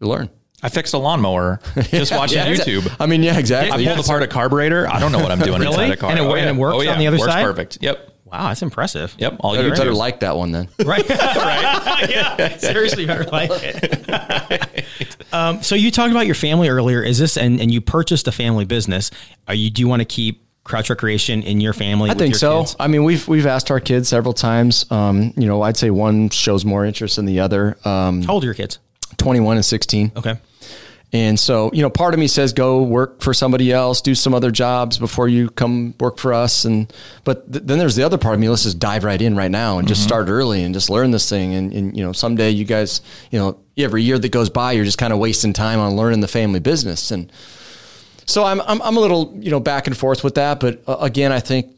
you 0.00 0.06
learn. 0.08 0.30
I 0.64 0.68
fixed 0.68 0.94
a 0.94 0.98
lawnmower 0.98 1.58
just 1.90 2.12
watching 2.16 2.38
Yeah, 2.38 2.46
YouTube. 2.54 2.94
I 3.00 3.06
mean, 3.06 3.22
yeah, 3.24 3.36
exactly. 3.36 3.72
I 3.72 3.76
exactly. 3.76 3.94
pulled 3.96 4.06
apart 4.06 4.22
a 4.22 4.26
carburetor. 4.28 4.88
I 4.88 5.00
don't 5.00 5.10
know 5.12 5.18
what 5.18 5.32
I'm 5.32 5.38
doing 5.40 5.60
Really? 5.60 5.72
inside 5.86 5.90
a 5.90 5.96
car. 5.96 6.10
And 6.10 6.18
it- 6.20 6.22
Oh, 6.22 6.34
and 6.34 6.48
it 6.48 6.52
yeah. 6.54 6.58
works 6.58 6.76
Oh, 6.78 6.82
yeah. 6.82 6.92
on 6.92 6.98
the 7.00 7.06
other 7.08 7.18
Works 7.18 7.32
side? 7.32 7.44
Perfect. 7.44 7.78
Yep. 7.80 8.11
Wow, 8.32 8.48
that's 8.48 8.62
impressive. 8.62 9.14
Yep. 9.18 9.36
All 9.40 9.54
You 9.54 9.70
better 9.70 9.92
like 9.92 10.20
that 10.20 10.36
one 10.36 10.52
then. 10.52 10.68
Right. 10.84 11.06
right. 11.08 12.06
yeah. 12.08 12.56
Seriously, 12.56 13.04
better 13.04 13.24
like 13.24 13.50
it. 13.52 15.16
um, 15.32 15.62
so 15.62 15.74
you 15.74 15.90
talked 15.90 16.10
about 16.10 16.26
your 16.26 16.34
family 16.34 16.68
earlier. 16.68 17.02
Is 17.02 17.18
this 17.18 17.36
and, 17.36 17.60
and 17.60 17.72
you 17.72 17.80
purchased 17.82 18.26
a 18.26 18.32
family 18.32 18.64
business? 18.64 19.10
Are 19.48 19.54
you 19.54 19.70
do 19.70 19.82
you 19.82 19.88
want 19.88 20.00
to 20.00 20.06
keep 20.06 20.44
Crouch 20.64 20.88
Recreation 20.88 21.42
in 21.42 21.60
your 21.60 21.74
family? 21.74 22.10
I 22.10 22.14
think 22.14 22.34
so. 22.34 22.64
I 22.80 22.88
mean, 22.88 23.04
we've 23.04 23.28
we've 23.28 23.46
asked 23.46 23.70
our 23.70 23.80
kids 23.80 24.08
several 24.08 24.32
times. 24.32 24.90
Um, 24.90 25.34
you 25.36 25.46
know, 25.46 25.60
I'd 25.62 25.76
say 25.76 25.90
one 25.90 26.30
shows 26.30 26.64
more 26.64 26.86
interest 26.86 27.16
than 27.16 27.26
the 27.26 27.40
other. 27.40 27.76
Um, 27.84 28.22
How 28.22 28.34
old 28.34 28.44
are 28.44 28.46
your 28.46 28.54
kids? 28.54 28.78
21 29.18 29.56
and 29.56 29.64
16. 29.64 30.12
Okay. 30.16 30.36
And 31.14 31.38
so, 31.38 31.70
you 31.74 31.82
know, 31.82 31.90
part 31.90 32.14
of 32.14 32.20
me 32.20 32.26
says 32.26 32.54
go 32.54 32.82
work 32.82 33.20
for 33.20 33.34
somebody 33.34 33.70
else, 33.70 34.00
do 34.00 34.14
some 34.14 34.32
other 34.32 34.50
jobs 34.50 34.96
before 34.98 35.28
you 35.28 35.50
come 35.50 35.94
work 36.00 36.16
for 36.16 36.32
us. 36.32 36.64
And 36.64 36.90
but 37.24 37.52
th- 37.52 37.64
then 37.66 37.78
there's 37.78 37.96
the 37.96 38.02
other 38.02 38.16
part 38.16 38.34
of 38.34 38.40
me. 38.40 38.48
Let's 38.48 38.62
just 38.62 38.78
dive 38.78 39.04
right 39.04 39.20
in 39.20 39.36
right 39.36 39.50
now 39.50 39.78
and 39.78 39.86
just 39.86 40.02
start 40.02 40.28
early 40.28 40.64
and 40.64 40.72
just 40.72 40.88
learn 40.88 41.10
this 41.10 41.28
thing. 41.28 41.54
And, 41.54 41.70
and 41.72 41.94
you 41.94 42.02
know, 42.02 42.12
someday 42.12 42.48
you 42.48 42.64
guys, 42.64 43.02
you 43.30 43.38
know, 43.38 43.58
every 43.76 44.02
year 44.02 44.18
that 44.18 44.30
goes 44.30 44.48
by, 44.48 44.72
you're 44.72 44.86
just 44.86 44.96
kind 44.96 45.12
of 45.12 45.18
wasting 45.18 45.52
time 45.52 45.80
on 45.80 45.96
learning 45.96 46.20
the 46.20 46.28
family 46.28 46.60
business. 46.60 47.10
And 47.10 47.30
so 48.24 48.44
I'm 48.44 48.62
I'm, 48.62 48.80
I'm 48.80 48.96
a 48.96 49.00
little 49.00 49.36
you 49.38 49.50
know 49.50 49.60
back 49.60 49.86
and 49.86 49.96
forth 49.96 50.24
with 50.24 50.36
that. 50.36 50.60
But 50.60 50.82
uh, 50.86 50.96
again, 51.00 51.30
I 51.30 51.40
think 51.40 51.76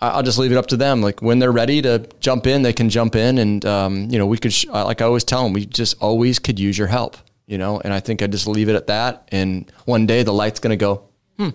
I'll 0.00 0.22
just 0.22 0.38
leave 0.38 0.52
it 0.52 0.56
up 0.56 0.68
to 0.68 0.78
them. 0.78 1.02
Like 1.02 1.20
when 1.20 1.38
they're 1.38 1.52
ready 1.52 1.82
to 1.82 2.08
jump 2.20 2.46
in, 2.46 2.62
they 2.62 2.72
can 2.72 2.88
jump 2.88 3.14
in, 3.14 3.36
and 3.36 3.64
um, 3.66 4.08
you 4.10 4.18
know, 4.18 4.26
we 4.26 4.38
could. 4.38 4.54
Sh- 4.54 4.66
like 4.68 5.02
I 5.02 5.04
always 5.04 5.24
tell 5.24 5.44
them, 5.44 5.52
we 5.52 5.66
just 5.66 6.00
always 6.00 6.38
could 6.38 6.58
use 6.58 6.78
your 6.78 6.86
help. 6.88 7.18
You 7.50 7.58
know, 7.58 7.80
and 7.80 7.92
I 7.92 7.98
think 8.00 8.22
I 8.22 8.28
just 8.28 8.46
leave 8.46 8.68
it 8.68 8.76
at 8.76 8.86
that. 8.86 9.28
And 9.32 9.70
one 9.84 10.06
day 10.06 10.22
the 10.22 10.32
light's 10.32 10.60
going 10.60 10.70
to 10.70 10.76
go. 10.76 11.08
Hmm. 11.36 11.46
You 11.46 11.52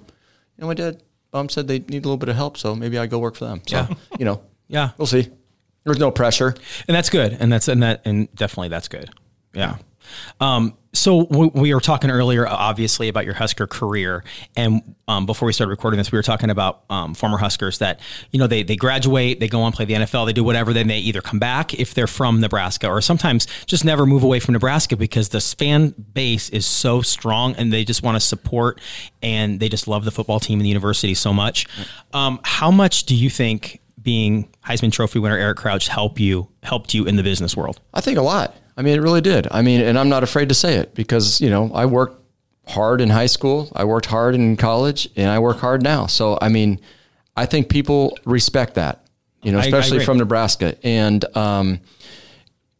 know, 0.59 0.67
my 0.67 0.73
dad, 0.73 1.01
mom 1.31 1.47
said 1.47 1.67
they 1.69 1.79
need 1.79 2.03
a 2.03 2.07
little 2.07 2.17
bit 2.17 2.27
of 2.29 2.35
help, 2.35 2.57
so 2.57 2.75
maybe 2.75 2.97
I 2.99 3.07
go 3.07 3.17
work 3.17 3.35
for 3.35 3.45
them. 3.45 3.61
So 3.65 3.77
Yeah. 3.77 3.87
you 4.19 4.25
know, 4.25 4.41
Yeah. 4.67 4.89
we'll 4.97 5.07
see. 5.07 5.29
There's 5.85 5.97
no 5.99 6.11
pressure. 6.11 6.53
and 6.87 6.95
that's 6.95 7.09
good 7.09 7.37
and 7.39 7.51
that's 7.53 7.67
and 7.69 7.81
that 7.83 8.01
and 8.05 8.27
definitely 8.35 8.69
that's 8.69 8.87
good 8.89 9.09
yeah 9.53 9.77
um, 10.39 10.77
so 10.93 11.25
we, 11.29 11.47
we 11.47 11.73
were 11.73 11.81
talking 11.81 12.09
earlier 12.09 12.47
obviously 12.47 13.09
about 13.09 13.25
your 13.25 13.33
husker 13.33 13.67
career 13.67 14.23
and 14.55 14.95
um, 15.07 15.25
before 15.25 15.45
we 15.45 15.53
started 15.53 15.69
recording 15.69 15.97
this 15.97 16.11
we 16.11 16.17
were 16.17 16.23
talking 16.23 16.49
about 16.49 16.83
um, 16.89 17.13
former 17.13 17.37
huskers 17.37 17.79
that 17.79 17.99
you 18.31 18.39
know 18.39 18.47
they, 18.47 18.63
they 18.63 18.75
graduate 18.75 19.39
they 19.39 19.47
go 19.47 19.61
on 19.61 19.71
play 19.71 19.85
the 19.85 19.93
nfl 19.93 20.25
they 20.25 20.33
do 20.33 20.43
whatever 20.43 20.73
then 20.73 20.87
they 20.87 20.99
either 20.99 21.21
come 21.21 21.39
back 21.39 21.73
if 21.73 21.93
they're 21.93 22.07
from 22.07 22.39
nebraska 22.39 22.87
or 22.87 23.01
sometimes 23.01 23.45
just 23.65 23.83
never 23.83 24.05
move 24.05 24.23
away 24.23 24.39
from 24.39 24.53
nebraska 24.53 24.95
because 24.95 25.29
the 25.29 25.41
fan 25.41 25.93
base 26.13 26.49
is 26.49 26.65
so 26.65 27.01
strong 27.01 27.55
and 27.55 27.71
they 27.71 27.83
just 27.83 28.03
want 28.03 28.15
to 28.15 28.19
support 28.19 28.79
and 29.21 29.59
they 29.59 29.69
just 29.69 29.87
love 29.87 30.05
the 30.05 30.11
football 30.11 30.39
team 30.39 30.59
and 30.59 30.65
the 30.65 30.69
university 30.69 31.13
so 31.13 31.33
much 31.33 31.67
um, 32.13 32.39
how 32.43 32.71
much 32.71 33.03
do 33.03 33.15
you 33.15 33.29
think 33.29 33.81
being 34.05 34.47
Heisman 34.63 34.91
Trophy 34.91 35.19
winner 35.19 35.35
Eric 35.35 35.57
Crouch 35.57 35.89
help 35.89 36.19
you 36.19 36.47
helped 36.63 36.93
you 36.93 37.05
in 37.05 37.17
the 37.17 37.23
business 37.23 37.57
world? 37.57 37.81
I 37.93 37.99
think 37.99 38.17
a 38.17 38.21
lot. 38.21 38.55
I 38.77 38.81
mean, 38.81 38.97
it 38.97 39.01
really 39.01 39.21
did. 39.21 39.47
I 39.51 39.61
mean, 39.61 39.81
and 39.81 39.97
I'm 39.97 40.09
not 40.09 40.23
afraid 40.23 40.49
to 40.49 40.55
say 40.55 40.75
it 40.75 40.93
because, 40.95 41.39
you 41.39 41.49
know, 41.49 41.71
I 41.73 41.85
worked 41.85 42.21
hard 42.67 42.99
in 42.99 43.09
high 43.09 43.27
school, 43.27 43.71
I 43.75 43.83
worked 43.85 44.07
hard 44.07 44.35
in 44.35 44.57
college, 44.57 45.07
and 45.15 45.29
I 45.29 45.39
work 45.39 45.57
hard 45.57 45.81
now. 45.83 46.07
So, 46.07 46.37
I 46.41 46.49
mean, 46.49 46.79
I 47.37 47.45
think 47.45 47.69
people 47.69 48.17
respect 48.25 48.73
that, 48.75 49.05
you 49.43 49.51
know, 49.51 49.59
especially 49.67 49.97
from 50.05 50.17
Nebraska. 50.17 50.75
And 50.83 51.23
um, 51.37 51.79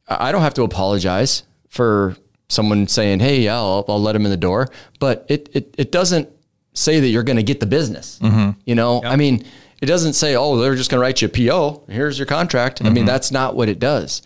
I 0.08 0.32
don't 0.32 0.42
have 0.42 0.54
to 0.56 0.64
apologize 0.64 1.44
for 1.70 2.16
someone 2.50 2.88
saying, 2.88 3.20
hey, 3.20 3.42
yeah, 3.42 3.56
I'll, 3.56 3.86
I'll 3.88 4.02
let 4.02 4.16
him 4.16 4.26
in 4.26 4.32
the 4.32 4.38
door. 4.38 4.68
But 5.00 5.26
it, 5.30 5.50
it, 5.54 5.76
it 5.78 5.92
doesn't 5.92 6.30
say 6.74 7.00
that 7.00 7.08
you're 7.08 7.24
going 7.24 7.38
to 7.38 7.44
get 7.44 7.60
the 7.60 7.66
business. 7.66 8.20
You 8.66 8.76
know, 8.76 9.02
I 9.04 9.16
mean, 9.16 9.46
it 9.82 9.86
doesn't 9.88 10.14
say, 10.14 10.36
oh, 10.36 10.58
they're 10.58 10.76
just 10.76 10.90
going 10.90 11.00
to 11.00 11.02
write 11.02 11.22
you 11.22 11.28
a 11.28 11.30
PO. 11.30 11.84
Here's 11.90 12.18
your 12.20 12.26
contract. 12.26 12.82
I 12.84 12.90
mean, 12.90 13.06
that's 13.06 13.32
not 13.32 13.56
what 13.56 13.70
it 13.70 13.80
does. 13.80 14.22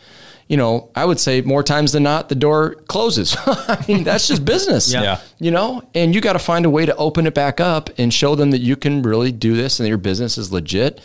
You 0.50 0.58
know, 0.58 0.92
I 0.96 1.06
would 1.06 1.20
say 1.20 1.42
more 1.42 1.64
times 1.64 1.94
than 1.94 2.04
not, 2.04 2.28
the 2.28 2.36
door 2.36 2.74
closes. 2.88 3.38
I 3.46 3.82
mean, 3.88 4.04
that's 4.04 4.28
just 4.28 4.44
business. 4.44 4.92
Yeah. 4.92 5.04
Yeah. 5.04 5.22
You 5.40 5.52
know, 5.52 5.88
and 5.96 6.14
you 6.14 6.20
got 6.20 6.34
to 6.34 6.40
find 6.40 6.66
a 6.66 6.70
way 6.70 6.86
to 6.86 6.96
open 6.98 7.26
it 7.28 7.34
back 7.34 7.62
up 7.62 7.90
and 7.98 8.14
show 8.14 8.36
them 8.36 8.52
that 8.52 8.60
you 8.60 8.76
can 8.76 9.04
really 9.04 9.32
do 9.32 9.56
this 9.56 9.80
and 9.80 9.86
that 9.86 9.90
your 9.90 9.98
business 10.00 10.38
is 10.38 10.52
legit 10.52 11.00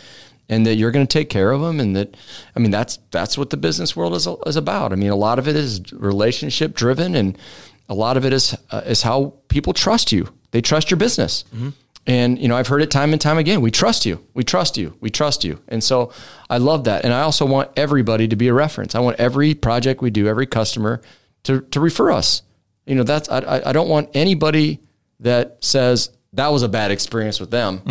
and 0.49 0.65
that 0.65 0.75
you're 0.75 0.91
going 0.91 1.05
to 1.05 1.11
take 1.11 1.29
care 1.29 1.51
of 1.51 1.61
them. 1.61 1.79
And 1.79 1.95
that, 1.95 2.17
I 2.55 2.59
mean, 2.59 2.71
that's, 2.71 2.99
that's 3.11 3.37
what 3.37 3.51
the 3.51 3.57
business 3.57 3.95
world 3.95 4.15
is, 4.15 4.27
is 4.45 4.55
about. 4.55 4.91
I 4.91 4.95
mean, 4.95 5.11
a 5.11 5.15
lot 5.15 5.39
of 5.39 5.47
it 5.47 5.55
is 5.55 5.93
relationship 5.93 6.73
driven 6.73 7.15
and 7.15 7.37
a 7.87 7.93
lot 7.93 8.17
of 8.17 8.25
it 8.25 8.33
is, 8.33 8.55
uh, 8.71 8.81
is 8.85 9.03
how 9.03 9.35
people 9.47 9.73
trust 9.73 10.11
you. 10.11 10.27
They 10.51 10.61
trust 10.61 10.89
your 10.89 10.97
business. 10.97 11.45
And, 12.07 12.37
you 12.37 12.47
know, 12.47 12.55
I've 12.55 12.67
heard 12.67 12.81
it 12.83 12.91
time 12.91 13.13
and 13.13 13.21
time 13.21 13.37
again. 13.39 13.61
We 13.61 13.71
trust 13.71 14.05
you. 14.05 14.23
We 14.35 14.43
trust 14.43 14.77
you. 14.77 14.95
We 15.01 15.09
trust 15.09 15.43
you. 15.43 15.59
And 15.67 15.83
so 15.83 16.11
I 16.49 16.57
love 16.59 16.83
that. 16.83 17.03
And 17.03 17.11
I 17.13 17.21
also 17.21 17.45
want 17.47 17.71
everybody 17.75 18.27
to 18.27 18.35
be 18.35 18.47
a 18.47 18.53
reference. 18.53 18.93
I 18.93 18.99
want 18.99 19.19
every 19.19 19.55
project 19.55 20.01
we 20.03 20.11
do, 20.11 20.27
every 20.27 20.45
customer 20.45 21.01
to, 21.43 21.61
to 21.61 21.79
refer 21.79 22.11
us. 22.11 22.43
You 22.85 22.93
know, 22.95 23.03
that's, 23.03 23.27
I, 23.29 23.39
I- 23.39 23.69
I 23.69 23.73
don't 23.73 23.89
want 23.89 24.09
anybody 24.13 24.81
that 25.21 25.57
says 25.63 26.11
that 26.33 26.49
was 26.49 26.61
a 26.61 26.69
bad 26.69 26.91
experience 26.91 27.39
with 27.39 27.49
them. 27.49 27.81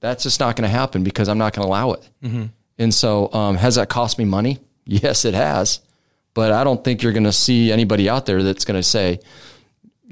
That's 0.00 0.24
just 0.24 0.38
not 0.40 0.56
going 0.56 0.68
to 0.68 0.76
happen 0.76 1.02
because 1.04 1.28
I'm 1.28 1.38
not 1.38 1.54
going 1.54 1.64
to 1.64 1.68
allow 1.68 1.92
it. 1.92 2.08
And 2.78 2.92
so, 2.92 3.32
um, 3.32 3.56
has 3.56 3.76
that 3.76 3.88
cost 3.88 4.18
me 4.18 4.24
money? 4.24 4.58
Yes, 4.84 5.24
it 5.24 5.32
has. 5.34 5.78
But 6.34 6.50
I 6.50 6.64
don't 6.64 6.82
think 6.82 7.02
you're 7.04 7.12
going 7.12 7.22
to 7.24 7.32
see 7.32 7.70
anybody 7.70 8.08
out 8.08 8.26
there 8.26 8.42
that's 8.42 8.64
going 8.64 8.78
to 8.78 8.82
say, 8.82 9.20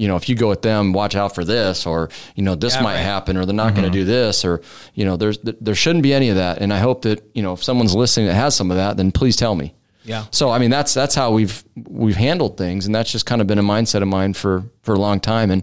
you 0.00 0.08
know, 0.08 0.16
if 0.16 0.28
you 0.30 0.34
go 0.34 0.48
with 0.48 0.62
them, 0.62 0.94
watch 0.94 1.14
out 1.14 1.34
for 1.34 1.44
this, 1.44 1.86
or 1.86 2.08
you 2.34 2.42
know, 2.42 2.54
this 2.54 2.74
Yeah, 2.74 2.82
might 2.82 2.94
right. 2.94 3.00
happen, 3.14 3.36
or 3.36 3.44
they're 3.44 3.54
not 3.54 3.74
going 3.74 3.84
to 3.84 3.90
do 3.90 4.04
this, 4.04 4.44
or 4.46 4.62
you 4.94 5.04
know, 5.04 5.16
there's 5.16 5.38
there 5.42 5.74
shouldn't 5.74 6.02
be 6.02 6.14
any 6.14 6.30
of 6.30 6.36
that. 6.36 6.58
And 6.62 6.72
I 6.72 6.78
hope 6.78 7.02
that 7.02 7.22
you 7.34 7.42
know, 7.42 7.52
if 7.52 7.62
someone's 7.62 7.94
listening 7.94 8.26
that 8.28 8.34
has 8.34 8.56
some 8.56 8.70
of 8.70 8.78
that, 8.78 8.96
then 8.96 9.12
please 9.12 9.36
tell 9.36 9.54
me. 9.54 9.74
Yeah. 10.04 10.24
So 10.30 10.48
I 10.50 10.58
mean, 10.58 10.70
that's 10.70 10.94
that's 10.94 11.14
how 11.14 11.32
we've 11.32 11.62
we've 11.86 12.16
handled 12.16 12.56
things, 12.56 12.86
and 12.86 12.94
that's 12.94 13.12
just 13.12 13.26
kind 13.26 13.42
of 13.42 13.46
been 13.46 13.58
a 13.58 13.62
mindset 13.62 14.00
of 14.00 14.08
mine 14.08 14.32
for 14.32 14.64
for 14.82 14.94
a 14.94 14.98
long 14.98 15.20
time. 15.20 15.50
And 15.50 15.62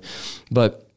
but 0.51 0.87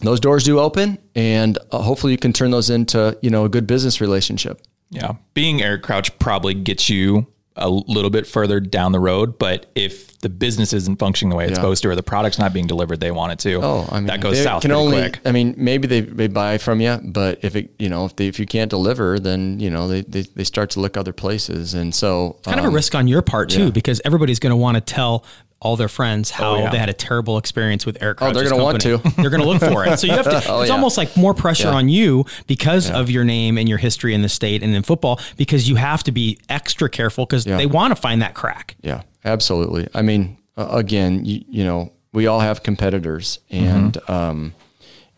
those 0.00 0.18
doors 0.18 0.44
do 0.44 0.58
open, 0.58 0.96
and 1.14 1.58
uh, 1.72 1.82
hopefully 1.82 2.12
you 2.12 2.18
can 2.18 2.32
turn 2.32 2.50
those 2.50 2.70
into 2.70 3.18
you 3.20 3.28
know 3.28 3.44
a 3.44 3.50
good 3.50 3.66
business 3.66 4.00
relationship. 4.00 4.62
Yeah. 4.88 5.16
Being 5.34 5.60
Eric 5.62 5.82
Crouch 5.82 6.18
probably 6.18 6.54
gets 6.54 6.88
you 6.88 7.26
a 7.56 7.68
little 7.68 8.10
bit 8.10 8.26
further 8.26 8.60
down 8.60 8.92
the 8.92 9.00
road, 9.00 9.38
but 9.38 9.66
if 9.74 10.15
the 10.22 10.28
business 10.28 10.72
isn't 10.72 10.98
functioning 10.98 11.30
the 11.30 11.36
way 11.36 11.44
it's 11.44 11.50
Yeah. 11.52 11.56
supposed 11.56 11.82
to, 11.82 11.90
or 11.90 11.94
the 11.94 12.02
product's 12.02 12.38
not 12.38 12.52
being 12.52 12.66
delivered 12.66 13.00
they 13.00 13.10
want 13.10 13.32
it 13.32 13.38
to, 13.40 13.60
Oh, 13.62 13.88
I 13.90 13.96
mean, 13.96 14.06
that 14.06 14.20
goes 14.20 14.36
they 14.38 14.44
south 14.44 14.62
Can 14.62 14.72
only, 14.72 14.98
quick. 14.98 15.20
I 15.24 15.32
mean, 15.32 15.54
maybe 15.56 15.86
they, 15.86 16.00
they 16.00 16.26
buy 16.28 16.58
from 16.58 16.80
you, 16.80 16.98
but 17.04 17.38
if 17.42 17.54
it, 17.56 17.74
you 17.78 17.88
know, 17.88 18.04
if 18.06 18.16
they, 18.16 18.26
if 18.28 18.38
you 18.40 18.46
can't 18.46 18.70
deliver, 18.70 19.18
then 19.18 19.60
you 19.60 19.70
know 19.70 19.88
they, 19.88 20.02
they, 20.02 20.22
they 20.22 20.44
start 20.44 20.70
to 20.70 20.80
look 20.80 20.96
other 20.96 21.12
places, 21.12 21.74
and 21.74 21.94
so 21.94 22.36
it's 22.38 22.46
Kind 22.46 22.58
of 22.58 22.64
a 22.64 22.68
um, 22.68 22.74
risk 22.74 22.94
on 22.94 23.08
your 23.08 23.22
part 23.22 23.50
too, 23.50 23.70
because 23.72 24.00
everybody's 24.04 24.38
going 24.38 24.50
to 24.50 24.56
want 24.56 24.76
to 24.76 24.80
tell 24.80 25.24
all 25.58 25.74
their 25.74 25.88
friends 25.88 26.30
oh, 26.32 26.34
how 26.34 26.56
yeah. 26.58 26.70
they 26.70 26.78
had 26.78 26.90
a 26.90 26.94
terrible 26.94 27.38
experience 27.38 27.86
with 27.86 27.96
Eric. 28.02 28.20
Oh, 28.20 28.30
they're 28.32 28.48
gonna 28.48 28.62
want 28.62 28.80
to. 28.82 28.98
they're 29.16 29.30
going 29.30 29.42
to 29.42 29.48
look 29.48 29.60
for 29.60 29.84
it. 29.86 29.96
So 29.98 30.06
you 30.06 30.12
have 30.12 30.26
to. 30.26 30.42
Oh, 30.48 30.60
it's 30.60 30.68
yeah. 30.68 30.74
almost 30.74 30.98
like 30.98 31.16
more 31.16 31.32
pressure 31.32 31.68
Yeah. 31.68 31.74
on 31.74 31.88
you 31.88 32.26
because 32.46 32.90
of 32.90 33.08
your 33.08 33.24
name 33.24 33.56
and 33.56 33.66
your 33.66 33.78
history 33.78 34.12
in 34.12 34.20
the 34.20 34.28
state 34.28 34.62
and 34.62 34.74
in 34.74 34.82
football, 34.82 35.18
because 35.38 35.66
you 35.68 35.76
have 35.76 36.02
to 36.04 36.12
be 36.12 36.38
extra 36.50 36.90
careful 36.90 37.24
because 37.24 37.46
Yeah. 37.46 37.56
they 37.56 37.64
want 37.66 37.96
to 37.96 38.00
find 38.00 38.20
that 38.20 38.34
crack. 38.34 38.76
Yeah, 38.82 39.02
absolutely. 39.26 39.88
I 39.94 40.02
mean, 40.02 40.38
uh, 40.56 40.68
again, 40.70 41.24
you, 41.24 41.44
you 41.48 41.64
know, 41.64 41.92
we 42.12 42.26
all 42.26 42.40
have 42.40 42.62
competitors, 42.62 43.40
and 43.50 43.98
um, 44.08 44.54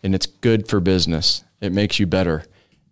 and 0.02 0.14
it's 0.14 0.26
good 0.26 0.66
for 0.68 0.80
business. 0.80 1.44
It 1.60 1.72
makes 1.72 2.00
you 2.00 2.06
better, 2.08 2.44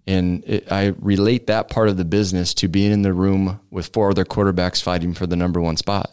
and 0.07 0.45
it, 0.47 0.71
I 0.71 0.95
relate 1.01 1.49
that 1.49 1.71
part 1.71 1.89
of 1.89 1.97
the 1.97 2.05
business 2.05 2.55
to 2.55 2.69
being 2.69 2.93
in 2.93 3.03
the 3.03 3.13
room 3.13 3.59
with 3.71 3.89
four 3.89 4.11
other 4.11 4.25
quarterbacks 4.25 4.81
fighting 4.81 5.13
for 5.15 5.27
the 5.27 5.35
number 5.37 5.61
one 5.61 5.77
spot. 5.77 6.13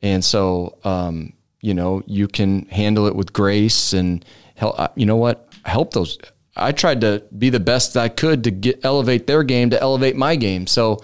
And 0.00 0.24
so, 0.24 0.78
um, 0.84 1.34
you 1.60 1.74
know, 1.74 2.02
you 2.06 2.26
can 2.26 2.64
handle 2.66 3.06
it 3.06 3.14
with 3.14 3.34
grace 3.34 3.92
and 3.92 4.24
help. 4.54 4.80
uh, 4.80 4.88
You 4.96 5.04
know 5.04 5.16
what? 5.16 5.52
Help 5.66 5.92
those. 5.92 6.16
I 6.56 6.72
tried 6.72 7.02
to 7.02 7.22
be 7.36 7.50
the 7.50 7.60
best 7.60 7.96
I 7.98 8.08
could 8.08 8.44
to 8.44 8.50
get 8.50 8.82
elevate 8.82 9.26
their 9.26 9.42
game 9.42 9.68
to 9.70 9.80
elevate 9.80 10.16
my 10.16 10.36
game. 10.36 10.66
So, 10.66 11.00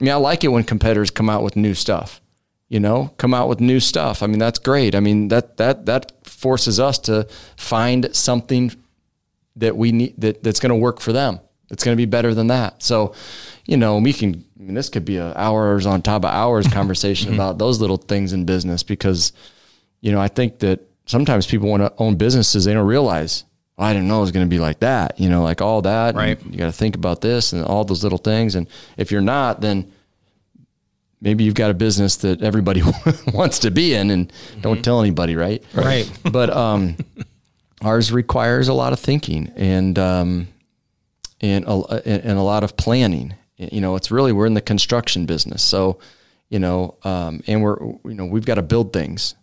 I 0.00 0.04
mean, 0.04 0.12
I 0.12 0.16
like 0.16 0.44
it 0.44 0.48
when 0.48 0.64
competitors 0.64 1.10
come 1.10 1.28
out 1.28 1.42
with 1.42 1.56
new 1.56 1.74
stuff. 1.74 2.22
You 2.68 2.80
know, 2.80 3.14
come 3.16 3.32
out 3.32 3.48
with 3.48 3.60
new 3.60 3.80
stuff. 3.80 4.22
I 4.22 4.26
mean, 4.26 4.38
that's 4.38 4.58
great. 4.58 4.94
I 4.94 5.00
mean, 5.00 5.28
that 5.28 5.56
that 5.56 5.86
that 5.86 6.12
forces 6.26 6.78
us 6.78 6.98
to 7.00 7.26
find 7.56 8.14
something 8.14 8.72
that 9.56 9.76
we 9.76 9.92
need 9.92 10.14
that 10.20 10.42
that's 10.42 10.60
going 10.60 10.70
to 10.70 10.76
work 10.76 11.00
for 11.00 11.12
them. 11.12 11.40
It's 11.70 11.84
going 11.84 11.94
to 11.94 12.00
be 12.00 12.06
better 12.06 12.34
than 12.34 12.46
that. 12.48 12.82
So, 12.82 13.14
you 13.66 13.76
know, 13.76 13.98
we 13.98 14.12
can. 14.12 14.44
I 14.58 14.62
mean, 14.62 14.74
this 14.74 14.88
could 14.88 15.04
be 15.04 15.16
a 15.16 15.34
hours 15.34 15.86
on 15.86 16.02
top 16.02 16.24
of 16.24 16.30
hours 16.30 16.66
conversation 16.72 17.34
about 17.34 17.58
those 17.62 17.80
little 17.80 17.96
things 17.96 18.32
in 18.32 18.44
business 18.44 18.82
because, 18.82 19.32
you 20.00 20.12
know, 20.12 20.20
I 20.20 20.28
think 20.28 20.58
that 20.60 20.80
sometimes 21.06 21.46
people 21.46 21.68
want 21.68 21.82
to 21.82 21.92
own 21.98 22.16
businesses 22.16 22.64
they 22.64 22.74
don't 22.74 22.86
realize. 22.86 23.44
"Oh, 23.78 23.84
I 23.84 23.92
didn't 23.92 24.08
know 24.08 24.18
it 24.18 24.22
was 24.22 24.32
going 24.32 24.46
to 24.46 24.50
be 24.50 24.58
like 24.58 24.80
that. 24.80 25.18
You 25.20 25.28
know, 25.28 25.42
like 25.42 25.60
all 25.60 25.82
that. 25.82 26.14
Right. 26.14 26.42
You 26.44 26.58
got 26.58 26.66
to 26.66 26.72
think 26.72 26.96
about 26.96 27.20
this 27.20 27.52
and 27.52 27.64
all 27.64 27.84
those 27.84 28.02
little 28.02 28.18
things. 28.18 28.54
And 28.54 28.66
if 28.96 29.10
you're 29.10 29.20
not, 29.20 29.60
then 29.60 29.92
maybe 31.20 31.44
you've 31.44 31.54
got 31.54 31.70
a 31.70 31.74
business 31.74 32.16
that 32.16 32.42
everybody 32.42 32.82
wants 33.32 33.60
to 33.60 33.70
be 33.70 33.94
in 33.94 34.10
and 34.10 34.32
don't 34.60 34.84
tell 34.84 35.00
anybody, 35.00 35.36
right? 35.36 35.62
Right. 35.74 36.10
But 36.30 36.50
um, 36.50 36.96
ours 37.82 38.12
requires 38.12 38.68
a 38.68 38.74
lot 38.74 38.92
of 38.92 39.00
thinking 39.00 39.52
and 39.56 39.98
um, 39.98 40.48
and 41.40 41.64
a, 41.66 42.06
and 42.06 42.38
a 42.38 42.42
lot 42.42 42.64
of 42.64 42.76
planning. 42.76 43.34
You 43.56 43.80
know, 43.80 43.96
it's 43.96 44.10
really 44.10 44.32
we're 44.32 44.46
in 44.46 44.54
the 44.54 44.60
construction 44.60 45.26
business, 45.26 45.64
so 45.64 45.98
you 46.48 46.58
know, 46.58 46.96
um, 47.02 47.42
and 47.46 47.62
we're 47.62 47.78
you 47.80 48.14
know 48.14 48.26
we've 48.26 48.44
got 48.44 48.54
to 48.54 48.62
build 48.62 48.92
things 48.92 49.34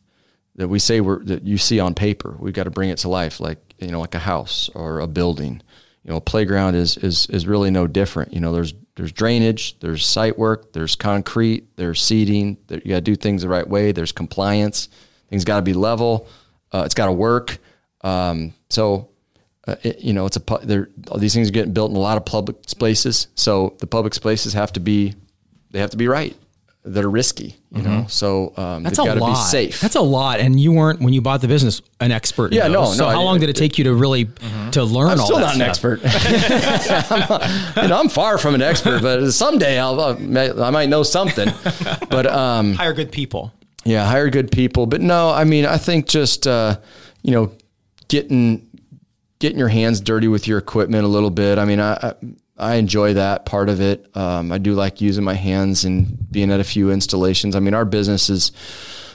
that 0.55 0.67
we 0.67 0.79
say 0.79 1.01
we're 1.01 1.23
that 1.25 1.45
you 1.45 1.57
see 1.57 1.79
on 1.79 1.93
paper. 1.93 2.35
We've 2.39 2.53
got 2.53 2.63
to 2.63 2.71
bring 2.71 2.89
it 2.89 2.97
to 2.99 3.09
life, 3.09 3.39
like 3.39 3.59
you 3.79 3.89
know, 3.89 3.99
like 3.99 4.15
a 4.15 4.19
house 4.19 4.69
or 4.73 4.99
a 4.99 5.07
building. 5.07 5.61
You 6.03 6.11
know, 6.11 6.17
a 6.17 6.21
playground 6.21 6.76
is 6.76 6.97
is 6.97 7.28
is 7.28 7.45
really 7.45 7.71
no 7.71 7.88
different. 7.88 8.34
You 8.34 8.39
know, 8.39 8.53
there's 8.53 8.73
there's 8.95 9.11
drainage, 9.11 9.77
there's 9.79 10.05
site 10.05 10.37
work, 10.37 10.71
there's 10.73 10.95
concrete, 10.95 11.75
there's 11.75 12.01
seating. 12.01 12.57
There, 12.67 12.79
you 12.83 12.89
got 12.89 12.95
to 12.95 13.01
do 13.01 13.15
things 13.15 13.41
the 13.41 13.49
right 13.49 13.67
way. 13.67 13.91
There's 13.91 14.11
compliance. 14.11 14.87
Things 15.29 15.43
got 15.43 15.57
to 15.57 15.61
be 15.61 15.73
level. 15.73 16.27
Uh, 16.71 16.83
it's 16.85 16.93
got 16.93 17.07
to 17.07 17.11
work. 17.11 17.57
Um, 18.01 18.53
so, 18.69 19.09
uh, 19.67 19.75
it, 19.83 19.99
you 19.99 20.13
know, 20.13 20.25
it's 20.25 20.37
a. 20.37 20.87
All 21.09 21.17
these 21.17 21.33
things 21.33 21.49
are 21.49 21.51
getting 21.51 21.73
built 21.73 21.91
in 21.91 21.97
a 21.97 21.99
lot 21.99 22.17
of 22.17 22.25
public 22.25 22.57
spaces. 22.67 23.27
So 23.35 23.75
the 23.79 23.87
public 23.87 24.13
spaces 24.13 24.53
have 24.53 24.71
to 24.73 24.79
be, 24.79 25.13
they 25.71 25.79
have 25.79 25.89
to 25.89 25.97
be 25.97 26.07
right. 26.07 26.35
They're 26.88 27.09
risky, 27.09 27.55
you 27.71 27.81
know. 27.81 28.05
So 28.07 28.53
um, 28.57 28.83
That's 28.83 28.97
they've 28.97 29.07
got 29.07 29.15
to 29.15 29.25
be 29.25 29.36
safe. 29.36 29.81
That's 29.81 29.95
a 29.95 30.01
lot. 30.01 30.39
And 30.39 30.59
you 30.59 30.71
weren't 30.71 30.99
when 31.01 31.13
you 31.13 31.21
bought 31.21 31.41
the 31.41 31.47
business 31.47 31.81
an 31.99 32.11
expert. 32.11 32.53
Yeah, 32.53 32.67
no. 32.67 32.86
So 32.86 33.05
no, 33.05 33.09
how 33.09 33.21
I- 33.21 33.23
long 33.23 33.39
did 33.39 33.49
it 33.49 33.55
take 33.55 33.79
you 33.79 33.86
to 33.86 33.93
really 33.95 34.25
to 34.71 34.83
learn 34.83 35.07
all 35.07 35.11
of 35.11 35.17
this? 35.17 35.19
I'm 35.19 35.19
all 35.19 35.25
still 35.25 35.39
that 35.39 35.57
not 35.57 35.67
an 35.67 35.73
stuff. 35.73 36.99
expert. 37.09 37.75
you 37.81 37.88
know, 37.89 37.99
I'm 37.99 38.09
far 38.09 38.38
from 38.38 38.55
an 38.55 38.61
expert, 38.61 39.01
but 39.01 39.31
someday 39.31 39.79
I'll, 39.79 39.99
I 39.99 40.69
might 40.69 40.89
know 40.89 41.03
something. 41.03 41.49
But 42.09 42.27
um, 42.27 42.73
Hire 42.75 42.93
good 42.93 43.11
people. 43.11 43.51
yeah, 43.83 44.05
hire 44.05 44.29
good 44.29 44.51
people. 44.51 44.86
But 44.86 45.01
no, 45.01 45.31
I 45.31 45.43
mean, 45.43 45.65
I 45.65 45.77
think 45.77 46.07
just 46.07 46.45
uh, 46.47 46.77
you 47.23 47.31
know, 47.31 47.51
getting 48.07 48.67
getting 49.39 49.57
your 49.59 49.67
hands 49.67 49.99
dirty 50.01 50.27
with 50.27 50.47
your 50.47 50.57
equipment 50.59 51.03
a 51.03 51.07
little 51.07 51.31
bit. 51.31 51.57
I 51.57 51.65
mean, 51.65 51.79
I 51.79 51.93
I, 51.95 52.13
I 52.58 52.76
enjoy 52.76 53.16
that 53.16 53.45
part 53.45 53.70
of 53.70 53.82
it. 53.82 54.06
Um, 54.16 54.51
I 54.51 54.58
do 54.58 54.74
like 54.74 55.01
using 55.01 55.24
my 55.24 55.34
hands 55.34 55.84
and 55.84 56.32
being 56.32 56.51
at 56.51 56.60
a 56.60 56.64
few 56.64 56.91
installations. 56.91 57.56
I 57.56 57.60
mean, 57.60 57.74
our 57.74 57.86
business 57.86 58.30
is 58.30 58.51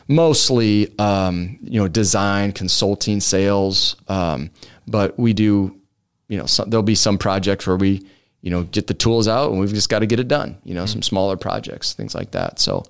mostly 0.08 0.92
um, 0.98 1.58
you 1.62 1.80
know 1.80 1.88
design, 1.88 2.52
consulting, 2.52 3.20
sales, 3.20 3.96
um, 4.08 4.50
but 4.86 5.18
we 5.18 5.32
do 5.32 5.78
you 6.28 6.36
know 6.36 6.46
some, 6.46 6.68
there'll 6.68 6.82
be 6.82 6.94
some 6.94 7.16
projects 7.16 7.66
where 7.66 7.76
we 7.76 8.06
you 8.42 8.50
know 8.50 8.64
get 8.64 8.88
the 8.88 8.94
tools 8.94 9.26
out 9.26 9.50
and 9.50 9.58
we've 9.58 9.72
just 9.72 9.88
got 9.88 10.00
to 10.00 10.06
get 10.06 10.20
it 10.20 10.28
done. 10.28 10.58
You 10.64 10.74
know, 10.74 10.84
some 10.84 11.02
smaller 11.02 11.36
projects, 11.36 11.94
things 11.94 12.14
like 12.14 12.32
that. 12.32 12.58
So. 12.58 12.84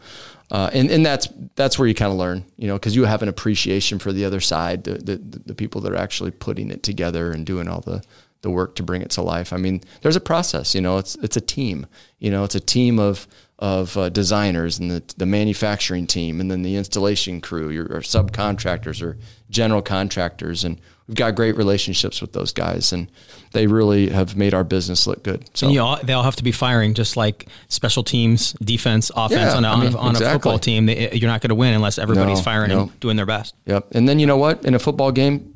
Uh, 0.53 0.69
and, 0.73 0.91
and 0.91 1.07
that's 1.07 1.29
that's 1.55 1.79
where 1.79 1.87
you 1.87 1.95
kind 1.95 2.11
of 2.11 2.19
learn, 2.19 2.45
you 2.57 2.67
know, 2.67 2.75
because 2.75 2.97
you 2.97 3.05
have 3.05 3.23
an 3.23 3.29
appreciation 3.29 4.01
for 4.01 4.13
the 4.13 4.25
other 4.25 4.41
side, 4.41 4.83
the, 4.83 4.95
the 4.95 5.17
the 5.47 5.55
people 5.55 5.81
that 5.81 5.93
are 5.93 5.97
actually 5.97 6.33
putting 6.33 6.73
it 6.73 6.83
together 6.83 7.31
and 7.31 7.47
doing 7.47 7.69
all 7.69 7.81
the 7.81 8.03
the 8.43 8.51
work 8.51 8.75
to 8.77 8.83
bring 8.83 9.03
it 9.03 9.11
to 9.11 9.23
life. 9.23 9.53
I 9.53 9.57
mean, 9.57 9.83
there's 10.03 10.17
a 10.17 10.21
process, 10.21 10.75
you 10.75 10.81
know, 10.81 10.99
it's 10.99 11.15
it's 11.17 11.37
a 11.37 11.41
team, 11.41 11.87
you 12.19 12.31
know, 12.31 12.45
it's 12.45 12.55
a 12.55 12.61
team 12.61 12.99
of 12.99 13.27
of 13.59 13.95
uh, 13.99 14.09
designers 14.09 14.79
and 14.79 14.91
the 14.91 15.03
the 15.19 15.27
manufacturing 15.27 16.07
team, 16.07 16.41
and 16.41 16.51
then 16.51 16.63
the 16.63 16.77
installation 16.77 17.41
crew, 17.41 17.69
your 17.69 17.85
or 17.87 18.01
subcontractors 18.01 19.03
or 19.03 19.19
general 19.51 19.83
contractors, 19.83 20.65
and 20.65 20.81
we've 21.07 21.17
got 21.17 21.35
great 21.35 21.57
relationships 21.57 22.23
with 22.23 22.33
those 22.33 22.53
guys, 22.53 22.93
and 22.93 23.11
they 23.53 23.67
really 23.67 24.09
have 24.09 24.37
made 24.37 24.55
our 24.55 24.65
business 24.65 25.07
look 25.07 25.23
good. 25.23 25.45
So 25.55 25.69
you 25.69 25.81
all, 25.83 25.99
they 26.03 26.13
all 26.15 26.23
have 26.23 26.37
to 26.37 26.45
be 26.45 26.53
firing, 26.53 26.95
just 26.95 27.17
like 27.19 27.49
special 27.69 28.03
teams, 28.03 28.53
defense, 28.55 29.11
offense 29.15 29.53
Yeah, 29.53 29.57
on, 29.57 29.65
a, 29.65 29.69
I 29.69 29.73
on, 29.73 29.81
mean, 29.81 29.93
a, 29.93 29.99
on 29.99 30.17
a 30.17 30.19
football 30.21 30.59
team. 30.59 30.87
They, 30.87 31.11
you're 31.13 31.29
not 31.29 31.41
going 31.43 31.49
to 31.49 31.55
win 31.57 31.75
unless 31.75 31.99
everybody's 31.99 32.39
No, 32.39 32.45
firing 32.45 32.69
no. 32.71 32.83
and 32.83 33.01
doing 33.01 33.17
their 33.17 33.27
best. 33.27 33.55
Yep. 33.67 33.89
And 33.93 34.09
then 34.09 34.19
you 34.21 34.27
know 34.27 34.37
what? 34.37 34.65
In 34.65 34.75
a 34.75 34.79
football 34.79 35.11
game, 35.13 35.50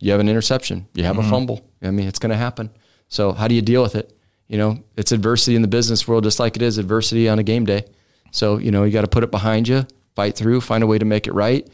you 0.00 0.12
have 0.12 0.20
an 0.20 0.28
interception, 0.28 0.86
you 0.94 1.04
have 1.04 1.18
a 1.18 1.20
mm-hmm. 1.20 1.30
fumble. 1.30 1.60
I 1.82 1.90
mean, 1.90 2.06
it's 2.06 2.18
going 2.18 2.30
to 2.30 2.36
happen. 2.36 2.70
So 3.08 3.32
how 3.32 3.48
do 3.48 3.54
you 3.54 3.62
deal 3.62 3.82
with 3.82 3.94
it? 3.94 4.12
You 4.48 4.58
know, 4.58 4.82
it's 4.96 5.12
adversity 5.12 5.56
in 5.56 5.62
the 5.62 5.68
business 5.68 6.08
world, 6.08 6.24
just 6.24 6.40
like 6.40 6.56
it 6.56 6.62
is 6.62 6.78
adversity 6.78 7.28
on 7.28 7.38
a 7.38 7.42
game 7.42 7.66
day. 7.66 7.84
So 8.30 8.58
you 8.58 8.70
know, 8.70 8.84
you 8.84 8.92
got 8.92 9.02
to 9.02 9.08
put 9.08 9.24
it 9.24 9.30
behind 9.30 9.68
you, 9.68 9.86
fight 10.14 10.36
through, 10.36 10.60
find 10.60 10.82
a 10.82 10.86
way 10.86 10.98
to 10.98 11.04
make 11.04 11.26
it 11.26 11.32
right. 11.32 11.68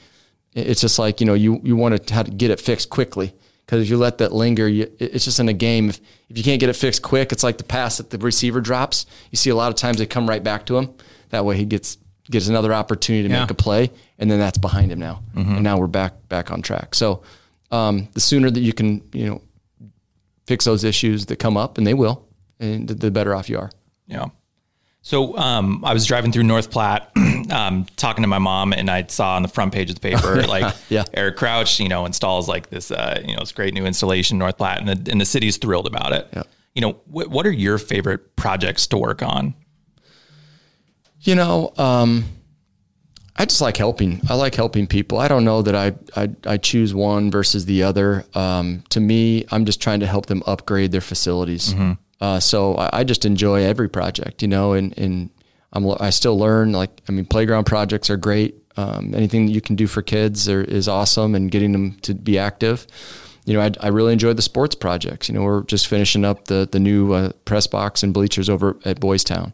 It's 0.54 0.80
just 0.80 0.98
like 0.98 1.20
you 1.20 1.26
know, 1.26 1.34
you 1.34 1.60
you 1.64 1.76
want 1.76 1.96
to 2.06 2.24
to 2.24 2.30
get 2.30 2.50
it 2.50 2.60
fixed 2.60 2.90
quickly 2.90 3.34
because 3.66 3.82
if 3.82 3.88
you 3.88 3.96
let 3.96 4.18
that 4.18 4.32
linger, 4.32 4.68
you, 4.68 4.90
it's 4.98 5.24
just 5.24 5.40
in 5.40 5.48
a 5.48 5.54
game. 5.54 5.88
If, 5.88 6.00
if 6.28 6.36
you 6.36 6.44
can't 6.44 6.60
get 6.60 6.68
it 6.68 6.76
fixed 6.76 7.02
quick, 7.02 7.32
it's 7.32 7.42
like 7.42 7.58
the 7.58 7.64
pass 7.64 7.96
that 7.98 8.10
the 8.10 8.18
receiver 8.18 8.60
drops. 8.60 9.06
You 9.30 9.36
see 9.36 9.50
a 9.50 9.54
lot 9.56 9.70
of 9.70 9.76
times 9.76 9.98
they 9.98 10.06
come 10.06 10.28
right 10.28 10.42
back 10.42 10.66
to 10.66 10.76
him. 10.76 10.94
That 11.30 11.44
way 11.44 11.56
he 11.56 11.64
gets 11.64 11.96
gets 12.30 12.48
another 12.48 12.72
opportunity 12.72 13.28
to 13.28 13.34
Yeah. 13.34 13.40
make 13.40 13.50
a 13.50 13.54
play, 13.54 13.90
and 14.18 14.30
then 14.30 14.38
that's 14.38 14.58
behind 14.58 14.92
him 14.92 14.98
now. 14.98 15.22
Mm-hmm. 15.34 15.54
And 15.54 15.62
now 15.62 15.78
we're 15.78 15.86
back 15.86 16.28
back 16.28 16.50
on 16.50 16.62
track. 16.62 16.94
So 16.94 17.22
um, 17.74 18.08
the 18.12 18.20
sooner 18.20 18.50
that 18.50 18.60
you 18.60 18.72
can, 18.72 19.02
you 19.12 19.26
know, 19.26 19.42
fix 20.46 20.64
those 20.64 20.84
issues 20.84 21.26
that 21.26 21.36
come 21.36 21.56
up, 21.56 21.78
and 21.78 21.86
they 21.86 21.94
will, 21.94 22.26
and 22.60 22.86
the, 22.88 22.94
the 22.94 23.10
better 23.10 23.34
off 23.34 23.48
you 23.50 23.58
are. 23.58 23.70
Yeah. 24.06 24.26
So 25.02 25.36
um, 25.36 25.84
I 25.84 25.92
was 25.92 26.06
driving 26.06 26.32
through 26.32 26.44
North 26.44 26.70
Platte, 26.70 27.10
um, 27.50 27.86
talking 27.96 28.22
to 28.22 28.28
my 28.28 28.38
mom, 28.38 28.72
and 28.72 28.90
I 28.90 29.04
saw 29.08 29.36
on 29.36 29.42
the 29.42 29.48
front 29.48 29.74
page 29.74 29.90
of 29.90 29.96
the 29.96 30.00
paper 30.00 30.42
like 30.48 30.74
Yeah. 30.88 31.04
Eric 31.12 31.36
Crouch, 31.36 31.78
you 31.80 31.88
know, 31.88 32.06
installs 32.06 32.48
like 32.48 32.70
this, 32.70 32.90
uh, 32.90 33.20
you 33.24 33.34
know, 33.34 33.40
this 33.40 33.52
great 33.52 33.74
new 33.74 33.84
installation 33.84 34.36
in 34.36 34.38
North 34.38 34.56
Platte, 34.56 34.78
and 34.80 34.88
the, 34.88 35.10
and 35.12 35.20
the 35.20 35.26
city's 35.26 35.56
thrilled 35.58 35.86
about 35.86 36.12
it. 36.12 36.28
Yeah. 36.32 36.42
You 36.74 36.80
know, 36.82 36.92
what 37.06 37.28
what 37.28 37.46
are 37.46 37.52
your 37.52 37.78
favorite 37.78 38.34
projects 38.36 38.86
to 38.88 38.96
work 38.98 39.22
on? 39.22 39.54
You 41.20 41.34
know, 41.34 41.72
um, 41.78 42.24
I 43.36 43.44
just 43.46 43.60
like 43.60 43.76
helping. 43.76 44.20
I 44.28 44.34
like 44.34 44.54
helping 44.54 44.86
people. 44.86 45.18
I 45.18 45.26
don't 45.28 45.44
know 45.44 45.62
that 45.62 45.74
I 45.74 45.92
I, 46.20 46.30
I 46.46 46.56
choose 46.56 46.94
one 46.94 47.30
versus 47.30 47.64
the 47.66 47.82
other. 47.82 48.24
Um, 48.34 48.84
to 48.90 49.00
me, 49.00 49.44
I'm 49.50 49.64
just 49.64 49.82
trying 49.82 50.00
to 50.00 50.06
help 50.06 50.26
them 50.26 50.42
upgrade 50.46 50.92
their 50.92 51.00
facilities. 51.00 51.74
Uh, 52.20 52.40
so 52.40 52.76
I, 52.76 53.00
I 53.00 53.04
just 53.04 53.24
enjoy 53.24 53.64
every 53.64 53.88
project, 53.88 54.40
you 54.42 54.48
know, 54.48 54.72
and 54.74 54.96
and 54.96 55.30
I'm 55.72 55.84
I 56.00 56.10
still 56.10 56.38
learn. 56.38 56.72
Like 56.72 56.90
I 57.08 57.12
mean, 57.12 57.24
playground 57.24 57.64
projects 57.64 58.08
are 58.08 58.16
great. 58.16 58.54
Um, 58.76 59.14
anything 59.14 59.46
that 59.46 59.52
you 59.52 59.60
can 59.60 59.76
do 59.76 59.86
for 59.86 60.02
kids 60.02 60.48
are, 60.48 60.62
is 60.62 60.88
awesome, 60.88 61.34
and 61.34 61.50
getting 61.50 61.72
them 61.72 61.96
to 62.02 62.14
be 62.14 62.38
active. 62.38 62.86
You 63.44 63.54
know, 63.54 63.60
I, 63.60 63.70
I 63.80 63.88
really 63.88 64.12
enjoy 64.12 64.32
the 64.32 64.42
sports 64.42 64.74
projects. 64.74 65.28
You 65.28 65.34
know, 65.34 65.42
we're 65.42 65.62
just 65.64 65.86
finishing 65.88 66.24
up 66.24 66.46
the 66.46 66.68
the 66.70 66.78
new 66.78 67.12
uh, 67.12 67.32
press 67.44 67.66
box 67.66 68.02
and 68.04 68.14
bleachers 68.14 68.48
over 68.48 68.76
at 68.84 69.00
Boys 69.00 69.24
Town. 69.24 69.52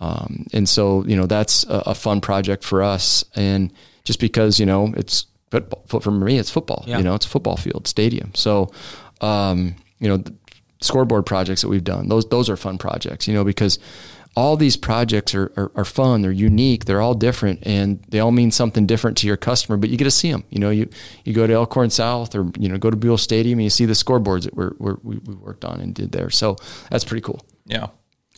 Um, 0.00 0.46
and 0.52 0.68
so, 0.68 1.04
you 1.06 1.16
know, 1.16 1.26
that's 1.26 1.64
a, 1.64 1.82
a 1.86 1.94
fun 1.94 2.20
project 2.20 2.62
for 2.64 2.82
us. 2.82 3.24
And 3.34 3.72
just 4.04 4.20
because, 4.20 4.60
you 4.60 4.66
know, 4.66 4.92
it's 4.96 5.26
football, 5.50 6.00
for 6.00 6.10
me, 6.10 6.38
it's 6.38 6.50
football, 6.50 6.84
Yeah. 6.86 6.98
you 6.98 7.04
know, 7.04 7.14
it's 7.14 7.26
a 7.26 7.28
football 7.28 7.56
field 7.56 7.86
stadium. 7.88 8.32
So, 8.34 8.70
um, 9.20 9.74
you 9.98 10.08
know, 10.08 10.18
the 10.18 10.34
scoreboard 10.80 11.26
projects 11.26 11.62
that 11.62 11.68
we've 11.68 11.82
done, 11.84 12.08
those, 12.08 12.28
those 12.28 12.48
are 12.48 12.56
fun 12.56 12.78
projects, 12.78 13.26
you 13.26 13.34
know, 13.34 13.42
because 13.44 13.78
all 14.36 14.56
these 14.56 14.76
projects 14.76 15.34
are, 15.34 15.50
are, 15.56 15.72
are 15.74 15.84
fun. 15.84 16.22
They're 16.22 16.30
unique. 16.30 16.84
They're 16.84 17.00
all 17.00 17.14
different 17.14 17.66
and 17.66 18.00
they 18.08 18.20
all 18.20 18.30
mean 18.30 18.52
something 18.52 18.86
different 18.86 19.16
to 19.18 19.26
your 19.26 19.36
customer, 19.36 19.76
but 19.76 19.90
you 19.90 19.96
get 19.96 20.04
to 20.04 20.12
see 20.12 20.30
them, 20.30 20.44
you 20.50 20.60
know, 20.60 20.70
you, 20.70 20.88
you 21.24 21.32
go 21.32 21.44
to 21.46 21.52
Elkhorn 21.54 21.90
South 21.90 22.36
or, 22.36 22.48
you 22.56 22.68
know, 22.68 22.78
go 22.78 22.88
to 22.88 22.96
Buell 22.96 23.18
Stadium 23.18 23.58
and 23.58 23.64
you 23.64 23.70
see 23.70 23.84
the 23.86 23.94
scoreboards 23.94 24.44
that 24.44 24.54
we're, 24.54 24.74
we're, 24.78 24.96
we 25.02 25.16
we 25.26 25.34
worked 25.34 25.64
on 25.64 25.80
and 25.80 25.92
did 25.92 26.12
there. 26.12 26.30
So 26.30 26.56
that's 26.88 27.04
pretty 27.04 27.22
cool. 27.22 27.40
Yeah. 27.66 27.88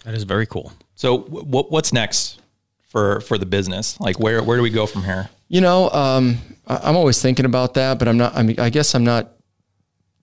That 0.05 0.15
is 0.15 0.23
very 0.23 0.47
cool. 0.47 0.73
So 1.01 1.17
what 1.17 1.73
what's 1.73 1.95
next 1.95 2.43
for 2.91 3.23
for 3.23 3.39
the 3.39 3.47
business? 3.47 3.99
Like 3.99 4.21
where 4.21 4.43
where 4.43 4.59
do 4.59 4.63
we 4.63 4.69
go 4.69 4.85
from 4.85 5.03
here? 5.03 5.31
You 5.49 5.63
know, 5.63 5.89
um, 5.89 6.37
I'm 6.67 6.95
always 6.95 7.23
thinking 7.23 7.47
about 7.47 7.73
that, 7.73 7.99
but 7.99 8.07
I'm 8.07 8.19
not. 8.19 8.37
I 8.37 8.43
mean, 8.43 8.61
I 8.61 8.69
guess 8.69 8.95
I'm 8.95 9.03
not 9.03 9.33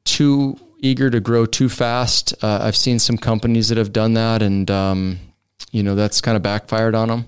too 0.03 0.55
eager 0.77 1.09
to 1.09 1.19
grow 1.19 1.47
too 1.47 1.67
fast. 1.67 2.35
Uh, 2.43 2.59
I've 2.61 2.75
seen 2.75 2.99
some 2.99 3.17
companies 3.17 3.69
that 3.69 3.79
have 3.79 3.91
done 3.91 4.13
that, 4.13 4.43
and 4.43 4.69
um, 4.69 5.19
you 5.71 5.81
know, 5.81 5.95
that's 5.95 6.21
kind 6.21 6.37
of 6.37 6.43
backfired 6.43 6.93
on 6.93 7.07
them. 7.07 7.25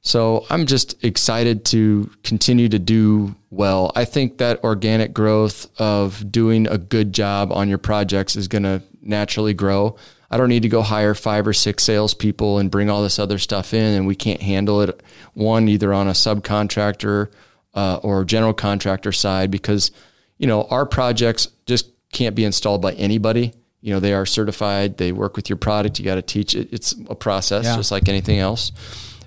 so 0.00 0.46
I'm 0.48 0.64
just 0.64 1.04
excited 1.04 1.66
to 1.66 2.10
continue 2.24 2.70
to 2.70 2.78
do 2.78 3.36
well. 3.50 3.92
I 3.94 4.06
think 4.06 4.38
that 4.38 4.64
organic 4.64 5.12
growth 5.12 5.68
of 5.78 6.32
doing 6.32 6.66
a 6.66 6.78
good 6.78 7.12
job 7.12 7.52
on 7.52 7.68
your 7.68 7.76
projects 7.76 8.36
is 8.36 8.48
going 8.48 8.62
to 8.62 8.82
naturally 9.02 9.52
grow. 9.52 9.98
I 10.30 10.36
don't 10.36 10.48
need 10.48 10.62
to 10.62 10.68
go 10.68 10.82
hire 10.82 11.14
five 11.14 11.46
or 11.46 11.52
six 11.52 11.82
salespeople 11.82 12.58
and 12.58 12.70
bring 12.70 12.88
all 12.88 13.02
this 13.02 13.18
other 13.18 13.38
stuff 13.38 13.74
in, 13.74 13.94
and 13.96 14.06
we 14.06 14.14
can't 14.14 14.40
handle 14.40 14.80
it. 14.82 15.02
One 15.34 15.68
either 15.68 15.92
on 15.92 16.06
a 16.08 16.12
subcontractor 16.12 17.30
uh, 17.74 17.96
or 18.02 18.24
general 18.24 18.54
contractor 18.54 19.12
side 19.12 19.50
because 19.50 19.90
you 20.38 20.46
know 20.46 20.64
our 20.70 20.86
projects 20.86 21.48
just 21.66 21.90
can't 22.12 22.34
be 22.34 22.44
installed 22.44 22.80
by 22.82 22.92
anybody. 22.92 23.52
You 23.80 23.92
know 23.94 24.00
they 24.00 24.12
are 24.12 24.26
certified. 24.26 24.98
They 24.98 25.10
work 25.12 25.36
with 25.36 25.48
your 25.48 25.56
product. 25.56 25.98
You 25.98 26.04
got 26.04 26.16
to 26.16 26.22
teach 26.22 26.54
it. 26.54 26.68
It's 26.72 26.94
a 27.08 27.14
process, 27.14 27.64
Yeah. 27.64 27.76
just 27.76 27.90
like 27.90 28.08
anything 28.08 28.38
else. 28.38 28.72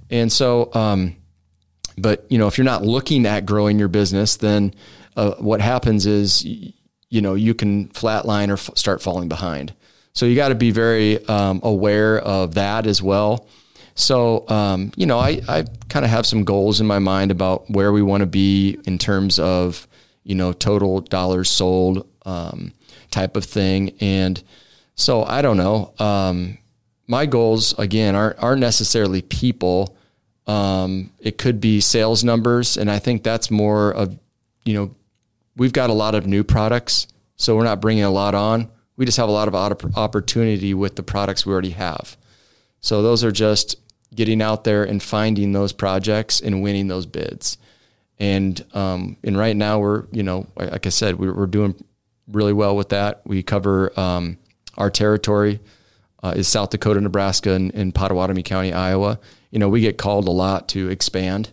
And 0.09 0.31
so, 0.31 0.69
um, 0.73 1.15
but 1.97 2.25
you 2.29 2.37
know, 2.37 2.47
if 2.47 2.57
you're 2.57 2.65
not 2.65 2.83
looking 2.83 3.25
at 3.25 3.45
growing 3.45 3.79
your 3.79 3.87
business, 3.87 4.37
then 4.37 4.73
uh, 5.15 5.31
what 5.39 5.59
happens 5.59 6.05
is, 6.05 6.43
you 6.45 7.21
know, 7.21 7.33
you 7.33 7.53
can 7.53 7.87
flatline 7.89 8.49
or 8.49 8.53
f- 8.53 8.69
start 8.75 9.01
falling 9.01 9.27
behind. 9.27 9.73
So 10.13 10.25
you 10.25 10.35
got 10.35 10.49
to 10.49 10.55
be 10.55 10.71
very 10.71 11.25
um, 11.27 11.59
aware 11.63 12.19
of 12.19 12.53
that 12.55 12.85
as 12.85 13.01
well. 13.01 13.47
So, 13.95 14.47
um, 14.49 14.91
you 14.95 15.05
know, 15.05 15.19
I, 15.19 15.41
I 15.47 15.65
kind 15.89 16.05
of 16.05 16.11
have 16.11 16.25
some 16.25 16.43
goals 16.43 16.81
in 16.81 16.87
my 16.87 16.99
mind 16.99 17.31
about 17.31 17.69
where 17.69 17.91
we 17.91 18.01
want 18.01 18.21
to 18.21 18.27
be 18.27 18.79
in 18.85 18.97
terms 18.97 19.39
of, 19.39 19.87
you 20.23 20.35
know, 20.35 20.53
total 20.53 21.01
dollars 21.01 21.49
sold 21.49 22.07
um, 22.25 22.73
type 23.11 23.35
of 23.35 23.45
thing. 23.45 23.95
And 23.99 24.41
so 24.95 25.23
I 25.23 25.41
don't 25.41 25.57
know. 25.57 25.93
Um, 25.99 26.57
my 27.07 27.25
goals, 27.25 27.77
again, 27.77 28.15
aren't, 28.15 28.39
aren't 28.39 28.61
necessarily 28.61 29.21
people. 29.21 29.95
Um, 30.47 31.11
it 31.19 31.37
could 31.37 31.59
be 31.59 31.81
sales 31.81 32.23
numbers. 32.23 32.77
And 32.77 32.89
I 32.89 32.99
think 32.99 33.23
that's 33.23 33.51
more 33.51 33.91
of, 33.91 34.17
you 34.63 34.73
know, 34.73 34.95
we've 35.55 35.73
got 35.73 35.89
a 35.89 35.93
lot 35.93 36.15
of 36.15 36.25
new 36.25 36.43
products. 36.43 37.07
So 37.35 37.55
we're 37.55 37.63
not 37.63 37.81
bringing 37.81 38.03
a 38.03 38.11
lot 38.11 38.35
on. 38.35 38.69
We 38.95 39.05
just 39.05 39.17
have 39.17 39.29
a 39.29 39.31
lot 39.31 39.47
of 39.47 39.55
opportunity 39.95 40.73
with 40.73 40.95
the 40.95 41.03
products 41.03 41.45
we 41.45 41.53
already 41.53 41.71
have. 41.71 42.15
So 42.79 43.01
those 43.01 43.23
are 43.23 43.31
just 43.31 43.77
getting 44.13 44.41
out 44.41 44.63
there 44.63 44.83
and 44.83 45.01
finding 45.01 45.51
those 45.51 45.73
projects 45.73 46.41
and 46.41 46.61
winning 46.61 46.87
those 46.87 47.05
bids. 47.05 47.57
And 48.19 48.63
um, 48.73 49.17
and 49.23 49.37
right 49.37 49.55
now 49.55 49.79
we're 49.79 50.05
you 50.11 50.23
know 50.23 50.47
like 50.55 50.85
I 50.85 50.89
said 50.89 51.17
we're, 51.17 51.33
we're 51.33 51.47
doing 51.47 51.75
really 52.27 52.53
well 52.53 52.75
with 52.75 52.89
that. 52.89 53.21
We 53.25 53.41
cover 53.41 53.97
um, 53.99 54.37
our 54.77 54.89
territory 54.89 55.59
uh, 56.21 56.33
is 56.35 56.47
South 56.47 56.69
Dakota, 56.69 57.01
Nebraska, 57.01 57.53
and, 57.53 57.73
and 57.73 57.93
Pottawattamie 57.93 58.45
County, 58.45 58.71
Iowa. 58.71 59.19
You 59.51 59.59
know 59.59 59.69
we 59.69 59.81
get 59.81 59.97
called 59.97 60.27
a 60.27 60.31
lot 60.31 60.69
to 60.69 60.89
expand, 60.89 61.49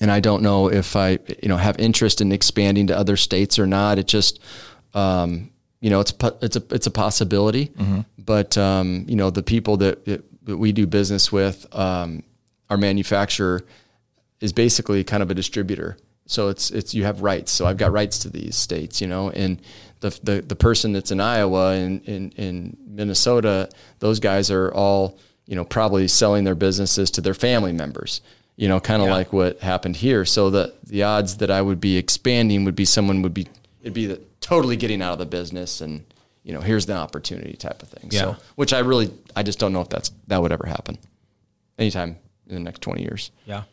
and 0.00 0.10
I 0.10 0.20
don't 0.20 0.42
know 0.42 0.70
if 0.70 0.94
I 0.96 1.18
you 1.42 1.48
know 1.48 1.56
have 1.56 1.78
interest 1.78 2.20
in 2.20 2.30
expanding 2.30 2.86
to 2.86 2.96
other 2.96 3.16
states 3.16 3.58
or 3.58 3.66
not. 3.66 3.98
It 3.98 4.06
just 4.06 4.38
um, 4.94 5.50
you 5.80 5.90
know, 5.90 6.00
it's 6.00 6.12
it's 6.42 6.56
a 6.56 6.62
it's 6.70 6.86
a 6.86 6.90
possibility. 6.90 7.68
Mm-hmm. 7.68 8.00
But 8.18 8.56
um, 8.58 9.04
you 9.08 9.16
know, 9.16 9.30
the 9.30 9.42
people 9.42 9.76
that, 9.78 10.04
that 10.06 10.24
we 10.56 10.72
do 10.72 10.86
business 10.86 11.30
with, 11.30 11.66
um, 11.74 12.22
our 12.70 12.76
manufacturer 12.76 13.64
is 14.40 14.52
basically 14.52 15.04
kind 15.04 15.22
of 15.22 15.30
a 15.30 15.34
distributor. 15.34 15.96
So 16.26 16.48
it's 16.48 16.70
it's 16.70 16.94
you 16.94 17.04
have 17.04 17.22
rights. 17.22 17.52
So 17.52 17.66
I've 17.66 17.76
got 17.76 17.92
rights 17.92 18.18
to 18.20 18.30
these 18.30 18.56
states, 18.56 19.00
you 19.00 19.06
know, 19.06 19.30
and 19.30 19.60
the 20.00 20.18
the, 20.22 20.42
the 20.42 20.56
person 20.56 20.92
that's 20.92 21.10
in 21.10 21.20
Iowa 21.20 21.72
and 21.72 22.02
in, 22.04 22.30
in 22.32 22.76
Minnesota, 22.86 23.68
those 24.00 24.18
guys 24.18 24.50
are 24.50 24.72
all 24.72 25.18
you 25.46 25.54
know 25.54 25.64
probably 25.64 26.08
selling 26.08 26.44
their 26.44 26.54
businesses 26.54 27.10
to 27.12 27.20
their 27.20 27.34
family 27.34 27.72
members. 27.72 28.20
You 28.56 28.68
know, 28.68 28.80
kind 28.80 29.02
of 29.02 29.08
yeah. 29.08 29.14
like 29.14 29.32
what 29.32 29.60
happened 29.60 29.96
here. 29.96 30.24
So 30.24 30.50
the 30.50 30.74
the 30.84 31.02
odds 31.04 31.36
that 31.36 31.50
I 31.50 31.62
would 31.62 31.80
be 31.80 31.96
expanding 31.96 32.64
would 32.64 32.76
be 32.76 32.86
someone 32.86 33.22
would 33.22 33.34
be 33.34 33.46
it'd 33.82 33.94
be 33.94 34.06
the, 34.06 34.20
totally 34.40 34.76
getting 34.76 35.02
out 35.02 35.12
of 35.12 35.18
the 35.18 35.26
business 35.26 35.80
and 35.80 36.04
you 36.42 36.52
know 36.52 36.60
here's 36.60 36.86
the 36.86 36.94
opportunity 36.94 37.54
type 37.54 37.82
of 37.82 37.88
thing. 37.88 38.10
Yeah. 38.12 38.20
So 38.20 38.36
which 38.54 38.72
I 38.72 38.80
really 38.80 39.10
I 39.34 39.42
just 39.42 39.58
don't 39.58 39.72
know 39.72 39.80
if 39.80 39.88
that's 39.88 40.10
that 40.28 40.40
would 40.40 40.52
ever 40.52 40.66
happen 40.66 40.98
anytime 41.78 42.16
in 42.46 42.54
the 42.54 42.60
next 42.60 42.82
twenty 42.82 43.02
years. 43.02 43.30
Yeah. 43.46 43.64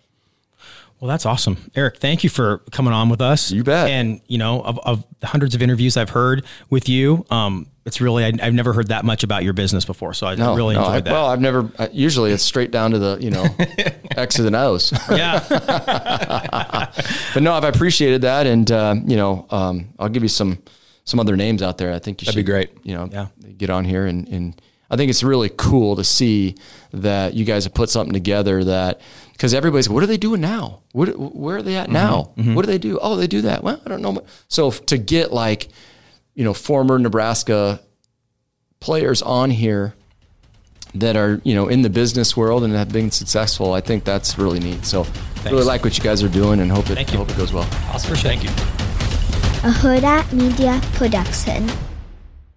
Well, 1.04 1.10
that's 1.10 1.26
awesome, 1.26 1.70
Eric. 1.76 1.97
Thank 1.97 2.24
you 2.24 2.30
for 2.30 2.60
coming 2.72 2.93
on 2.93 3.10
with 3.10 3.20
us. 3.20 3.51
You 3.51 3.66
bet. 3.66 3.89
And 3.89 4.22
you 4.28 4.38
know, 4.38 4.62
of, 4.62 4.80
of 4.86 5.04
the 5.20 5.28
hundreds 5.28 5.54
of 5.54 5.62
interviews 5.62 5.97
I've 5.97 6.12
heard 6.12 6.45
with 6.70 6.88
you, 6.88 7.26
um, 7.30 7.68
it's 7.86 7.99
really 7.99 8.24
I, 8.24 8.32
have 8.41 8.54
never 8.54 8.72
heard 8.72 8.88
that 8.88 9.04
much 9.04 9.26
about 9.26 9.43
your 9.43 9.51
business 9.51 9.84
before. 9.84 10.14
So 10.14 10.28
I 10.28 10.36
no, 10.36 10.56
really 10.56 10.76
no, 10.76 10.80
enjoyed 10.80 10.95
I, 10.95 11.01
that. 11.01 11.12
Well, 11.12 11.26
I've 11.26 11.41
never. 11.41 11.70
usually, 11.91 12.32
it's 12.32 12.41
straight 12.41 12.72
down 12.72 12.91
to 12.91 12.99
the 12.99 13.18
you 13.20 13.32
know 13.32 13.43
X's 14.16 14.45
and 14.45 14.56
O's. 14.56 14.93
Yeah. 15.10 15.45
but 17.34 17.43
no, 17.43 17.51
I've 17.51 17.66
appreciated 17.66 18.22
that, 18.22 18.47
and 18.47 18.72
uh, 18.72 18.95
you 19.06 19.18
know, 19.18 19.45
um, 19.49 19.89
I'll 19.99 20.08
give 20.08 20.24
you 20.24 20.30
some 20.30 20.64
some 21.04 21.20
other 21.20 21.36
names 21.36 21.62
out 21.62 21.78
there. 21.78 21.91
I 21.91 21.99
think 21.99 22.22
you 22.22 22.28
That'd 22.28 22.36
should 22.36 22.45
be 22.45 22.49
great. 22.49 22.70
You 22.84 22.95
know, 22.95 23.10
yeah. 23.12 23.28
get 23.58 23.70
on 23.70 23.84
here 23.84 24.06
and 24.06 24.26
and 24.30 24.62
I 24.93 24.95
think 24.95 25.10
it's 25.10 25.24
really 25.24 25.49
cool 25.58 25.95
to 25.95 26.04
see 26.04 26.56
that 26.91 27.34
you 27.34 27.45
guys 27.45 27.64
have 27.64 27.74
put 27.74 27.89
something 27.89 28.14
together 28.14 28.64
that 28.64 29.01
because 29.34 29.53
everybody's 29.53 29.89
what 29.89 30.03
are 30.03 30.07
they 30.07 30.17
doing 30.17 30.41
now? 30.41 30.81
What, 30.93 31.09
where 31.17 31.57
are 31.57 31.61
they 31.61 31.75
at 31.75 31.86
mm-hmm. 31.86 31.93
now? 31.93 32.34
Mm-hmm. 32.38 32.55
What 32.55 32.65
do 32.65 32.71
they 32.71 32.77
do? 32.77 32.99
Oh, 33.01 33.17
they 33.17 33.27
do 33.27 33.41
that. 33.41 33.63
Well, 33.63 33.81
I 33.86 33.89
don't 33.89 34.01
know. 34.01 34.23
So 34.47 34.71
to 34.71 34.97
get 34.97 35.34
like, 35.34 35.67
you 36.34 36.43
know, 36.43 36.53
former 36.53 36.97
Nebraska 36.97 37.81
players 38.79 39.21
on 39.21 39.49
here 39.49 39.95
that 40.95 41.15
are 41.15 41.41
you 41.43 41.55
know 41.55 41.69
in 41.69 41.81
the 41.81 41.89
business 41.89 42.38
world 42.38 42.63
and 42.63 42.73
have 42.73 42.91
been 42.91 43.11
successful, 43.11 43.73
I 43.73 43.81
think 43.81 44.03
that's 44.03 44.38
really 44.38 44.59
neat. 44.59 44.86
So 44.86 45.03
Thanks. 45.03 45.51
really 45.51 45.65
like 45.65 45.84
what 45.84 45.97
you 45.97 46.03
guys 46.03 46.23
are 46.23 46.29
doing 46.29 46.59
and 46.59 46.71
hope 46.71 46.89
it 46.89 47.09
hope 47.09 47.29
it 47.29 47.38
goes 47.38 47.51
well. 47.51 47.67
Awesome. 47.91 48.15
Thank 48.15 48.43
you. 48.43 48.49
A 48.49 49.71
Hurrdat 49.71 50.31
Media 50.34 50.79
Production. 50.93 51.69